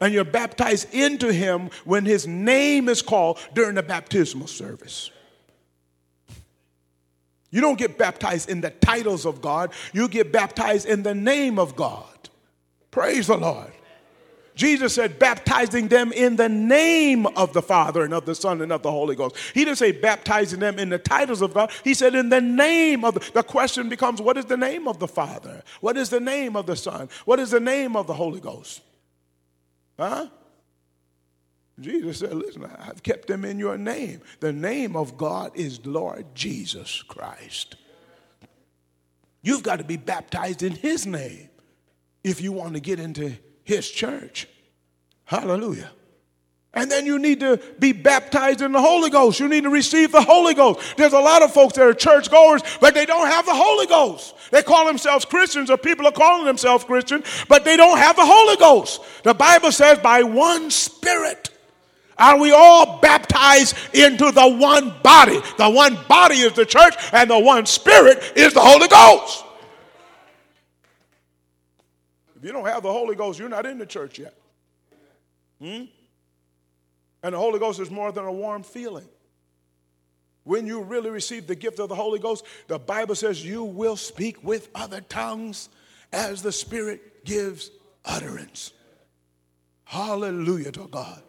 and 0.00 0.14
you're 0.14 0.24
baptized 0.24 0.92
into 0.94 1.32
him 1.32 1.70
when 1.84 2.04
his 2.04 2.26
name 2.26 2.88
is 2.88 3.02
called 3.02 3.38
during 3.54 3.74
the 3.74 3.82
baptismal 3.82 4.46
service. 4.46 5.10
You 7.50 7.60
don't 7.60 7.78
get 7.78 7.96
baptized 7.96 8.50
in 8.50 8.60
the 8.60 8.70
titles 8.70 9.24
of 9.24 9.40
God, 9.40 9.72
you 9.92 10.08
get 10.08 10.32
baptized 10.32 10.86
in 10.86 11.02
the 11.02 11.14
name 11.14 11.58
of 11.58 11.76
God. 11.76 12.28
Praise 12.90 13.26
the 13.28 13.36
Lord. 13.36 13.72
Jesus 14.58 14.92
said, 14.92 15.20
baptizing 15.20 15.86
them 15.86 16.10
in 16.10 16.34
the 16.34 16.48
name 16.48 17.26
of 17.26 17.52
the 17.52 17.62
Father 17.62 18.02
and 18.02 18.12
of 18.12 18.26
the 18.26 18.34
Son 18.34 18.60
and 18.60 18.72
of 18.72 18.82
the 18.82 18.90
Holy 18.90 19.14
Ghost. 19.14 19.36
He 19.54 19.64
didn't 19.64 19.78
say 19.78 19.92
baptizing 19.92 20.58
them 20.58 20.80
in 20.80 20.88
the 20.88 20.98
titles 20.98 21.42
of 21.42 21.54
God. 21.54 21.70
He 21.84 21.94
said, 21.94 22.16
in 22.16 22.28
the 22.28 22.40
name 22.40 23.04
of 23.04 23.14
the. 23.14 23.20
The 23.34 23.44
question 23.44 23.88
becomes, 23.88 24.20
what 24.20 24.36
is 24.36 24.46
the 24.46 24.56
name 24.56 24.88
of 24.88 24.98
the 24.98 25.06
Father? 25.06 25.62
What 25.80 25.96
is 25.96 26.10
the 26.10 26.18
name 26.18 26.56
of 26.56 26.66
the 26.66 26.74
Son? 26.74 27.08
What 27.24 27.38
is 27.38 27.52
the 27.52 27.60
name 27.60 27.94
of 27.94 28.08
the 28.08 28.14
Holy 28.14 28.40
Ghost? 28.40 28.80
Huh? 29.96 30.26
Jesus 31.78 32.18
said, 32.18 32.34
Listen, 32.34 32.64
I've 32.64 33.04
kept 33.04 33.28
them 33.28 33.44
in 33.44 33.60
your 33.60 33.78
name. 33.78 34.22
The 34.40 34.52
name 34.52 34.96
of 34.96 35.16
God 35.16 35.52
is 35.54 35.86
Lord 35.86 36.34
Jesus 36.34 37.02
Christ. 37.02 37.76
You've 39.40 39.62
got 39.62 39.76
to 39.76 39.84
be 39.84 39.96
baptized 39.96 40.64
in 40.64 40.72
His 40.72 41.06
name 41.06 41.48
if 42.24 42.40
you 42.40 42.50
want 42.50 42.74
to 42.74 42.80
get 42.80 42.98
into 42.98 43.36
His 43.68 43.90
church. 43.90 44.48
Hallelujah. 45.26 45.90
And 46.72 46.90
then 46.90 47.04
you 47.04 47.18
need 47.18 47.40
to 47.40 47.60
be 47.78 47.92
baptized 47.92 48.62
in 48.62 48.72
the 48.72 48.80
Holy 48.80 49.10
Ghost. 49.10 49.40
You 49.40 49.46
need 49.46 49.64
to 49.64 49.68
receive 49.68 50.10
the 50.10 50.22
Holy 50.22 50.54
Ghost. 50.54 50.96
There's 50.96 51.12
a 51.12 51.20
lot 51.20 51.42
of 51.42 51.52
folks 51.52 51.74
that 51.74 51.86
are 51.86 51.92
churchgoers, 51.92 52.62
but 52.80 52.94
they 52.94 53.04
don't 53.04 53.26
have 53.26 53.44
the 53.44 53.54
Holy 53.54 53.86
Ghost. 53.86 54.34
They 54.50 54.62
call 54.62 54.86
themselves 54.86 55.26
Christians, 55.26 55.68
or 55.68 55.76
people 55.76 56.06
are 56.06 56.12
calling 56.12 56.46
themselves 56.46 56.82
Christian, 56.82 57.22
but 57.46 57.66
they 57.66 57.76
don't 57.76 57.98
have 57.98 58.16
the 58.16 58.24
Holy 58.24 58.56
Ghost. 58.56 59.02
The 59.22 59.34
Bible 59.34 59.70
says, 59.70 59.98
by 59.98 60.22
one 60.22 60.70
Spirit 60.70 61.50
are 62.16 62.40
we 62.40 62.52
all 62.52 63.00
baptized 63.00 63.76
into 63.92 64.32
the 64.32 64.48
one 64.48 64.94
body. 65.02 65.40
The 65.58 65.68
one 65.68 65.98
body 66.08 66.36
is 66.36 66.54
the 66.54 66.64
church, 66.64 66.94
and 67.12 67.28
the 67.28 67.38
one 67.38 67.66
Spirit 67.66 68.32
is 68.34 68.54
the 68.54 68.60
Holy 68.60 68.88
Ghost. 68.88 69.44
If 72.38 72.44
you 72.44 72.52
don't 72.52 72.66
have 72.66 72.84
the 72.84 72.92
Holy 72.92 73.16
Ghost, 73.16 73.40
you're 73.40 73.48
not 73.48 73.66
in 73.66 73.78
the 73.78 73.86
church 73.86 74.20
yet. 74.20 74.34
Hmm? 75.60 75.84
And 77.24 77.34
the 77.34 77.38
Holy 77.38 77.58
Ghost 77.58 77.80
is 77.80 77.90
more 77.90 78.12
than 78.12 78.24
a 78.24 78.32
warm 78.32 78.62
feeling. 78.62 79.08
When 80.44 80.64
you 80.64 80.82
really 80.82 81.10
receive 81.10 81.48
the 81.48 81.56
gift 81.56 81.80
of 81.80 81.88
the 81.88 81.96
Holy 81.96 82.20
Ghost, 82.20 82.44
the 82.68 82.78
Bible 82.78 83.16
says 83.16 83.44
you 83.44 83.64
will 83.64 83.96
speak 83.96 84.44
with 84.44 84.68
other 84.72 85.00
tongues 85.00 85.68
as 86.12 86.40
the 86.40 86.52
Spirit 86.52 87.24
gives 87.24 87.72
utterance. 88.04 88.72
Hallelujah 89.82 90.70
to 90.72 90.86
God. 90.86 91.20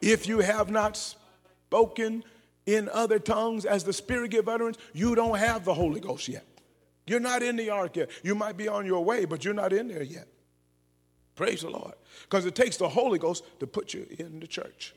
If 0.00 0.26
you 0.26 0.40
have 0.40 0.68
not 0.68 0.96
spoken 0.96 2.24
in 2.66 2.88
other 2.88 3.20
tongues 3.20 3.66
as 3.66 3.84
the 3.84 3.92
Spirit 3.92 4.32
give 4.32 4.48
utterance, 4.48 4.78
you 4.92 5.14
don't 5.14 5.38
have 5.38 5.64
the 5.64 5.74
Holy 5.74 6.00
Ghost 6.00 6.26
yet. 6.26 6.44
You're 7.06 7.20
not 7.20 7.44
in 7.44 7.54
the 7.54 7.70
ark 7.70 7.94
yet. 7.94 8.10
You 8.24 8.34
might 8.34 8.56
be 8.56 8.66
on 8.66 8.84
your 8.84 9.04
way, 9.04 9.26
but 9.26 9.44
you're 9.44 9.54
not 9.54 9.72
in 9.72 9.86
there 9.86 10.02
yet. 10.02 10.26
Praise 11.36 11.60
the 11.60 11.70
Lord. 11.70 11.92
Because 12.22 12.46
it 12.46 12.54
takes 12.54 12.78
the 12.78 12.88
Holy 12.88 13.18
Ghost 13.18 13.44
to 13.60 13.66
put 13.66 13.94
you 13.94 14.06
in 14.18 14.40
the 14.40 14.46
church. 14.46 14.94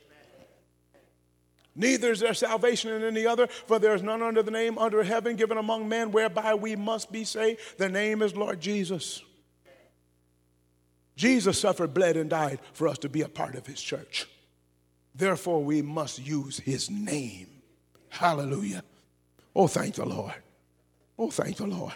Neither 1.76 2.10
is 2.10 2.20
there 2.20 2.34
salvation 2.34 2.90
in 2.92 3.04
any 3.04 3.26
other, 3.26 3.46
for 3.46 3.78
there 3.78 3.94
is 3.94 4.02
none 4.02 4.22
under 4.22 4.42
the 4.42 4.50
name 4.50 4.76
under 4.76 5.02
heaven 5.04 5.36
given 5.36 5.56
among 5.56 5.88
men 5.88 6.10
whereby 6.10 6.54
we 6.54 6.74
must 6.74 7.12
be 7.12 7.22
saved. 7.24 7.60
The 7.78 7.88
name 7.88 8.22
is 8.22 8.34
Lord 8.34 8.60
Jesus. 8.60 9.22
Jesus 11.14 11.60
suffered, 11.60 11.94
bled, 11.94 12.16
and 12.16 12.30
died 12.30 12.60
for 12.72 12.88
us 12.88 12.98
to 12.98 13.08
be 13.08 13.20
a 13.22 13.28
part 13.28 13.54
of 13.54 13.66
his 13.66 13.80
church. 13.80 14.26
Therefore, 15.14 15.62
we 15.62 15.82
must 15.82 16.18
use 16.18 16.58
his 16.58 16.90
name. 16.90 17.46
Hallelujah. 18.08 18.82
Oh, 19.54 19.66
thank 19.66 19.96
the 19.96 20.06
Lord. 20.06 20.34
Oh, 21.18 21.30
thank 21.30 21.58
the 21.58 21.66
Lord. 21.66 21.92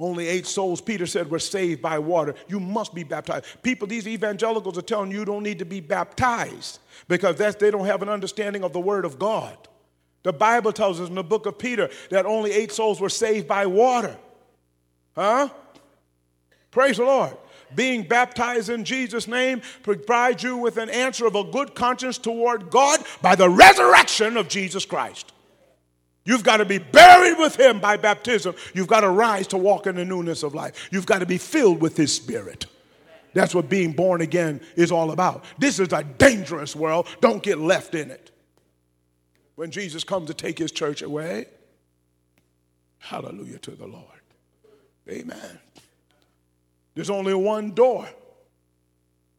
Only 0.00 0.28
eight 0.28 0.46
souls, 0.46 0.80
Peter 0.80 1.06
said, 1.06 1.30
were 1.30 1.38
saved 1.38 1.82
by 1.82 1.98
water. 1.98 2.34
You 2.48 2.58
must 2.58 2.94
be 2.94 3.04
baptized. 3.04 3.44
People, 3.62 3.86
these 3.86 4.08
evangelicals 4.08 4.78
are 4.78 4.82
telling 4.82 5.10
you 5.12 5.18
you 5.18 5.24
don't 5.26 5.42
need 5.42 5.58
to 5.58 5.66
be 5.66 5.80
baptized 5.80 6.78
because 7.06 7.36
that's, 7.36 7.56
they 7.56 7.70
don't 7.70 7.84
have 7.84 8.00
an 8.00 8.08
understanding 8.08 8.64
of 8.64 8.72
the 8.72 8.80
Word 8.80 9.04
of 9.04 9.18
God. 9.18 9.56
The 10.22 10.32
Bible 10.32 10.72
tells 10.72 11.00
us 11.00 11.10
in 11.10 11.14
the 11.14 11.22
book 11.22 11.44
of 11.44 11.58
Peter 11.58 11.90
that 12.08 12.24
only 12.24 12.50
eight 12.50 12.72
souls 12.72 12.98
were 12.98 13.10
saved 13.10 13.46
by 13.46 13.66
water. 13.66 14.16
Huh? 15.14 15.50
Praise 16.70 16.96
the 16.96 17.04
Lord. 17.04 17.36
Being 17.74 18.02
baptized 18.02 18.70
in 18.70 18.84
Jesus' 18.84 19.28
name 19.28 19.60
provides 19.82 20.42
you 20.42 20.56
with 20.56 20.78
an 20.78 20.88
answer 20.88 21.26
of 21.26 21.34
a 21.34 21.44
good 21.44 21.74
conscience 21.74 22.16
toward 22.16 22.70
God 22.70 23.04
by 23.20 23.34
the 23.34 23.50
resurrection 23.50 24.38
of 24.38 24.48
Jesus 24.48 24.86
Christ. 24.86 25.32
You've 26.24 26.44
got 26.44 26.58
to 26.58 26.64
be 26.64 26.78
buried 26.78 27.38
with 27.38 27.58
him 27.58 27.80
by 27.80 27.96
baptism. 27.96 28.54
You've 28.74 28.86
got 28.86 29.00
to 29.00 29.08
rise 29.08 29.46
to 29.48 29.56
walk 29.56 29.86
in 29.86 29.96
the 29.96 30.04
newness 30.04 30.42
of 30.42 30.54
life. 30.54 30.88
You've 30.92 31.06
got 31.06 31.20
to 31.20 31.26
be 31.26 31.38
filled 31.38 31.80
with 31.80 31.96
his 31.96 32.14
spirit. 32.14 32.66
That's 33.32 33.54
what 33.54 33.68
being 33.68 33.92
born 33.92 34.20
again 34.20 34.60
is 34.76 34.92
all 34.92 35.12
about. 35.12 35.44
This 35.58 35.78
is 35.78 35.92
a 35.92 36.02
dangerous 36.02 36.74
world. 36.74 37.06
Don't 37.20 37.42
get 37.42 37.58
left 37.58 37.94
in 37.94 38.10
it. 38.10 38.30
When 39.54 39.70
Jesus 39.70 40.04
comes 40.04 40.28
to 40.28 40.34
take 40.34 40.58
his 40.58 40.72
church 40.72 41.02
away, 41.02 41.46
hallelujah 42.98 43.58
to 43.58 43.72
the 43.72 43.86
Lord. 43.86 44.04
Amen. 45.08 45.58
There's 46.94 47.10
only 47.10 47.34
one 47.34 47.70
door. 47.72 48.08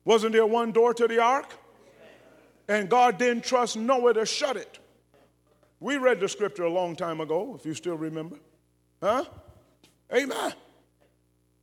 Wasn't 0.06 0.34
there 0.34 0.46
one 0.46 0.72
door 0.72 0.94
to 0.94 1.08
the 1.08 1.20
ark? 1.20 1.54
And 2.68 2.90
God 2.90 3.18
didn't 3.18 3.44
trust 3.44 3.78
Noah 3.78 4.14
to 4.14 4.26
shut 4.26 4.58
it. 4.58 4.80
We 5.82 5.98
read 5.98 6.20
the 6.20 6.30
scripture 6.30 6.64
a 6.64 6.70
long 6.70 6.96
time 6.96 7.20
ago, 7.20 7.56
if 7.60 7.66
you 7.66 7.74
still 7.74 7.98
remember. 7.98 8.38
Huh? 9.02 9.26
Amen. 10.14 10.54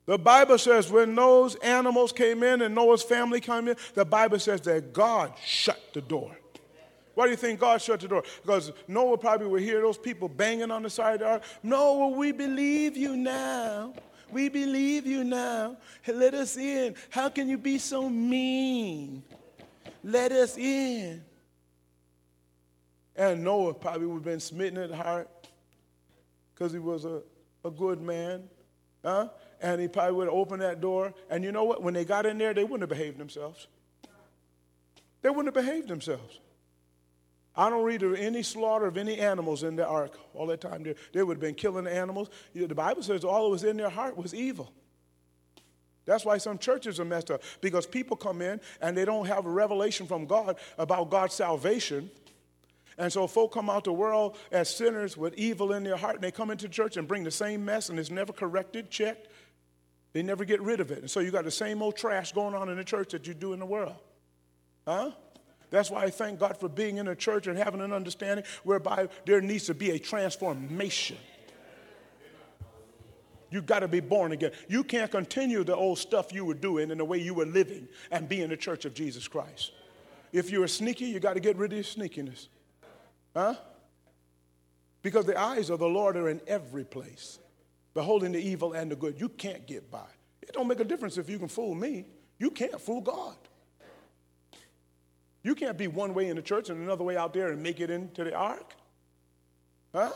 The 0.07 0.19
Bible 0.19 0.59
says 0.59 0.91
when 0.91 1.15
those 1.15 1.55
animals 1.57 2.13
came 2.13 2.43
in 2.43 2.63
and 2.63 2.75
Noah's 2.75 3.03
family 3.03 3.41
came 3.41 3.69
in, 3.69 3.77
the 3.95 4.05
Bible 4.05 4.41
says 4.41 4.61
that 4.63 4.93
God 4.93 5.33
shut 5.45 5.79
the 5.95 6.01
door. 6.01 6.37
Why 7.15 7.27
do 7.27 7.31
you 7.31 7.37
think 7.37 7.61
God 7.61 7.81
shut 7.81 8.01
the 8.01 8.09
door? 8.09 8.25
Because 8.43 8.73
Noah 8.89 9.19
probably 9.19 9.47
would 9.47 9.63
hear 9.63 9.81
those 9.81 9.99
people 9.99 10.29
banging 10.29 10.71
on 10.71 10.83
the 10.83 10.91
side 10.91 11.15
of 11.15 11.21
the 11.21 11.27
ark. 11.27 11.43
Noah, 11.63 12.09
we 12.09 12.33
believe 12.33 12.97
you 12.97 13.17
now. 13.17 13.93
We 14.33 14.49
believe 14.49 15.07
you 15.07 15.25
now. 15.25 15.77
Let 16.07 16.35
us 16.35 16.57
in. 16.57 16.95
How 17.11 17.29
can 17.29 17.49
you 17.49 17.59
be 17.59 17.79
so 17.79 18.09
mean? 18.09 19.23
Let 20.03 20.33
us 20.33 20.57
in. 20.57 21.25
And 23.19 23.43
Noah 23.43 23.75
probably 23.75 24.07
would 24.07 24.15
have 24.15 24.25
been 24.25 24.41
smitten 24.41 24.79
at 24.79 24.93
heart 24.93 25.29
because 26.55 26.73
he 26.73 26.79
was 26.79 27.05
a, 27.05 27.21
a 27.65 27.71
good 27.71 28.01
man. 28.01 28.45
Huh? 29.05 29.29
And 29.61 29.81
he 29.81 29.89
probably 29.89 30.15
would 30.15 30.29
have 30.29 30.35
opened 30.35 30.63
that 30.63 30.81
door. 30.81 31.13
And 31.29 31.43
you 31.43 31.51
know 31.51 31.65
what? 31.65 31.83
When 31.83 31.95
they 31.95 32.05
got 32.05 32.27
in 32.27 32.39
there, 32.39 32.55
they 32.55 32.63
wouldn't 32.63 32.89
have 32.89 32.97
behaved 32.97 33.19
themselves. 33.19 33.67
They 35.21 35.31
wouldn't 35.31 35.55
have 35.55 35.67
behaved 35.67 35.89
themselves. 35.89 36.39
I 37.57 37.69
don't 37.71 37.83
read 37.83 38.05
of 38.05 38.15
any 38.15 38.45
slaughter 38.45 38.87
of 38.87 38.97
any 38.97 39.19
animals 39.19 39.65
in 39.65 39.75
the 39.75 39.85
ark 39.85 40.17
all 40.33 40.47
that 40.47 40.61
time. 40.61 40.85
They, 40.85 40.95
they 41.13 41.25
would 41.25 41.39
have 41.39 41.41
been 41.41 41.57
killing 41.57 41.85
the 41.85 41.93
animals. 41.93 42.31
The 42.55 42.69
Bible 42.69 43.03
says 43.03 43.25
all 43.25 43.45
that 43.45 43.51
was 43.51 43.65
in 43.65 43.77
their 43.77 43.91
heart 43.91 44.17
was 44.17 44.33
evil. 44.33 44.73
That's 46.05 46.25
why 46.25 46.39
some 46.39 46.57
churches 46.57 47.01
are 47.01 47.05
messed 47.05 47.33
up 47.33 47.43
because 47.61 47.85
people 47.85 48.17
come 48.17 48.41
in 48.43 48.61
and 48.81 48.97
they 48.97 49.05
don't 49.05 49.27
have 49.27 49.45
a 49.45 49.51
revelation 49.51 50.07
from 50.07 50.25
God 50.25 50.57
about 50.79 51.11
God's 51.11 51.35
salvation. 51.35 52.11
And 52.99 53.13
so 53.13 53.29
folk 53.29 53.53
come 53.53 53.71
out 53.71 53.85
the 53.85 53.93
world 53.93 54.37
as 54.51 54.75
sinners 54.75 55.17
with 55.17 55.35
evil 55.35 55.73
in 55.73 55.85
their 55.85 55.97
heart 55.97 56.17
and 56.17 56.25
they 56.25 56.33
come 56.33 56.51
into 56.51 56.69
church 56.69 56.97
and 56.97 57.07
bring 57.07 57.23
the 57.23 57.31
same 57.31 57.65
mess 57.65 57.89
and 57.89 57.99
it's 57.99 58.11
never 58.11 58.33
corrected, 58.33 58.91
checked. 58.91 59.29
They 60.13 60.23
never 60.23 60.45
get 60.45 60.61
rid 60.61 60.81
of 60.81 60.91
it. 60.91 60.99
And 60.99 61.11
so 61.11 61.21
you 61.21 61.31
got 61.31 61.45
the 61.45 61.51
same 61.51 61.81
old 61.81 61.97
trash 61.97 62.33
going 62.33 62.55
on 62.55 62.69
in 62.69 62.77
the 62.77 62.85
church 62.85 63.13
that 63.13 63.27
you 63.27 63.35
do 63.35 63.53
in 63.53 63.61
the 63.61 63.67
world. 63.67 63.95
Huh? 64.87 65.13
That's 65.71 65.91
why 65.91 66.03
I 66.05 66.11
thank 66.11 66.41
God 66.41 66.59
for 66.59 66.69
being 66.69 66.97
in 66.97 67.07
a 67.09 67.15
church 67.15 67.47
and 67.47 67.57
having 67.57 67.81
an 67.83 67.93
understanding 67.93 68.45
whereby 68.65 69.09
there 69.27 69.41
needs 69.41 69.67
to 69.67 69.75
be 69.75 69.91
a 69.91 69.99
transformation. 69.99 71.19
You 73.51 73.63
got 73.63 73.81
to 73.81 73.89
be 73.89 74.01
born 74.01 74.33
again. 74.33 74.53
You 74.67 74.83
can't 74.83 75.11
continue 75.11 75.63
the 75.63 75.77
old 75.77 75.99
stuff 75.99 76.33
you 76.33 76.45
were 76.45 76.55
doing 76.55 76.91
and 76.91 76.99
the 76.99 77.05
way 77.05 77.19
you 77.19 77.33
were 77.33 77.47
living 77.47 77.87
and 78.11 78.29
be 78.29 78.43
in 78.43 78.51
the 78.51 78.57
church 78.57 78.85
of 78.85 78.93
Jesus 78.93 79.29
Christ. 79.29 79.73
If 80.33 80.51
you're 80.51 80.69
sneaky, 80.69 81.07
you 81.07 81.21
got 81.21 81.35
to 81.35 81.41
get 81.41 81.57
rid 81.57 81.73
of 81.73 81.77
your 81.77 81.85
sneakiness. 81.85 82.49
Huh? 83.35 83.55
Because 85.03 85.27
the 85.27 85.39
eyes 85.39 85.71
of 85.71 85.79
the 85.79 85.89
Lord 85.89 86.17
are 86.17 86.29
in 86.29 86.41
every 86.47 86.85
place, 86.85 87.39
beholding 87.95 88.33
the 88.33 88.41
evil 88.41 88.73
and 88.73 88.91
the 88.91 88.97
good. 88.97 89.21
You 89.21 89.29
can't 89.29 89.67
get 89.67 89.91
by. 89.91 90.07
It 90.43 90.53
don't 90.53 90.67
make 90.67 90.81
a 90.81 90.85
difference 90.85 91.19
if 91.19 91.29
you 91.29 91.39
can 91.39 91.49
fool 91.49 91.75
me. 91.75 92.07
You 92.39 92.51
can't 92.51 92.81
fool 92.81 93.01
God. 93.01 93.37
You 95.43 95.55
can't 95.55 95.79
be 95.79 95.87
one 95.87 96.15
way 96.15 96.29
in 96.29 96.37
the 96.37 96.43
church 96.43 96.69
and 96.69 96.83
another 96.83 97.05
way 97.05 97.17
out 97.17 97.33
there 97.33 97.49
and 97.53 97.63
make 97.63 97.81
it 97.81 97.91
into 97.91 98.25
the 98.25 98.35
ark. 98.35 98.75
Huh? 99.95 100.11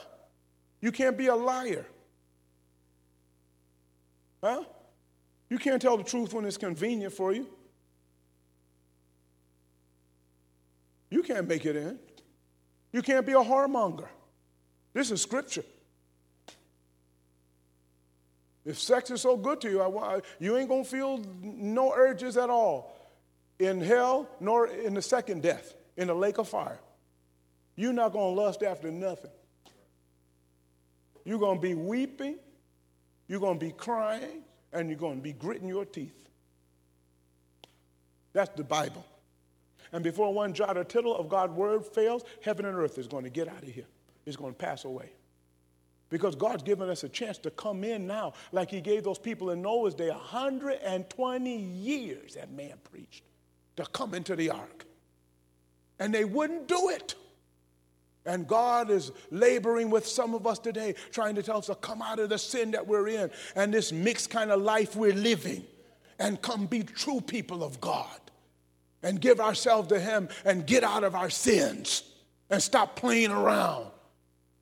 You 0.80 0.92
can't 0.92 1.16
be 1.16 1.28
a 1.28 1.36
liar. 1.36 1.86
Huh? 4.42 4.64
You 5.48 5.58
can't 5.58 5.80
tell 5.80 5.96
the 5.96 6.02
truth 6.02 6.32
when 6.32 6.44
it's 6.44 6.56
convenient 6.56 7.12
for 7.12 7.32
you. 7.32 7.46
You 11.10 11.22
can't 11.22 11.46
make 11.46 11.66
it 11.66 11.76
in. 11.76 11.98
You 12.92 13.02
can't 13.02 13.26
be 13.26 13.32
a 13.32 13.36
whoremonger. 13.36 14.08
This 14.92 15.10
is 15.10 15.22
scripture. 15.22 15.64
If 18.64 18.78
sex 18.78 19.10
is 19.10 19.20
so 19.20 19.36
good 19.36 19.60
to 19.62 19.70
you, 19.70 19.82
I, 19.82 20.20
you 20.38 20.56
ain't 20.56 20.68
going 20.68 20.84
to 20.84 20.88
feel 20.88 21.20
no 21.42 21.92
urges 21.92 22.36
at 22.36 22.48
all 22.48 22.96
in 23.58 23.80
hell 23.80 24.28
nor 24.40 24.68
in 24.68 24.94
the 24.94 25.02
second 25.02 25.42
death, 25.42 25.74
in 25.96 26.08
the 26.08 26.14
lake 26.14 26.38
of 26.38 26.48
fire. 26.48 26.78
You're 27.74 27.92
not 27.92 28.12
going 28.12 28.36
to 28.36 28.40
lust 28.40 28.62
after 28.62 28.90
nothing. 28.90 29.30
You're 31.24 31.38
going 31.38 31.58
to 31.58 31.62
be 31.62 31.74
weeping, 31.74 32.36
you're 33.28 33.40
going 33.40 33.58
to 33.58 33.64
be 33.64 33.72
crying, 33.72 34.42
and 34.72 34.88
you're 34.88 34.98
going 34.98 35.16
to 35.16 35.22
be 35.22 35.32
gritting 35.32 35.68
your 35.68 35.84
teeth. 35.84 36.28
That's 38.32 38.54
the 38.56 38.64
Bible. 38.64 39.04
And 39.92 40.02
before 40.02 40.32
one 40.32 40.54
jot 40.54 40.76
or 40.76 40.84
tittle 40.84 41.16
of 41.16 41.28
God's 41.28 41.52
word 41.52 41.84
fails, 41.84 42.24
heaven 42.42 42.64
and 42.64 42.76
earth 42.76 42.98
is 42.98 43.06
going 43.06 43.24
to 43.24 43.30
get 43.30 43.48
out 43.48 43.62
of 43.62 43.68
here. 43.68 43.86
It's 44.24 44.36
going 44.36 44.52
to 44.52 44.58
pass 44.58 44.84
away. 44.84 45.12
Because 46.08 46.34
God's 46.34 46.62
given 46.62 46.88
us 46.88 47.04
a 47.04 47.08
chance 47.08 47.38
to 47.38 47.50
come 47.50 47.84
in 47.84 48.06
now, 48.06 48.34
like 48.52 48.70
He 48.70 48.80
gave 48.80 49.04
those 49.04 49.18
people 49.18 49.50
in 49.50 49.62
Noah's 49.62 49.94
day 49.94 50.10
120 50.10 51.56
years 51.56 52.34
that 52.34 52.50
man 52.50 52.74
preached 52.90 53.24
to 53.76 53.84
come 53.86 54.14
into 54.14 54.36
the 54.36 54.50
ark. 54.50 54.86
And 55.98 56.12
they 56.12 56.24
wouldn't 56.24 56.68
do 56.68 56.90
it. 56.90 57.14
And 58.24 58.46
God 58.46 58.90
is 58.90 59.10
laboring 59.30 59.90
with 59.90 60.06
some 60.06 60.34
of 60.34 60.46
us 60.46 60.58
today, 60.58 60.94
trying 61.10 61.34
to 61.34 61.42
tell 61.42 61.58
us 61.58 61.66
to 61.66 61.74
come 61.74 62.02
out 62.02 62.18
of 62.18 62.28
the 62.28 62.38
sin 62.38 62.70
that 62.70 62.86
we're 62.86 63.08
in 63.08 63.30
and 63.56 63.74
this 63.74 63.90
mixed 63.90 64.30
kind 64.30 64.50
of 64.50 64.62
life 64.62 64.94
we're 64.94 65.14
living 65.14 65.64
and 66.18 66.40
come 66.40 66.66
be 66.66 66.82
true 66.82 67.20
people 67.20 67.64
of 67.64 67.80
God 67.80 68.21
and 69.02 69.20
give 69.20 69.40
ourselves 69.40 69.88
to 69.88 70.00
Him 70.00 70.28
and 70.44 70.66
get 70.66 70.84
out 70.84 71.04
of 71.04 71.14
our 71.14 71.30
sins 71.30 72.02
and 72.50 72.62
stop 72.62 72.96
playing 72.96 73.30
around 73.30 73.86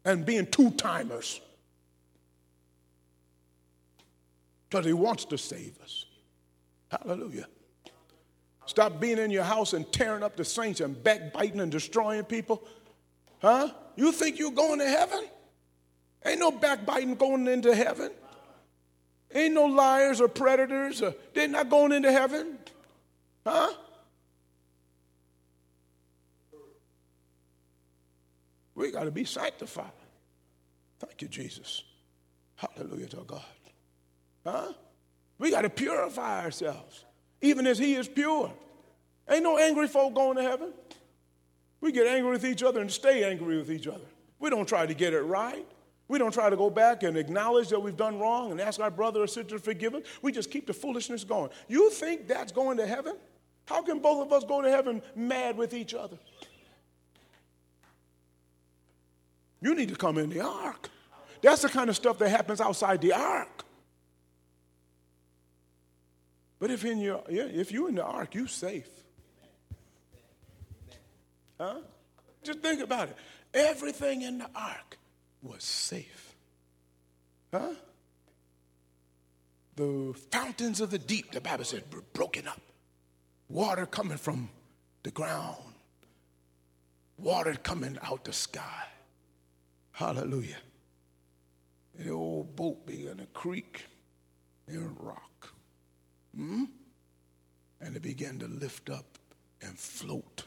and 0.05 0.25
being 0.25 0.47
two 0.47 0.71
timers. 0.73 1.41
Because 4.69 4.87
He 4.87 4.93
wants 4.93 5.25
to 5.27 5.39
save 5.39 5.79
us. 5.83 6.07
Hallelujah. 6.91 7.47
Stop 8.67 9.01
being 9.01 9.19
in 9.19 9.31
your 9.31 9.43
house 9.43 9.73
and 9.73 9.91
tearing 9.93 10.23
up 10.23 10.37
the 10.37 10.45
saints 10.45 10.81
and 10.81 11.03
backbiting 11.03 11.61
and 11.61 11.73
destroying 11.73 12.23
people. 12.23 12.63
Huh? 13.41 13.71
You 13.97 14.13
think 14.13 14.39
you're 14.39 14.53
going 14.53 14.79
to 14.79 14.89
heaven? 14.89 15.25
Ain't 16.25 16.39
no 16.39 16.53
backbiting 16.53 17.17
going 17.17 17.49
into 17.49 17.75
heaven. 17.75 18.13
Ain't 19.35 19.55
no 19.55 19.65
liars 19.65 20.21
or 20.21 20.29
predators. 20.29 21.03
Or, 21.03 21.15
they're 21.35 21.49
not 21.49 21.69
going 21.69 21.93
into 21.93 22.13
heaven. 22.13 22.59
Huh? 23.47 23.73
We 28.81 28.91
got 28.91 29.05
to 29.05 29.11
be 29.11 29.25
sanctified. 29.25 29.93
Thank 31.01 31.21
you, 31.21 31.29
Jesus. 31.29 31.85
Hallelujah 32.57 33.09
to 33.09 33.25
God. 33.27 33.43
Huh? 34.43 34.73
We 35.39 35.51
got 35.51 35.63
to 35.63 35.71
purify 35.71 36.43
ourselves 36.43 37.05
even 37.43 37.67
as 37.67 37.79
he 37.79 37.95
is 37.95 38.09
pure. 38.09 38.51
Ain't 39.29 39.43
no 39.43 39.59
angry 39.59 39.87
folk 39.87 40.15
going 40.15 40.39
to 40.39 40.43
heaven. 40.43 40.73
We 41.83 41.93
get 41.93 42.07
angry 42.07 42.31
with 42.31 42.47
each 42.47 42.63
other 42.63 42.81
and 42.81 42.91
stay 42.91 43.23
angry 43.23 43.59
with 43.59 43.71
each 43.71 43.87
other. 43.87 44.07
We 44.39 44.49
don't 44.49 44.67
try 44.67 44.87
to 44.87 44.95
get 44.95 45.13
it 45.13 45.23
right. 45.23 45.67
We 46.09 46.19
don't 46.19 46.33
try 46.33 46.49
to 46.49 46.57
go 46.57 46.71
back 46.71 47.03
and 47.03 47.19
acknowledge 47.19 47.69
that 47.69 47.81
we've 47.81 47.99
done 47.99 48.19
wrong 48.19 48.51
and 48.51 48.63
ask 48.63 48.81
our 48.81 48.91
brother 48.91 49.23
or 49.23 49.27
sister 49.27 49.57
to 49.57 49.59
forgive 49.59 49.95
us. 49.95 50.05
We 50.23 50.33
just 50.33 50.51
keep 50.51 50.67
the 50.67 50.73
foolishness 50.73 51.23
going. 51.23 51.51
You 51.69 51.91
think 51.91 52.27
that's 52.27 52.51
going 52.51 52.79
to 52.79 52.87
heaven? 52.87 53.17
How 53.67 53.83
can 53.83 53.99
both 53.99 54.27
of 54.27 54.33
us 54.33 54.43
go 54.43 54.63
to 54.63 54.71
heaven 54.71 55.03
mad 55.15 55.59
with 55.59 55.75
each 55.75 55.93
other? 55.93 56.17
You 59.61 59.75
need 59.75 59.89
to 59.91 59.97
come 59.97 60.19
in 60.19 60.31
the 60.31 60.41
ark. 60.41 60.91
That's 61.43 61.63
the 61.63 61.69
kind 61.69 61.89
of 61.91 61.97
stuff 61.97 62.19
that 62.19 62.29
happens 62.29 62.61
outside 62.61 63.01
the 63.01 63.13
ark. 63.13 63.65
But 66.59 66.71
if 66.71 66.85
in 66.85 66.99
your 66.99 67.23
if 67.29 67.73
you're 67.73 67.89
in 67.89 67.95
the 67.95 68.05
ark, 68.05 68.35
you're 68.35 68.47
safe. 68.47 68.89
Huh? 71.59 71.77
Just 72.43 72.61
think 72.61 72.81
about 72.81 73.09
it. 73.09 73.17
Everything 73.53 74.23
in 74.23 74.39
the 74.39 74.51
ark 74.55 74.99
was 75.43 75.63
safe. 75.65 76.35
Huh? 77.53 77.75
The 79.77 80.15
fountains 80.31 80.81
of 80.81 80.91
the 80.91 80.99
deep, 80.99 81.33
the 81.33 81.41
Bible 81.41 81.65
said, 81.65 81.85
were 81.93 82.03
broken 82.13 82.47
up. 82.47 82.61
Water 83.49 83.87
coming 83.87 84.19
from 84.19 84.51
the 85.03 85.11
ground. 85.11 85.57
Water 87.19 87.55
coming 87.55 87.99
out 88.03 88.25
the 88.25 88.33
sky. 88.33 88.85
Hallelujah. 90.01 90.57
The 91.99 92.09
old 92.09 92.57
boat 92.57 92.87
began 92.87 93.19
to 93.19 93.27
creak 93.35 93.85
and 94.67 94.97
rock. 94.99 95.53
Hmm? 96.35 96.65
And 97.83 97.95
it 97.95 98.01
began 98.01 98.39
to 98.39 98.49
lift 98.49 98.89
up 98.89 99.19
and 99.61 99.79
float. 99.79 100.45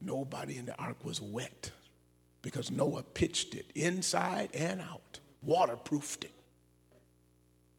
Nobody 0.00 0.56
in 0.56 0.64
the 0.64 0.74
ark 0.76 1.04
was 1.04 1.20
wet 1.20 1.72
because 2.40 2.70
Noah 2.70 3.02
pitched 3.02 3.54
it 3.54 3.70
inside 3.74 4.48
and 4.54 4.80
out, 4.80 5.20
waterproofed 5.42 6.24
it. 6.24 6.32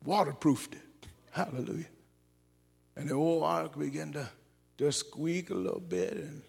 Waterproofed 0.06 0.76
it. 0.76 1.08
Hallelujah. 1.32 1.90
And 2.96 3.10
the 3.10 3.16
old 3.16 3.44
ark 3.44 3.80
began 3.80 4.12
to 4.12 4.30
just 4.78 5.00
squeak 5.00 5.50
a 5.50 5.56
little 5.56 5.80
bit 5.80 6.14
and, 6.14 6.42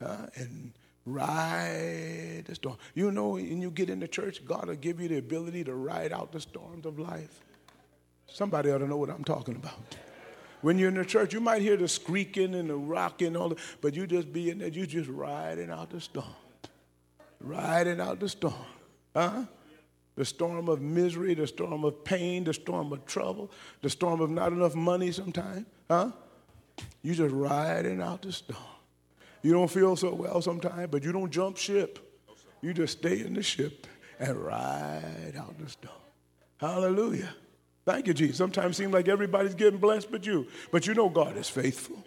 uh, 0.00 0.26
and 0.36 0.77
ride 1.12 2.44
the 2.46 2.54
storm. 2.54 2.76
You 2.94 3.10
know, 3.10 3.30
when 3.30 3.60
you 3.60 3.70
get 3.70 3.90
into 3.90 4.08
church, 4.08 4.44
God 4.44 4.68
will 4.68 4.74
give 4.74 5.00
you 5.00 5.08
the 5.08 5.18
ability 5.18 5.64
to 5.64 5.74
ride 5.74 6.12
out 6.12 6.32
the 6.32 6.40
storms 6.40 6.86
of 6.86 6.98
life. 6.98 7.40
Somebody 8.26 8.70
ought 8.70 8.78
to 8.78 8.86
know 8.86 8.96
what 8.96 9.10
I'm 9.10 9.24
talking 9.24 9.56
about. 9.56 9.78
When 10.60 10.78
you're 10.78 10.88
in 10.88 10.94
the 10.94 11.04
church, 11.04 11.32
you 11.32 11.40
might 11.40 11.62
hear 11.62 11.76
the 11.76 11.88
squeaking 11.88 12.54
and 12.54 12.68
the 12.68 12.76
rocking, 12.76 13.36
all 13.36 13.50
the, 13.50 13.56
but 13.80 13.94
you 13.94 14.06
just 14.06 14.32
be 14.32 14.50
in 14.50 14.58
there, 14.58 14.68
you 14.68 14.86
just 14.86 15.08
riding 15.08 15.70
out 15.70 15.90
the 15.90 16.00
storm. 16.00 16.26
Riding 17.40 18.00
out 18.00 18.18
the 18.18 18.28
storm. 18.28 18.54
Huh? 19.14 19.44
The 20.16 20.24
storm 20.24 20.68
of 20.68 20.80
misery, 20.80 21.34
the 21.34 21.46
storm 21.46 21.84
of 21.84 22.02
pain, 22.02 22.42
the 22.42 22.52
storm 22.52 22.92
of 22.92 23.06
trouble, 23.06 23.52
the 23.82 23.90
storm 23.90 24.20
of 24.20 24.30
not 24.30 24.52
enough 24.52 24.74
money 24.74 25.12
sometimes. 25.12 25.64
Huh? 25.88 26.10
You 27.02 27.14
just 27.14 27.32
riding 27.32 28.02
out 28.02 28.22
the 28.22 28.32
storm. 28.32 28.58
You 29.42 29.52
don't 29.52 29.70
feel 29.70 29.96
so 29.96 30.14
well 30.14 30.42
sometimes, 30.42 30.88
but 30.90 31.04
you 31.04 31.12
don't 31.12 31.30
jump 31.30 31.56
ship. 31.56 31.98
You 32.60 32.74
just 32.74 32.98
stay 32.98 33.20
in 33.20 33.34
the 33.34 33.42
ship 33.42 33.86
and 34.18 34.36
ride 34.36 35.34
out 35.38 35.56
the 35.58 35.68
storm. 35.68 35.94
Hallelujah. 36.58 37.34
Thank 37.84 38.06
you, 38.06 38.14
Jesus. 38.14 38.36
Sometimes 38.36 38.76
it 38.76 38.82
seems 38.82 38.92
like 38.92 39.08
everybody's 39.08 39.54
getting 39.54 39.78
blessed 39.78 40.10
but 40.10 40.26
you. 40.26 40.46
But 40.70 40.86
you 40.86 40.94
know 40.94 41.08
God 41.08 41.36
is 41.36 41.48
faithful. 41.48 42.04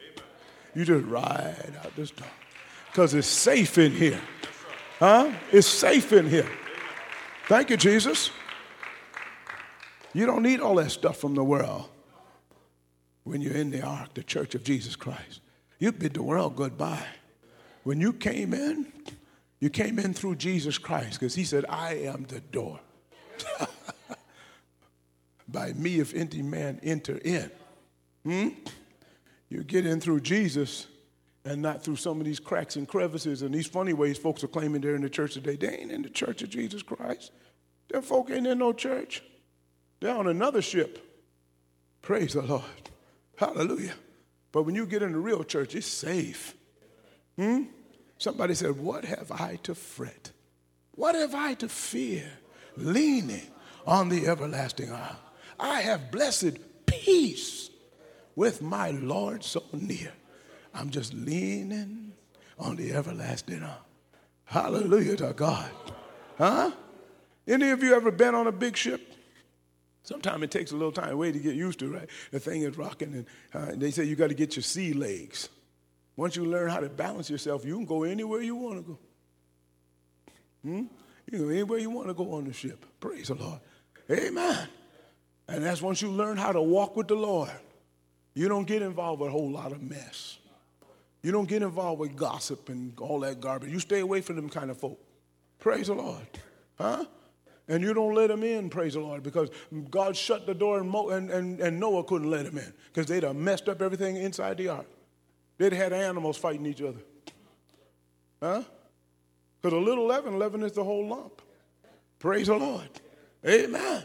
You 0.75 0.85
just 0.85 1.05
ride 1.05 1.73
out 1.83 1.95
the 1.95 2.05
storm. 2.05 2.29
Because 2.87 3.13
it's 3.13 3.27
safe 3.27 3.77
in 3.77 3.91
here. 3.91 4.19
Huh? 4.99 5.31
It's 5.51 5.67
safe 5.67 6.11
in 6.13 6.29
here. 6.29 6.49
Thank 7.47 7.69
you, 7.69 7.77
Jesus. 7.77 8.29
You 10.13 10.25
don't 10.25 10.43
need 10.43 10.59
all 10.59 10.75
that 10.75 10.91
stuff 10.91 11.17
from 11.17 11.35
the 11.35 11.43
world 11.43 11.89
when 13.23 13.41
you're 13.41 13.55
in 13.55 13.71
the 13.71 13.81
ark, 13.81 14.13
the 14.13 14.23
church 14.23 14.55
of 14.55 14.63
Jesus 14.63 14.95
Christ. 14.95 15.39
You 15.79 15.91
bid 15.91 16.13
the 16.13 16.23
world 16.23 16.55
goodbye. 16.55 17.05
When 17.83 17.99
you 17.99 18.13
came 18.13 18.53
in, 18.53 18.91
you 19.59 19.69
came 19.69 19.99
in 19.99 20.13
through 20.13 20.35
Jesus 20.35 20.77
Christ 20.77 21.19
because 21.19 21.35
he 21.35 21.43
said, 21.43 21.65
I 21.69 21.95
am 21.95 22.25
the 22.27 22.39
door. 22.39 22.79
By 25.47 25.73
me, 25.73 25.99
if 25.99 26.13
any 26.13 26.41
man 26.41 26.79
enter 26.83 27.17
in. 27.17 27.51
Hmm? 28.23 28.49
You 29.49 29.63
get 29.63 29.85
in 29.85 29.99
through 29.99 30.21
Jesus 30.21 30.87
and 31.43 31.61
not 31.61 31.83
through 31.83 31.95
some 31.95 32.19
of 32.19 32.25
these 32.25 32.39
cracks 32.39 32.75
and 32.75 32.87
crevices 32.87 33.41
and 33.41 33.53
these 33.53 33.67
funny 33.67 33.93
ways 33.93 34.17
folks 34.17 34.43
are 34.43 34.47
claiming 34.47 34.81
they're 34.81 34.95
in 34.95 35.01
the 35.01 35.09
church 35.09 35.33
today. 35.33 35.55
They 35.55 35.75
ain't 35.75 35.91
in 35.91 36.03
the 36.03 36.09
church 36.09 36.41
of 36.41 36.49
Jesus 36.49 36.83
Christ. 36.83 37.31
Them 37.89 38.01
folk 38.01 38.29
ain't 38.29 38.47
in 38.47 38.59
no 38.59 38.73
church. 38.73 39.23
They're 39.99 40.15
on 40.15 40.27
another 40.27 40.61
ship. 40.61 41.07
Praise 42.01 42.33
the 42.33 42.41
Lord. 42.41 42.63
Hallelujah. 43.37 43.93
But 44.51 44.63
when 44.63 44.75
you 44.75 44.85
get 44.85 45.01
in 45.01 45.11
the 45.11 45.17
real 45.17 45.43
church, 45.43 45.75
it's 45.75 45.87
safe. 45.87 46.55
Hmm? 47.41 47.63
Somebody 48.19 48.53
said, 48.53 48.77
What 48.77 49.03
have 49.03 49.31
I 49.31 49.57
to 49.63 49.73
fret? 49.73 50.29
What 50.91 51.15
have 51.15 51.33
I 51.33 51.55
to 51.55 51.67
fear? 51.67 52.31
Leaning 52.77 53.47
on 53.87 54.09
the 54.09 54.27
everlasting 54.27 54.91
arm. 54.91 55.15
I 55.59 55.81
have 55.81 56.11
blessed 56.11 56.59
peace 56.85 57.71
with 58.35 58.61
my 58.61 58.91
Lord 58.91 59.43
so 59.43 59.63
near. 59.73 60.13
I'm 60.71 60.91
just 60.91 61.15
leaning 61.15 62.13
on 62.59 62.75
the 62.75 62.93
everlasting 62.93 63.63
arm. 63.63 63.85
Hallelujah 64.45 65.15
to 65.17 65.33
God. 65.33 65.71
Huh? 66.37 66.69
Any 67.47 67.71
of 67.71 67.81
you 67.81 67.95
ever 67.95 68.11
been 68.11 68.35
on 68.35 68.45
a 68.45 68.51
big 68.51 68.77
ship? 68.77 69.01
Sometimes 70.03 70.43
it 70.43 70.51
takes 70.51 70.71
a 70.71 70.75
little 70.75 70.91
time, 70.91 71.17
way 71.17 71.31
to 71.31 71.39
get 71.39 71.55
used 71.55 71.79
to, 71.79 71.91
right? 71.91 72.07
The 72.29 72.39
thing 72.39 72.61
is 72.61 72.77
rocking, 72.77 73.13
and 73.15 73.25
uh, 73.51 73.75
they 73.75 73.89
say 73.89 74.03
you 74.03 74.15
got 74.15 74.27
to 74.27 74.35
get 74.35 74.55
your 74.55 74.63
sea 74.63 74.93
legs. 74.93 75.49
Once 76.21 76.35
you 76.35 76.45
learn 76.45 76.69
how 76.69 76.79
to 76.79 76.87
balance 76.87 77.31
yourself, 77.31 77.65
you 77.65 77.73
can 77.73 77.83
go 77.83 78.03
anywhere 78.03 78.43
you 78.43 78.55
want 78.55 78.77
to 78.77 78.83
go. 78.83 78.99
Hmm? 80.61 80.83
You 81.25 81.31
can 81.31 81.39
go 81.39 81.49
anywhere 81.49 81.79
you 81.79 81.89
want 81.89 82.09
to 82.09 82.13
go 82.13 82.35
on 82.35 82.45
the 82.45 82.53
ship. 82.53 82.85
Praise 82.99 83.29
the 83.29 83.33
Lord. 83.33 83.59
Amen. 84.07 84.67
And 85.47 85.63
that's 85.63 85.81
once 85.81 85.99
you 85.99 86.11
learn 86.11 86.37
how 86.37 86.51
to 86.51 86.61
walk 86.61 86.95
with 86.95 87.07
the 87.07 87.15
Lord. 87.15 87.49
You 88.35 88.47
don't 88.49 88.67
get 88.67 88.83
involved 88.83 89.19
with 89.19 89.29
a 89.29 89.31
whole 89.31 89.49
lot 89.49 89.71
of 89.71 89.81
mess. 89.81 90.37
You 91.23 91.31
don't 91.31 91.49
get 91.49 91.63
involved 91.63 91.99
with 91.99 92.15
gossip 92.15 92.69
and 92.69 92.93
all 92.99 93.21
that 93.21 93.41
garbage. 93.41 93.71
You 93.71 93.79
stay 93.79 94.01
away 94.01 94.21
from 94.21 94.35
them 94.35 94.47
kind 94.47 94.69
of 94.69 94.77
folk. 94.77 94.99
Praise 95.57 95.87
the 95.87 95.95
Lord. 95.95 96.27
Huh? 96.77 97.03
And 97.67 97.81
you 97.81 97.95
don't 97.95 98.13
let 98.13 98.27
them 98.27 98.43
in, 98.43 98.69
praise 98.69 98.93
the 98.93 98.99
Lord, 98.99 99.23
because 99.23 99.49
God 99.89 100.15
shut 100.15 100.45
the 100.45 100.53
door 100.53 100.81
and, 100.81 100.87
Mo, 100.87 101.09
and, 101.09 101.31
and, 101.31 101.59
and 101.59 101.79
Noah 101.79 102.03
couldn't 102.03 102.29
let 102.29 102.45
them 102.45 102.59
in 102.59 102.73
because 102.93 103.07
they'd 103.07 103.23
have 103.23 103.35
messed 103.35 103.67
up 103.67 103.81
everything 103.81 104.17
inside 104.17 104.57
the 104.57 104.67
ark. 104.67 104.85
They'd 105.61 105.73
had 105.73 105.93
animals 105.93 106.37
fighting 106.37 106.65
each 106.65 106.81
other. 106.81 106.97
Huh? 108.41 108.63
Because 109.61 109.77
a 109.77 109.79
little 109.79 110.07
leaven, 110.07 110.39
leaven 110.39 110.63
is 110.63 110.71
the 110.71 110.83
whole 110.83 111.07
lump. 111.07 111.39
Praise 112.17 112.47
the 112.47 112.55
Lord. 112.55 112.89
Amen. 113.47 114.03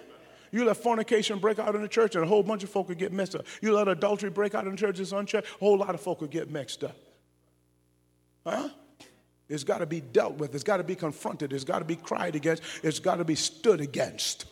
You 0.52 0.66
let 0.66 0.76
fornication 0.76 1.38
break 1.38 1.58
out 1.58 1.74
in 1.74 1.80
the 1.80 1.88
church 1.88 2.14
and 2.14 2.22
a 2.22 2.26
whole 2.26 2.42
bunch 2.42 2.62
of 2.62 2.68
folk 2.68 2.90
would 2.90 2.98
get 2.98 3.10
messed 3.10 3.36
up. 3.36 3.46
You 3.62 3.72
let 3.72 3.88
adultery 3.88 4.28
break 4.28 4.54
out 4.54 4.66
in 4.66 4.72
the 4.72 4.76
church, 4.76 5.00
it's 5.00 5.12
unchecked, 5.12 5.46
a 5.46 5.64
whole 5.64 5.78
lot 5.78 5.94
of 5.94 6.00
folk 6.02 6.20
would 6.20 6.30
get 6.30 6.50
mixed 6.50 6.84
up. 6.84 6.96
Huh? 8.44 8.68
It's 9.48 9.64
got 9.64 9.78
to 9.78 9.86
be 9.86 10.02
dealt 10.02 10.34
with. 10.34 10.54
It's 10.54 10.62
got 10.62 10.76
to 10.76 10.84
be 10.84 10.94
confronted. 10.94 11.54
It's 11.54 11.64
got 11.64 11.78
to 11.78 11.86
be 11.86 11.96
cried 11.96 12.36
against. 12.36 12.64
It's 12.82 12.98
got 12.98 13.16
to 13.16 13.24
be 13.24 13.34
stood 13.34 13.80
against. 13.80 14.44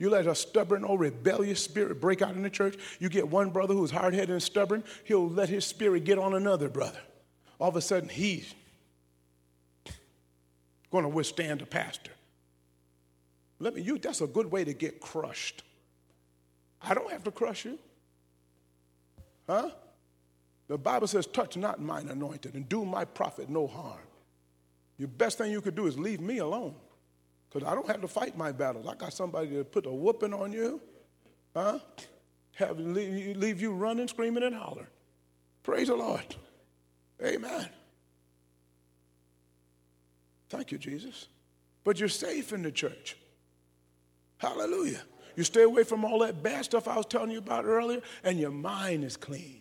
You 0.00 0.08
let 0.08 0.26
a 0.26 0.34
stubborn 0.34 0.82
or 0.82 0.98
rebellious 0.98 1.62
spirit 1.62 2.00
break 2.00 2.22
out 2.22 2.34
in 2.34 2.42
the 2.42 2.48
church, 2.48 2.74
you 2.98 3.10
get 3.10 3.28
one 3.28 3.50
brother 3.50 3.74
who's 3.74 3.90
hard 3.90 4.14
headed 4.14 4.30
and 4.30 4.42
stubborn, 4.42 4.82
he'll 5.04 5.28
let 5.28 5.50
his 5.50 5.66
spirit 5.66 6.04
get 6.04 6.18
on 6.18 6.32
another 6.32 6.70
brother. 6.70 6.98
All 7.60 7.68
of 7.68 7.76
a 7.76 7.82
sudden, 7.82 8.08
he's 8.08 8.54
going 10.90 11.04
to 11.04 11.10
withstand 11.10 11.60
the 11.60 11.66
pastor. 11.66 12.12
Let 13.58 13.74
me, 13.74 13.82
you, 13.82 13.98
that's 13.98 14.22
a 14.22 14.26
good 14.26 14.50
way 14.50 14.64
to 14.64 14.72
get 14.72 15.00
crushed. 15.00 15.64
I 16.80 16.94
don't 16.94 17.10
have 17.12 17.24
to 17.24 17.30
crush 17.30 17.66
you. 17.66 17.78
Huh? 19.46 19.68
The 20.68 20.78
Bible 20.78 21.08
says, 21.08 21.26
touch 21.26 21.58
not 21.58 21.78
mine 21.78 22.08
anointed 22.08 22.54
and 22.54 22.66
do 22.66 22.86
my 22.86 23.04
prophet 23.04 23.50
no 23.50 23.66
harm. 23.66 23.98
Your 24.96 25.08
best 25.08 25.36
thing 25.36 25.52
you 25.52 25.60
could 25.60 25.74
do 25.74 25.86
is 25.86 25.98
leave 25.98 26.22
me 26.22 26.38
alone. 26.38 26.74
Because 27.50 27.68
I 27.68 27.74
don't 27.74 27.86
have 27.86 28.00
to 28.00 28.08
fight 28.08 28.36
my 28.36 28.52
battles. 28.52 28.86
I 28.86 28.94
got 28.94 29.12
somebody 29.12 29.50
to 29.50 29.64
put 29.64 29.86
a 29.86 29.90
whooping 29.90 30.32
on 30.32 30.52
you, 30.52 30.80
huh? 31.54 31.78
Have 32.54 32.78
leave, 32.78 33.36
leave 33.36 33.60
you 33.60 33.72
running, 33.72 34.06
screaming, 34.06 34.42
and 34.42 34.54
hollering. 34.54 34.86
Praise 35.62 35.88
the 35.88 35.96
Lord. 35.96 36.22
Amen. 37.24 37.68
Thank 40.48 40.72
you, 40.72 40.78
Jesus. 40.78 41.28
But 41.84 41.98
you're 41.98 42.08
safe 42.08 42.52
in 42.52 42.62
the 42.62 42.72
church. 42.72 43.16
Hallelujah. 44.38 45.02
You 45.36 45.44
stay 45.44 45.62
away 45.62 45.84
from 45.84 46.04
all 46.04 46.18
that 46.20 46.42
bad 46.42 46.64
stuff 46.64 46.88
I 46.88 46.96
was 46.96 47.06
telling 47.06 47.30
you 47.30 47.38
about 47.38 47.64
earlier, 47.64 48.00
and 48.24 48.38
your 48.38 48.50
mind 48.50 49.04
is 49.04 49.16
clean. 49.16 49.60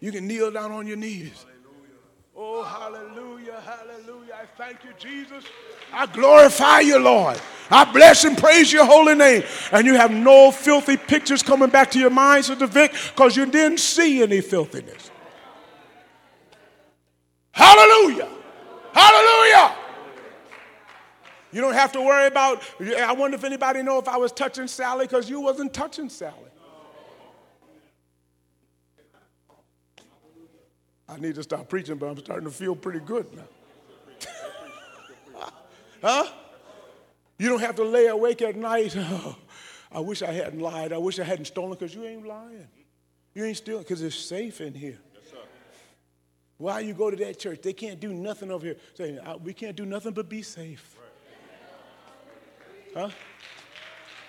You 0.00 0.12
can 0.12 0.26
kneel 0.26 0.50
down 0.50 0.72
on 0.72 0.86
your 0.86 0.96
knees 0.96 1.44
Oh, 2.34 2.64
hallelujah, 2.64 3.60
hallelujah. 3.60 4.34
I 4.42 4.46
thank 4.56 4.84
you, 4.84 4.90
Jesus. 4.98 5.44
I 5.92 6.06
glorify 6.06 6.80
you, 6.80 6.98
Lord. 6.98 7.38
I 7.70 7.90
bless 7.92 8.24
and 8.24 8.38
praise 8.38 8.72
your 8.72 8.86
holy 8.86 9.14
name. 9.14 9.42
And 9.70 9.86
you 9.86 9.94
have 9.96 10.10
no 10.10 10.50
filthy 10.50 10.96
pictures 10.96 11.42
coming 11.42 11.68
back 11.68 11.90
to 11.90 11.98
your 11.98 12.10
mind, 12.10 12.46
Sister 12.46 12.66
Vic, 12.66 12.92
because 13.14 13.36
you 13.36 13.44
didn't 13.44 13.80
see 13.80 14.22
any 14.22 14.40
filthiness. 14.40 15.10
Hallelujah. 17.52 18.28
Hallelujah. 18.94 19.76
You 21.52 21.60
don't 21.60 21.74
have 21.74 21.92
to 21.92 22.00
worry 22.00 22.28
about, 22.28 22.62
I 22.80 23.12
wonder 23.12 23.34
if 23.34 23.44
anybody 23.44 23.82
know 23.82 23.98
if 23.98 24.08
I 24.08 24.16
was 24.16 24.32
touching 24.32 24.66
Sally 24.66 25.04
because 25.06 25.28
you 25.28 25.40
wasn't 25.40 25.74
touching 25.74 26.08
Sally. 26.08 26.51
I 31.12 31.18
need 31.18 31.34
to 31.34 31.42
stop 31.42 31.68
preaching, 31.68 31.96
but 31.96 32.06
I'm 32.06 32.18
starting 32.18 32.48
to 32.48 32.54
feel 32.54 32.74
pretty 32.74 33.00
good 33.00 33.26
now. 33.34 33.42
huh? 36.02 36.26
You 37.38 37.48
don't 37.48 37.60
have 37.60 37.76
to 37.76 37.84
lay 37.84 38.06
awake 38.06 38.42
at 38.42 38.56
night. 38.56 38.96
Oh, 39.94 39.98
I 39.98 40.00
wish 40.00 40.22
I 40.22 40.32
hadn't 40.32 40.60
lied. 40.60 40.90
I 40.94 40.96
wish 40.96 41.18
I 41.18 41.24
hadn't 41.24 41.44
stolen 41.44 41.72
because 41.72 41.94
you 41.94 42.02
ain't 42.04 42.26
lying. 42.26 42.66
You 43.34 43.44
ain't 43.44 43.58
stealing 43.58 43.82
because 43.82 44.00
it's 44.00 44.16
safe 44.16 44.62
in 44.62 44.72
here. 44.72 44.98
Yes, 45.12 45.34
Why 46.56 46.80
you 46.80 46.94
go 46.94 47.10
to 47.10 47.16
that 47.18 47.38
church? 47.38 47.60
They 47.60 47.74
can't 47.74 48.00
do 48.00 48.14
nothing 48.14 48.50
over 48.50 48.64
here. 48.64 48.76
Say, 48.94 49.18
we 49.44 49.52
can't 49.52 49.76
do 49.76 49.84
nothing 49.84 50.12
but 50.12 50.30
be 50.30 50.40
safe. 50.40 50.96
Huh? 52.94 53.10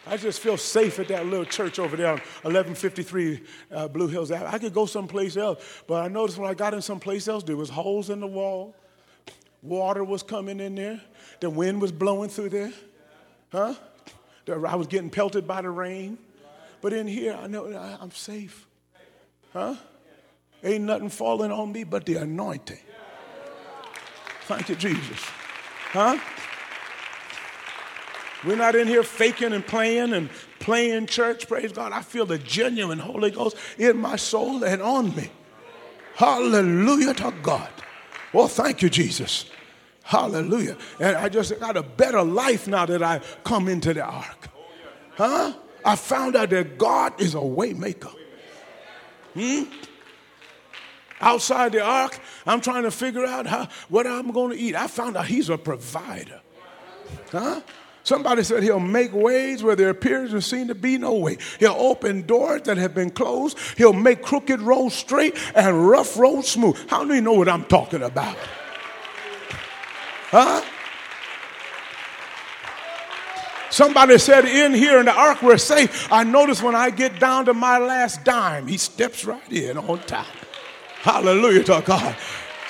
I 0.06 0.18
just 0.18 0.42
feel 0.42 0.58
safe 0.58 1.00
at 1.00 1.08
that 1.08 1.26
little 1.26 1.46
church 1.46 1.80
over 1.80 1.96
there 1.96 2.08
on 2.08 2.20
1153 2.44 3.42
uh, 3.72 3.88
Blue 3.88 4.08
Hills. 4.08 4.32
I 4.32 4.58
could 4.58 4.74
go 4.74 4.86
someplace 4.86 5.38
else, 5.38 5.64
but 5.88 6.04
I 6.04 6.10
noticed 6.10 6.38
when 6.38 6.50
I 6.50 6.54
got 6.54 6.74
in 6.74 6.82
someplace 6.82 7.28
else, 7.28 7.44
there 7.44 7.56
was 7.56 7.70
holes 7.70 8.10
in 8.10 8.20
the 8.20 8.28
wall. 8.28 8.76
Water 9.62 10.04
was 10.04 10.22
coming 10.22 10.60
in 10.60 10.76
there. 10.76 11.02
The 11.40 11.50
wind 11.50 11.82
was 11.82 11.94
blowing 11.94 12.30
through 12.30 12.50
there. 12.50 12.74
Huh? 13.50 13.76
I 14.48 14.76
was 14.76 14.88
getting 14.88 15.10
pelted 15.10 15.48
by 15.48 15.62
the 15.62 15.70
rain. 15.70 16.18
But 16.82 16.92
in 16.92 17.08
here, 17.08 17.40
I 17.42 17.48
know 17.48 17.68
I'm 18.02 18.12
safe. 18.12 18.68
Huh? 19.54 19.76
Ain't 20.64 20.84
nothing 20.84 21.10
falling 21.10 21.52
on 21.52 21.72
me 21.72 21.86
but 21.86 22.06
the 22.06 22.16
anointing. 22.16 22.80
Thank 24.48 24.68
you, 24.68 24.76
Jesus. 24.76 25.20
Huh? 25.92 26.20
We're 28.46 28.58
not 28.58 28.76
in 28.76 28.88
here 28.88 29.04
faking 29.04 29.54
and 29.54 29.66
playing 29.66 30.14
and 30.14 30.30
playing 30.60 31.08
church. 31.08 31.48
Praise 31.48 31.72
God. 31.72 31.92
I 31.92 32.02
feel 32.02 32.26
the 32.26 32.38
genuine 32.38 33.00
Holy 33.00 33.32
Ghost 33.32 33.56
in 33.78 33.98
my 33.98 34.16
soul 34.16 34.64
and 34.64 34.82
on 34.82 35.16
me. 35.16 35.30
Hallelujah 36.16 37.14
to 37.16 37.34
God. 37.42 37.70
Well, 38.34 38.48
thank 38.48 38.82
you, 38.82 38.90
Jesus. 38.90 39.46
Hallelujah. 40.04 40.78
And 41.00 41.16
I 41.16 41.30
just 41.30 41.58
got 41.60 41.78
a 41.78 41.84
better 41.84 42.22
life 42.24 42.68
now 42.68 42.86
that 42.86 43.02
I 43.02 43.22
come 43.44 43.68
into 43.68 43.94
the 43.94 44.04
ark. 44.04 44.50
Huh? 45.16 45.54
I 45.86 45.96
found 45.96 46.36
out 46.36 46.50
that 46.50 46.78
God 46.78 47.20
is 47.22 47.36
a 47.36 47.40
waymaker. 47.40 48.14
Hmm? 49.34 49.64
Outside 51.22 51.72
the 51.72 51.82
ark, 51.82 52.20
I'm 52.46 52.60
trying 52.60 52.84
to 52.84 52.92
figure 52.92 53.26
out 53.26 53.48
how, 53.48 53.70
what 53.88 54.06
I'm 54.06 54.32
going 54.32 54.52
to 54.52 54.62
eat. 54.62 54.76
I 54.76 54.88
found 54.88 55.16
out 55.16 55.26
He's 55.26 55.50
a 55.50 55.58
provider. 55.58 56.42
Huh? 57.32 57.62
Somebody 58.04 58.44
said 58.44 58.64
he'll 58.64 58.82
make 58.82 59.14
ways 59.14 59.64
where 59.64 59.78
there 59.78 59.90
appears 59.90 60.32
to 60.32 60.42
seem 60.42 60.68
to 60.68 60.76
be 60.76 60.98
no 60.98 61.14
way. 61.14 61.38
He'll 61.60 61.72
open 61.72 62.24
doors 62.24 62.64
that 62.64 62.78
have 62.78 62.94
been 62.94 63.12
closed. 63.12 63.58
He'll 63.78 63.94
make 63.94 64.22
crooked 64.22 64.62
roads 64.62 64.94
straight 64.94 65.38
and 65.56 65.88
rough 65.88 66.18
roads 66.18 66.50
smooth. 66.50 66.78
How 66.90 67.06
do 67.06 67.14
you 67.14 67.22
know 67.22 67.34
what 67.34 67.48
I'm 67.48 67.64
talking 67.64 68.04
about? 68.04 68.38
Huh? 70.32 70.62
Somebody 73.70 74.18
said, 74.18 74.46
In 74.46 74.74
here 74.74 75.00
in 75.00 75.06
the 75.06 75.14
ark, 75.14 75.42
we're 75.42 75.58
safe. 75.58 76.12
I 76.12 76.24
notice 76.24 76.62
when 76.62 76.76
I 76.76 76.90
get 76.90 77.20
down 77.20 77.46
to 77.46 77.54
my 77.54 77.80
last 77.80 78.24
dime, 78.24 78.68
he 78.68 78.78
steps 78.78 79.26
right 79.26 79.52
in 79.52 79.78
on 79.78 80.00
top. 80.02 80.28
Hallelujah 81.02 81.64
to 81.64 81.84
God. 81.86 82.16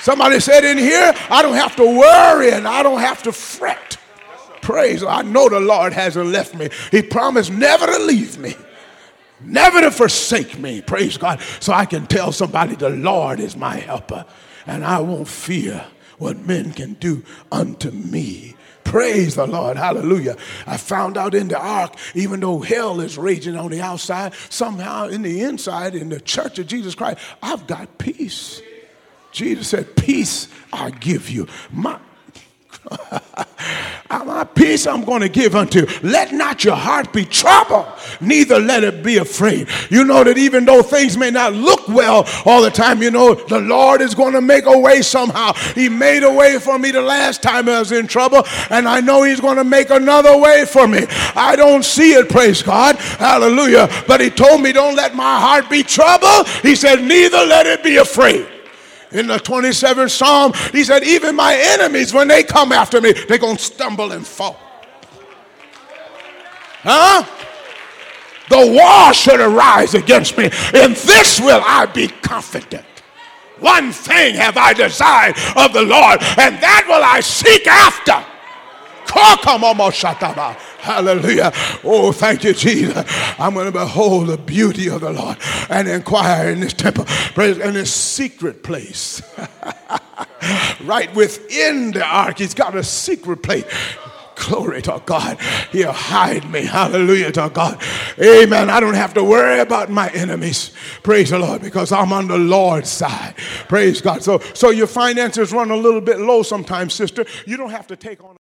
Somebody 0.00 0.40
said, 0.40 0.64
In 0.64 0.78
here, 0.78 1.12
I 1.28 1.42
don't 1.42 1.56
have 1.56 1.76
to 1.76 1.84
worry 1.84 2.52
and 2.52 2.68
I 2.68 2.82
don't 2.82 3.00
have 3.00 3.22
to 3.24 3.32
fret. 3.32 3.93
Praise. 4.64 5.04
I 5.04 5.20
know 5.20 5.50
the 5.50 5.60
Lord 5.60 5.92
hasn't 5.92 6.26
left 6.26 6.54
me. 6.54 6.70
He 6.90 7.02
promised 7.02 7.52
never 7.52 7.86
to 7.86 7.98
leave 7.98 8.38
me, 8.38 8.56
never 9.42 9.82
to 9.82 9.90
forsake 9.90 10.58
me. 10.58 10.80
Praise 10.80 11.18
God. 11.18 11.40
So 11.60 11.74
I 11.74 11.84
can 11.84 12.06
tell 12.06 12.32
somebody 12.32 12.74
the 12.74 12.88
Lord 12.88 13.40
is 13.40 13.56
my 13.56 13.76
helper 13.76 14.24
and 14.66 14.82
I 14.82 15.00
won't 15.00 15.28
fear 15.28 15.84
what 16.16 16.38
men 16.46 16.72
can 16.72 16.94
do 16.94 17.22
unto 17.52 17.90
me. 17.90 18.56
Praise 18.84 19.34
the 19.34 19.46
Lord. 19.46 19.76
Hallelujah. 19.76 20.36
I 20.66 20.78
found 20.78 21.18
out 21.18 21.34
in 21.34 21.48
the 21.48 21.58
ark, 21.58 21.94
even 22.14 22.40
though 22.40 22.60
hell 22.60 23.02
is 23.02 23.18
raging 23.18 23.56
on 23.56 23.70
the 23.70 23.82
outside, 23.82 24.32
somehow 24.48 25.08
in 25.08 25.20
the 25.20 25.42
inside, 25.42 25.94
in 25.94 26.08
the 26.08 26.20
church 26.20 26.58
of 26.58 26.68
Jesus 26.68 26.94
Christ, 26.94 27.18
I've 27.42 27.66
got 27.66 27.98
peace. 27.98 28.62
Jesus 29.30 29.68
said, 29.68 29.94
Peace 29.94 30.48
I 30.72 30.88
give 30.88 31.28
you. 31.28 31.48
My 31.70 31.98
My 34.34 34.42
peace 34.42 34.86
I'm 34.86 35.04
going 35.04 35.20
to 35.20 35.28
give 35.28 35.54
unto 35.54 35.80
you. 35.80 35.86
Let 36.02 36.32
not 36.32 36.64
your 36.64 36.74
heart 36.74 37.12
be 37.12 37.24
troubled, 37.24 37.86
neither 38.20 38.58
let 38.58 38.82
it 38.82 39.04
be 39.04 39.18
afraid. 39.18 39.68
You 39.90 40.04
know 40.04 40.24
that 40.24 40.36
even 40.36 40.64
though 40.64 40.82
things 40.82 41.16
may 41.16 41.30
not 41.30 41.52
look 41.52 41.86
well 41.88 42.26
all 42.44 42.60
the 42.60 42.70
time, 42.70 43.00
you 43.00 43.12
know 43.12 43.34
the 43.34 43.60
Lord 43.60 44.00
is 44.00 44.14
going 44.14 44.32
to 44.32 44.40
make 44.40 44.66
a 44.66 44.76
way 44.76 45.02
somehow. 45.02 45.52
He 45.74 45.88
made 45.88 46.24
a 46.24 46.32
way 46.32 46.58
for 46.58 46.78
me 46.80 46.90
the 46.90 47.00
last 47.00 47.42
time 47.42 47.68
I 47.68 47.78
was 47.78 47.92
in 47.92 48.08
trouble, 48.08 48.42
and 48.70 48.88
I 48.88 49.00
know 49.00 49.22
He's 49.22 49.40
going 49.40 49.56
to 49.56 49.64
make 49.64 49.90
another 49.90 50.36
way 50.36 50.64
for 50.64 50.88
me. 50.88 51.06
I 51.36 51.54
don't 51.54 51.84
see 51.84 52.14
it, 52.14 52.28
praise 52.28 52.62
God. 52.62 52.96
Hallelujah. 52.96 53.88
But 54.08 54.20
He 54.20 54.30
told 54.30 54.62
me, 54.62 54.72
don't 54.72 54.96
let 54.96 55.14
my 55.14 55.38
heart 55.38 55.70
be 55.70 55.84
troubled. 55.84 56.48
He 56.62 56.74
said, 56.74 57.02
neither 57.02 57.38
let 57.46 57.66
it 57.66 57.84
be 57.84 57.96
afraid 57.98 58.53
in 59.14 59.28
the 59.28 59.38
27th 59.38 60.10
Psalm, 60.10 60.52
he 60.72 60.84
said, 60.84 61.04
Even 61.04 61.34
my 61.34 61.56
enemies, 61.56 62.12
when 62.12 62.28
they 62.28 62.42
come 62.42 62.72
after 62.72 63.00
me, 63.00 63.12
they're 63.12 63.38
going 63.38 63.56
to 63.56 63.62
stumble 63.62 64.12
and 64.12 64.26
fall. 64.26 64.58
Huh? 66.82 67.24
The 68.50 68.76
wall 68.76 69.12
should 69.12 69.40
arise 69.40 69.94
against 69.94 70.36
me. 70.36 70.44
In 70.44 70.92
this 70.92 71.40
will 71.40 71.62
I 71.64 71.86
be 71.86 72.08
confident. 72.08 72.84
One 73.60 73.92
thing 73.92 74.34
have 74.34 74.58
I 74.58 74.74
desired 74.74 75.36
of 75.56 75.72
the 75.72 75.82
Lord, 75.82 76.20
and 76.36 76.60
that 76.60 76.84
will 76.86 77.02
I 77.02 77.20
seek 77.20 77.66
after 77.66 78.22
Hallelujah. 80.78 81.52
Oh, 81.82 82.12
thank 82.12 82.44
you, 82.44 82.52
Jesus. 82.52 83.04
I'm 83.38 83.54
going 83.54 83.66
to 83.66 83.72
behold 83.72 84.28
the 84.28 84.36
beauty 84.36 84.88
of 84.88 85.00
the 85.00 85.12
Lord 85.12 85.38
and 85.70 85.88
inquire 85.88 86.50
in 86.50 86.60
this 86.60 86.72
temple, 86.72 87.04
praise, 87.06 87.58
in 87.58 87.74
this 87.74 87.92
secret 87.92 88.62
place. 88.62 89.22
right 90.84 91.14
within 91.14 91.92
the 91.92 92.04
ark, 92.04 92.38
he's 92.38 92.54
got 92.54 92.74
a 92.74 92.84
secret 92.84 93.42
place. 93.42 93.64
Glory 94.36 94.82
to 94.82 95.00
God. 95.06 95.40
He'll 95.70 95.92
hide 95.92 96.50
me. 96.50 96.64
Hallelujah 96.64 97.30
to 97.32 97.50
God. 97.52 97.80
Amen. 98.20 98.68
I 98.68 98.80
don't 98.80 98.94
have 98.94 99.14
to 99.14 99.24
worry 99.24 99.60
about 99.60 99.90
my 99.90 100.08
enemies. 100.10 100.72
Praise 101.02 101.30
the 101.30 101.38
Lord 101.38 101.62
because 101.62 101.92
I'm 101.92 102.12
on 102.12 102.28
the 102.28 102.38
Lord's 102.38 102.90
side. 102.90 103.36
Praise 103.68 104.00
God. 104.00 104.22
So, 104.22 104.40
so 104.52 104.70
your 104.70 104.88
finances 104.88 105.52
run 105.52 105.70
a 105.70 105.76
little 105.76 106.00
bit 106.00 106.18
low 106.18 106.42
sometimes, 106.42 106.94
sister. 106.94 107.24
You 107.46 107.56
don't 107.56 107.70
have 107.70 107.86
to 107.88 107.96
take 107.96 108.22
on 108.24 108.36